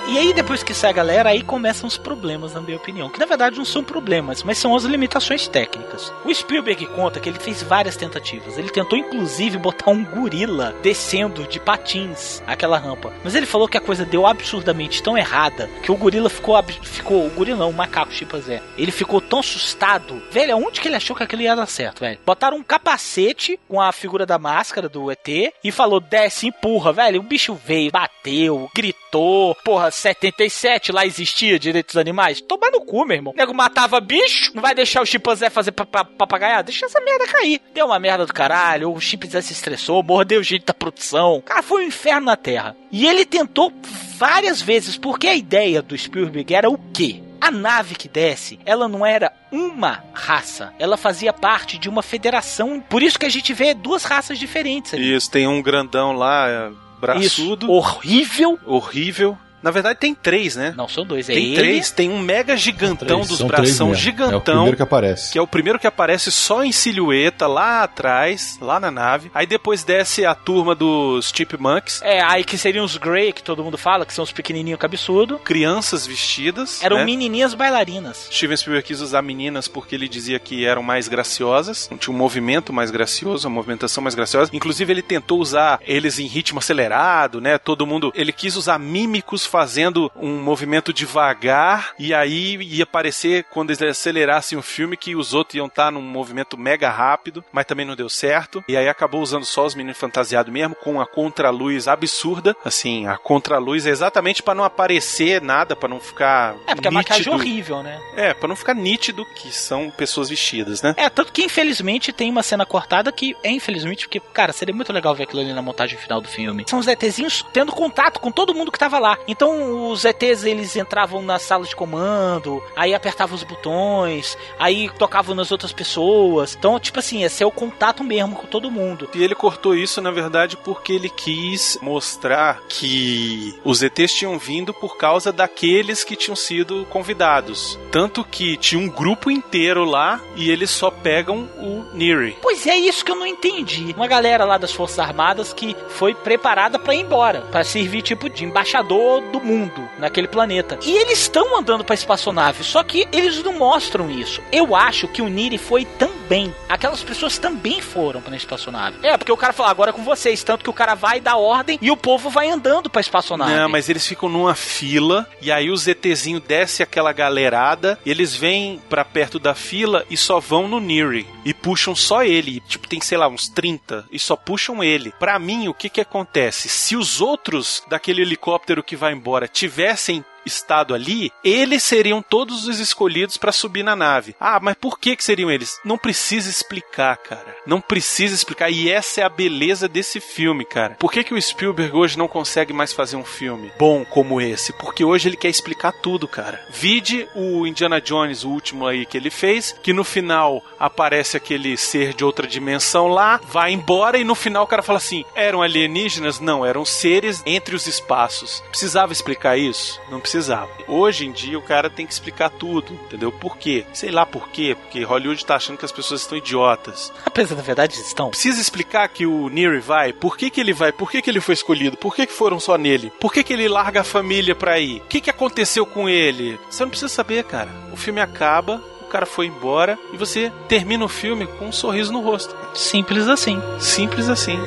[0.08, 3.10] E aí, depois que sai a galera, aí começam os problemas, na minha opinião.
[3.10, 6.10] Que na verdade não são problemas, mas são as limitações técnicas.
[6.24, 8.56] O Spielberg conta que ele fez várias tentativas.
[8.56, 13.12] Ele tentou, inclusive, botar um gorila descendo de patins aquela rampa.
[13.22, 16.56] Mas ele falou que a coisa deu absurdamente tão errada que o gorila ficou.
[16.62, 18.62] ficou o gorila não, o macaco chimpanzé.
[18.78, 20.22] Ele ficou tão assustado.
[20.30, 22.18] Velho, aonde que ele achou que aquilo ia dar certo, velho?
[22.24, 25.28] Botaram um capacete com a figura da máscara do ET
[25.62, 27.20] e falou: desce, empurra, velho.
[27.20, 29.54] O bicho veio, bateu, gritou.
[29.62, 32.40] Porra, 77 lá existia direitos dos animais?
[32.40, 33.32] Tomar no cu, meu irmão.
[33.34, 36.64] O nego matava bicho, não vai deixar o chimpanzé fazer pa- pa- papagaiada?
[36.64, 37.60] Deixa essa merda cair.
[37.74, 41.42] Deu uma merda do caralho, o chimpanzé se estressou, mordeu gente da produção.
[41.44, 42.76] Cara, foi um inferno na Terra.
[42.90, 43.72] E ele tentou
[44.16, 47.22] várias vezes, porque a ideia do Spielberg era o quê?
[47.40, 52.80] A nave que desce, ela não era uma raça, ela fazia parte de uma federação.
[52.80, 55.14] Por isso que a gente vê duas raças diferentes ali.
[55.14, 56.70] Isso, tem um grandão lá, é,
[57.00, 58.58] braçudo, Isso, horrível.
[58.66, 59.38] horrível.
[59.62, 60.72] Na verdade tem três, né?
[60.76, 61.28] Não, são dois.
[61.28, 63.88] É Tem ele, três, tem um mega gigantão dos são bração, mesmo.
[63.88, 64.40] É o gigantão.
[64.44, 65.32] primeiro que aparece.
[65.32, 69.30] que é o primeiro que aparece só em silhueta lá atrás, lá na nave.
[69.34, 73.62] Aí depois desce a turma dos Chipmunks, É, aí que seriam os Grey, que todo
[73.64, 75.38] mundo fala, que são os pequenininhos cabeçudo.
[75.38, 76.82] crianças vestidas.
[76.82, 77.04] Eram né?
[77.04, 78.28] menininhas bailarinas.
[78.30, 82.72] Steven Spielberg quis usar meninas porque ele dizia que eram mais graciosas, tinha um movimento
[82.72, 84.50] mais gracioso, uma movimentação mais graciosa.
[84.52, 87.58] Inclusive ele tentou usar eles em ritmo acelerado, né?
[87.58, 93.70] Todo mundo, ele quis usar mímicos fazendo um movimento devagar e aí ia parecer quando
[93.70, 97.84] eles acelerassem o filme que os outros iam estar num movimento mega rápido, mas também
[97.86, 98.62] não deu certo.
[98.68, 102.54] E aí acabou usando só os meninos fantasiados mesmo com a contraluz absurda.
[102.64, 106.90] Assim, a contraluz é exatamente para não aparecer nada, para não ficar É, porque a
[106.90, 107.36] maquiagem é nítido.
[107.50, 108.00] horrível, né?
[108.16, 110.94] É, pra não ficar nítido que são pessoas vestidas, né?
[110.96, 114.92] É, tanto que infelizmente tem uma cena cortada que é infelizmente, porque, cara, seria muito
[114.92, 116.64] legal ver aquilo ali na montagem final do filme.
[116.68, 119.18] São os ETzinhos tendo contato com todo mundo que tava lá.
[119.38, 125.32] Então os ETs eles entravam na sala de comando, aí apertavam os botões, aí tocavam
[125.32, 126.56] nas outras pessoas.
[126.58, 129.08] Então, tipo assim, ia ser o contato mesmo com todo mundo.
[129.14, 134.74] E ele cortou isso, na verdade, porque ele quis mostrar que os ETs tinham vindo
[134.74, 137.78] por causa daqueles que tinham sido convidados.
[137.92, 142.36] Tanto que tinha um grupo inteiro lá e eles só pegam o Neri.
[142.42, 143.94] Pois é isso que eu não entendi.
[143.96, 148.28] Uma galera lá das Forças Armadas que foi preparada pra ir embora, Pra servir tipo
[148.28, 150.78] de embaixador do mundo naquele planeta.
[150.82, 154.42] E eles estão andando pra espaçonave, só que eles não mostram isso.
[154.52, 156.54] Eu acho que o Niri foi também.
[156.68, 158.98] Aquelas pessoas também foram pra espaçonave.
[159.02, 161.36] É, porque o cara falou agora é com vocês, tanto que o cara vai dar
[161.36, 163.52] ordem e o povo vai andando pra espaçonave.
[163.52, 168.80] Não, mas eles ficam numa fila e aí os ETzinho desce aquela galerada eles vêm
[168.88, 172.60] pra perto da fila e só vão no Neri e puxam só ele.
[172.60, 175.12] Tipo, tem, sei lá, uns 30 e só puxam ele.
[175.18, 176.68] Pra mim, o que que acontece?
[176.68, 182.80] Se os outros daquele helicóptero que vai embora tivessem estado ali, eles seriam todos os
[182.80, 184.34] escolhidos pra subir na nave.
[184.40, 185.78] Ah, mas por que que seriam eles?
[185.84, 187.56] Não precisa explicar, cara.
[187.66, 188.70] Não precisa explicar.
[188.70, 190.96] E essa é a beleza desse filme, cara.
[190.98, 194.72] Por que que o Spielberg hoje não consegue mais fazer um filme bom como esse?
[194.72, 196.60] Porque hoje ele quer explicar tudo, cara.
[196.70, 201.76] Vide o Indiana Jones, o último aí que ele fez, que no final aparece aquele
[201.76, 205.62] ser de outra dimensão lá, vai embora e no final o cara fala assim: eram
[205.62, 206.40] alienígenas?
[206.40, 208.62] Não, eram seres entre os espaços.
[208.70, 210.00] Precisava explicar isso?
[210.10, 210.70] Não precisava.
[210.86, 213.32] Hoje em dia o cara tem que explicar tudo, entendeu?
[213.32, 213.84] Por quê?
[213.92, 217.12] Sei lá por quê, porque Hollywood tá achando que as pessoas estão idiotas.
[217.26, 218.30] Apesar da verdade, estão.
[218.30, 221.40] Precisa explicar que o Neri vai, por que, que ele vai, por que, que ele
[221.40, 224.54] foi escolhido, por que, que foram só nele, por que, que ele larga a família
[224.54, 226.58] pra ir, o que, que aconteceu com ele.
[226.70, 227.70] Você não precisa saber, cara.
[227.92, 232.12] O filme acaba, o cara foi embora e você termina o filme com um sorriso
[232.12, 232.54] no rosto.
[232.74, 233.60] Simples assim.
[233.80, 234.58] Simples assim.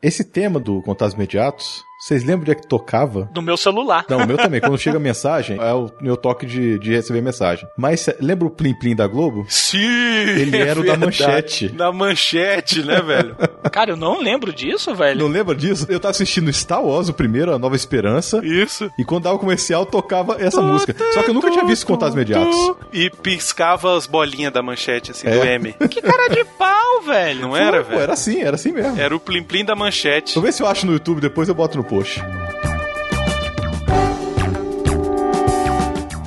[0.00, 3.28] Esse tema do contatos imediatos, vocês lembram de é que tocava?
[3.34, 4.04] No meu celular.
[4.08, 4.60] Não, o meu também.
[4.60, 7.66] Quando chega mensagem, é o meu toque de, de receber mensagem.
[7.76, 9.44] Mas cê- lembra o Plim Plim da Globo?
[9.48, 9.78] Sim!
[9.78, 11.68] Ele é era o da manchete.
[11.68, 13.36] Da manchete, né, velho?
[13.72, 15.18] Cara, eu não lembro disso, velho.
[15.20, 15.86] Não lembra disso?
[15.88, 18.40] Eu tava assistindo Star Wars, o primeiro, A Nova Esperança.
[18.44, 18.90] Isso.
[18.98, 20.94] E quando dava o comercial, tocava essa música.
[21.12, 22.54] Só que eu nunca tinha visto contatos imediatos.
[22.92, 25.54] E piscava as bolinhas da manchete, assim, do É.
[25.54, 25.74] M.
[25.88, 27.40] Que cara de pau, velho.
[27.40, 28.02] Não era, Pô, velho?
[28.02, 28.98] era assim, era assim mesmo.
[29.00, 30.34] Era o Plim Plim da manchete.
[30.34, 32.22] Vou ver se eu acho no YouTube, depois eu boto no post.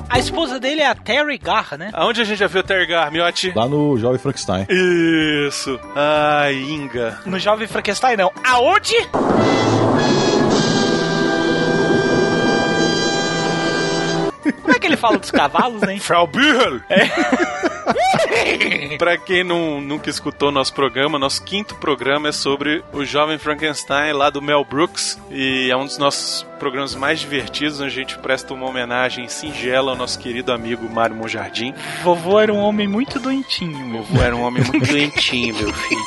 [0.08, 1.90] A esposa dele é a Terry Garr, né?
[1.94, 3.50] Aonde a gente já viu o Tergar, Miotti?
[3.56, 4.66] Lá no Jovem Frankenstein.
[5.48, 5.80] Isso.
[5.96, 7.18] Ai, Inga.
[7.24, 8.30] No Jovem Frankenstein, não.
[8.44, 8.94] Aonde?
[14.62, 15.98] Como é que ele fala dos cavalos, hein?
[15.98, 16.80] Frau Bühel!
[18.98, 24.12] pra quem não, nunca escutou nosso programa, nosso quinto programa é sobre o jovem Frankenstein
[24.12, 28.18] lá do Mel Brooks e é um dos nossos programas mais divertidos onde a gente
[28.18, 31.74] presta uma homenagem singela ao nosso querido amigo Mário Monjardim.
[32.02, 34.02] Vovô era um homem muito doentinho, meu.
[34.02, 36.02] Vovô era um homem muito doentinho, meu filho.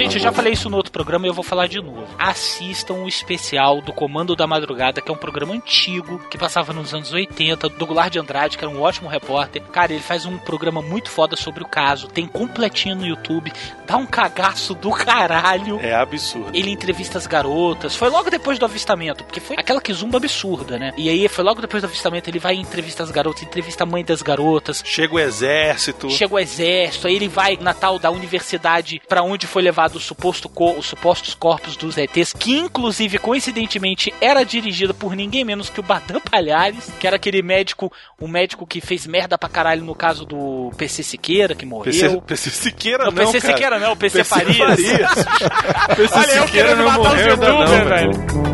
[0.00, 2.06] Gente, eu já falei isso no outro programa e eu vou falar de novo.
[2.18, 6.94] Assistam o especial do Comando da Madrugada, que é um programa antigo, que passava nos
[6.94, 9.60] anos 80, do Goulart de Andrade, que era um ótimo repórter.
[9.64, 13.52] Cara, ele faz um programa muito foda sobre o caso, tem completinho no YouTube,
[13.86, 15.78] dá um cagaço do caralho.
[15.82, 16.48] É absurdo.
[16.54, 17.94] Ele entrevista as garotas.
[17.94, 20.94] Foi logo depois do avistamento, porque foi aquela que zumba absurda, né?
[20.96, 23.86] E aí foi logo depois do avistamento, ele vai e entrevista as garotas, entrevista a
[23.86, 24.82] mãe das garotas.
[24.82, 26.08] Chega o exército.
[26.08, 30.00] Chega o exército, aí ele vai na tal da universidade pra onde foi levado o
[30.00, 35.68] suposto co- os supostos corpos dos ETs, que inclusive, coincidentemente, era dirigido por ninguém menos
[35.70, 39.84] que o Badam Palhares, que era aquele médico, o médico que fez merda pra caralho
[39.84, 41.84] no caso do PC Siqueira, que morreu.
[41.92, 43.52] PC, PC Siqueira Não, não, PC cara.
[43.54, 44.58] Siqueira não, PC, PC Farias.
[44.58, 45.10] Farias.
[45.96, 48.49] PC Olha, eu Siqueira querendo não matar os youtubers, não, velho.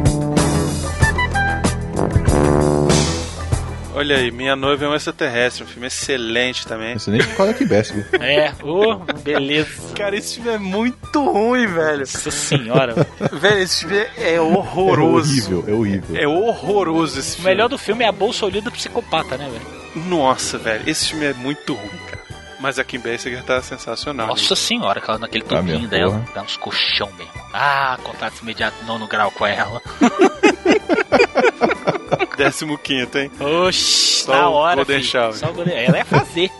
[3.96, 6.92] Olha aí, Minha Noiva é um Extraterrestre, um filme excelente também.
[6.96, 8.04] Excelente qual é que best, viu?
[8.20, 9.94] É, ô, beleza.
[9.96, 12.00] Cara, esse filme é muito ruim, velho.
[12.00, 12.94] Nossa senhora.
[13.32, 15.30] Velho, esse filme é É horroroso.
[15.50, 16.16] horrível, é horrível.
[16.16, 17.50] É horroroso esse O filme.
[17.50, 20.06] melhor do filme é a bolsa olhada do psicopata, né, velho?
[20.06, 22.16] Nossa, velho, esse filme é muito ruim, cara.
[22.60, 24.26] Mas a Kim Basinger tá sensacional.
[24.26, 26.10] Nossa senhora, aquela naquele Tá tubinho mesmo, dela.
[26.12, 26.28] porra.
[26.34, 27.32] Dá uns colchão mesmo.
[27.52, 29.80] Ah, contato imediato nono grau com ela.
[32.36, 33.30] Décimo quinto, hein?
[33.40, 34.76] Oxi, Só na hora.
[34.76, 35.32] Golden filho.
[35.34, 36.50] Só Golden- Ela é fazer.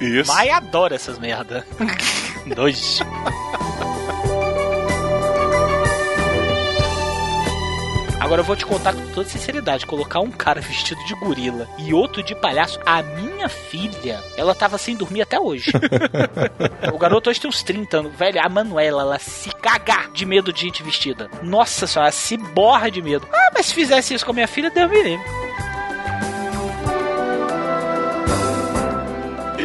[0.00, 0.30] Isso.
[0.32, 1.66] Mas adora essas merda.
[2.54, 3.00] Dois.
[8.26, 11.94] Agora eu vou te contar com toda sinceridade, colocar um cara vestido de gorila e
[11.94, 15.70] outro de palhaço, a minha filha, ela tava sem dormir até hoje.
[16.92, 20.52] o garoto hoje tem uns 30 anos, velho, a Manuela, ela se caga de medo
[20.52, 21.30] de gente vestida.
[21.40, 23.28] Nossa senhora, ela se borra de medo.
[23.32, 25.24] Ah, mas se fizesse isso com a minha filha, Deus me livre.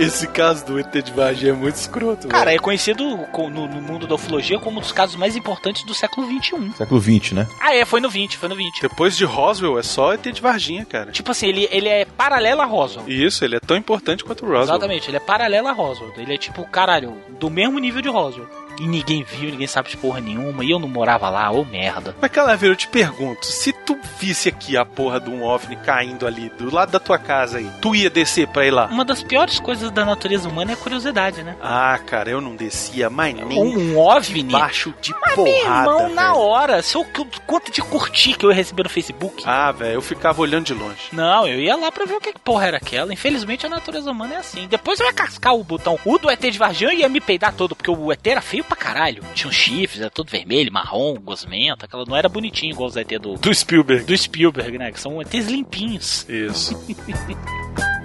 [0.02, 2.56] Esse caso do ET de Varginha é muito escroto, Cara, velho.
[2.56, 5.94] é conhecido co- no, no mundo da ufologia como um dos casos mais importantes do
[5.94, 6.72] século XXI.
[6.78, 7.48] Século XX, né?
[7.60, 8.82] Ah, é, foi no 20, foi no 20.
[8.82, 11.12] Depois de Roswell, é só ET de Varginha, cara.
[11.12, 13.08] Tipo assim, ele, ele é paralelo a Roswell.
[13.08, 14.64] Isso, ele é tão importante quanto o Roswell.
[14.64, 16.12] Exatamente, ele é paralelo a Roswell.
[16.18, 18.48] Ele é tipo, caralho, do mesmo nível de Roswell.
[18.82, 20.64] E ninguém viu, ninguém sabe de porra nenhuma.
[20.66, 22.16] E eu não morava lá, ô merda.
[22.20, 26.26] Mas, Calaveira, eu te pergunto, se tu visse aqui a porra de um OVNI caindo
[26.26, 28.88] ali do lado da tua casa aí, tu ia descer pra ir lá?
[28.88, 31.56] Uma das piores coisas da natureza humana é a curiosidade, né?
[31.62, 34.44] Ah, cara, eu não descia mais nem Um OVNI.
[34.52, 36.38] baixo de Mas, meu porrada, irmão, na velho.
[36.40, 37.06] hora, se eu,
[37.46, 39.44] quanto de curtir que eu ia receber no Facebook.
[39.46, 41.10] Ah, velho, eu ficava olhando de longe.
[41.12, 43.14] Não, eu ia lá pra ver o que que porra era aquela.
[43.14, 44.68] Infelizmente a natureza humana é assim.
[44.68, 46.00] Depois eu ia cascar o botão.
[46.04, 48.78] O do ET de Varginha ia me peidar todo, porque o ET era feio pra
[48.78, 49.24] caralho.
[49.34, 51.86] Tinha uns chifres, era todo vermelho, marrom, gosmento.
[51.86, 54.06] Aquela não era bonitinho igual os ET do, Do Spielberg.
[54.06, 54.92] do Spielberg, né?
[54.92, 56.26] Que são ETs limpinhos.
[56.30, 56.76] Isso.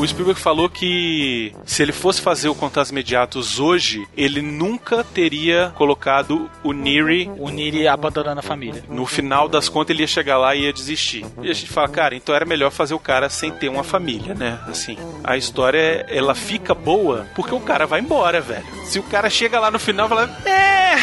[0.00, 5.74] O Spielberg falou que se ele fosse fazer o Contatos Imediatos hoje, ele nunca teria
[5.76, 7.30] colocado o Neri.
[7.36, 8.82] O Niri abandonando a família.
[8.88, 11.26] No final das contas, ele ia chegar lá e ia desistir.
[11.42, 14.34] E a gente fala, cara, então era melhor fazer o cara sem ter uma família,
[14.34, 14.58] né?
[14.66, 18.64] Assim, a história, ela fica boa porque o cara vai embora, velho.
[18.86, 20.96] Se o cara chega lá no final e fala, é,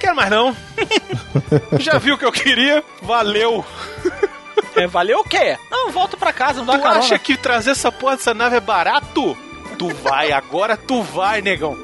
[0.00, 0.56] quero mais não.
[1.78, 2.82] Já viu o que eu queria?
[3.00, 3.64] Valeu.
[4.76, 5.56] É, valeu o quê?
[5.70, 6.98] Não, volto pra casa, não dá Tu carona.
[7.00, 9.36] acha que trazer essa porra dessa nave é barato?
[9.78, 11.76] Tu vai, agora tu vai, negão.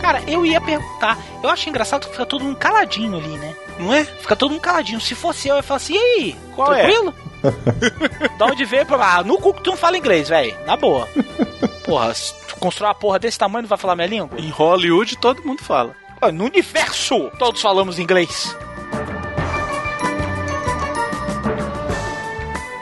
[0.00, 1.18] Cara, eu ia perguntar.
[1.42, 3.54] Eu acho engraçado que fica todo mundo caladinho ali, né?
[3.78, 4.04] Não é?
[4.04, 5.00] Fica todo mundo caladinho.
[5.00, 6.36] Se fosse eu, eu ia falar assim, e aí?
[6.54, 6.82] Qual é?
[6.82, 7.14] tranquilo?
[8.38, 9.16] da onde veio pra.
[9.16, 10.54] Ah, no cu que tu não fala inglês, velho.
[10.66, 11.08] Na boa.
[11.84, 14.38] Porra, se tu constrói uma porra desse tamanho, não vai falar minha língua?
[14.38, 15.94] Em Hollywood todo mundo fala.
[16.32, 18.56] No universo, todos falamos inglês.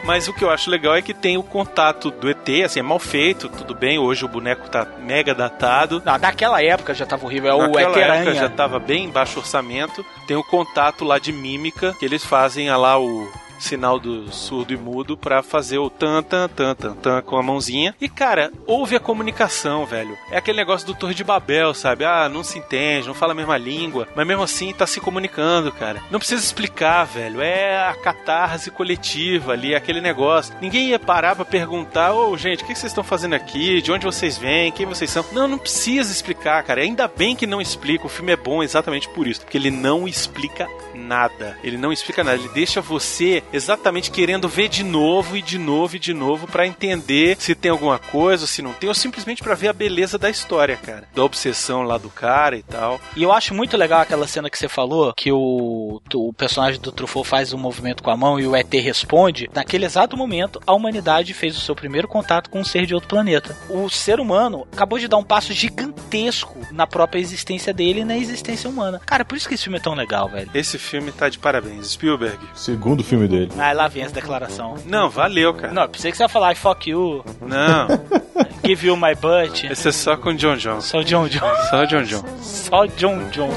[0.04, 2.82] Mas o que eu acho legal é que tem o contato do ET, assim, é
[2.82, 6.02] mal feito, tudo bem, hoje o boneco tá mega datado.
[6.04, 7.50] Não, naquela época já tava horrível.
[7.50, 10.04] É o Naquela época já tava bem baixo orçamento.
[10.26, 13.30] Tem o contato lá de mímica, que eles fazem ah, lá o
[13.62, 17.42] sinal do surdo e mudo pra fazer o tan tan tan tan tan com a
[17.42, 17.94] mãozinha.
[18.00, 20.16] E cara, houve a comunicação, velho.
[20.30, 22.04] É aquele negócio do Torre de Babel, sabe?
[22.04, 25.72] Ah, não se entende, não fala a mesma língua, mas mesmo assim tá se comunicando,
[25.72, 26.02] cara.
[26.10, 27.40] Não precisa explicar, velho.
[27.40, 30.54] É a catarse coletiva ali, aquele negócio.
[30.60, 33.80] Ninguém ia parar pra perguntar, ô gente, o que vocês estão fazendo aqui?
[33.80, 34.72] De onde vocês vêm?
[34.72, 35.24] Quem vocês são?
[35.32, 36.82] Não, não precisa explicar, cara.
[36.82, 38.06] Ainda bem que não explica.
[38.06, 41.56] O filme é bom exatamente por isso, porque ele não explica nada.
[41.62, 42.38] Ele não explica nada.
[42.38, 46.66] Ele deixa você exatamente querendo ver de novo e de novo e de novo pra
[46.66, 50.30] entender se tem alguma coisa, se não tem, ou simplesmente pra ver a beleza da
[50.30, 51.08] história, cara.
[51.14, 53.00] Da obsessão lá do cara e tal.
[53.16, 56.92] E eu acho muito legal aquela cena que você falou, que o, o personagem do
[56.92, 59.50] Truffaut faz um movimento com a mão e o ET responde.
[59.54, 63.08] Naquele exato momento, a humanidade fez o seu primeiro contato com um ser de outro
[63.08, 63.56] planeta.
[63.68, 68.16] O ser humano acabou de dar um passo gigantesco na própria existência dele e na
[68.16, 69.00] existência humana.
[69.04, 70.50] Cara, por isso que esse filme é tão legal, velho.
[70.54, 71.92] Esse filme tá de parabéns.
[71.92, 72.38] Spielberg.
[72.54, 73.50] Segundo filme dele.
[73.58, 74.74] Ah, lá vem essa declaração.
[74.86, 75.72] Não, valeu, cara.
[75.72, 77.88] Não, pensei que você ia falar I fuck you, Não,
[78.64, 79.66] give you my butt.
[79.66, 80.80] esse é só com John John.
[80.80, 81.40] Só John John.
[81.70, 82.22] Só John John.
[82.40, 83.50] Só John John.